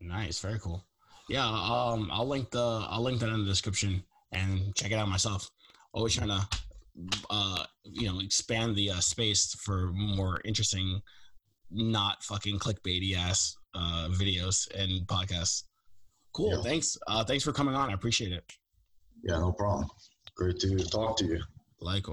Nice, 0.00 0.40
very 0.40 0.58
cool. 0.58 0.84
Yeah, 1.28 1.46
um, 1.46 2.10
I'll 2.12 2.26
link 2.26 2.50
the 2.50 2.86
I'll 2.88 3.02
link 3.02 3.20
that 3.20 3.28
in 3.28 3.38
the 3.40 3.44
description 3.44 4.02
and 4.32 4.74
check 4.74 4.90
it 4.90 4.96
out 4.96 5.08
myself. 5.08 5.48
Always 5.92 6.14
trying 6.14 6.28
to, 6.28 6.48
uh, 7.30 7.64
you 7.84 8.08
know, 8.08 8.20
expand 8.20 8.76
the 8.76 8.90
uh, 8.90 9.00
space 9.00 9.54
for 9.54 9.92
more 9.92 10.40
interesting, 10.44 11.00
not 11.70 12.22
fucking 12.24 12.58
clickbaity 12.58 13.16
ass 13.16 13.56
uh, 13.74 14.08
videos 14.10 14.68
and 14.74 15.06
podcasts. 15.06 15.64
Cool. 16.32 16.56
Yeah. 16.56 16.62
Thanks. 16.62 16.96
Uh, 17.06 17.24
thanks 17.24 17.44
for 17.44 17.52
coming 17.52 17.74
on. 17.74 17.90
I 17.90 17.92
appreciate 17.92 18.32
it. 18.32 18.44
Yeah, 19.22 19.38
no 19.38 19.52
problem. 19.52 19.88
Great 20.36 20.58
to 20.60 20.76
talk 20.78 21.16
to 21.18 21.26
you. 21.26 21.42
Likewise. 21.80 22.06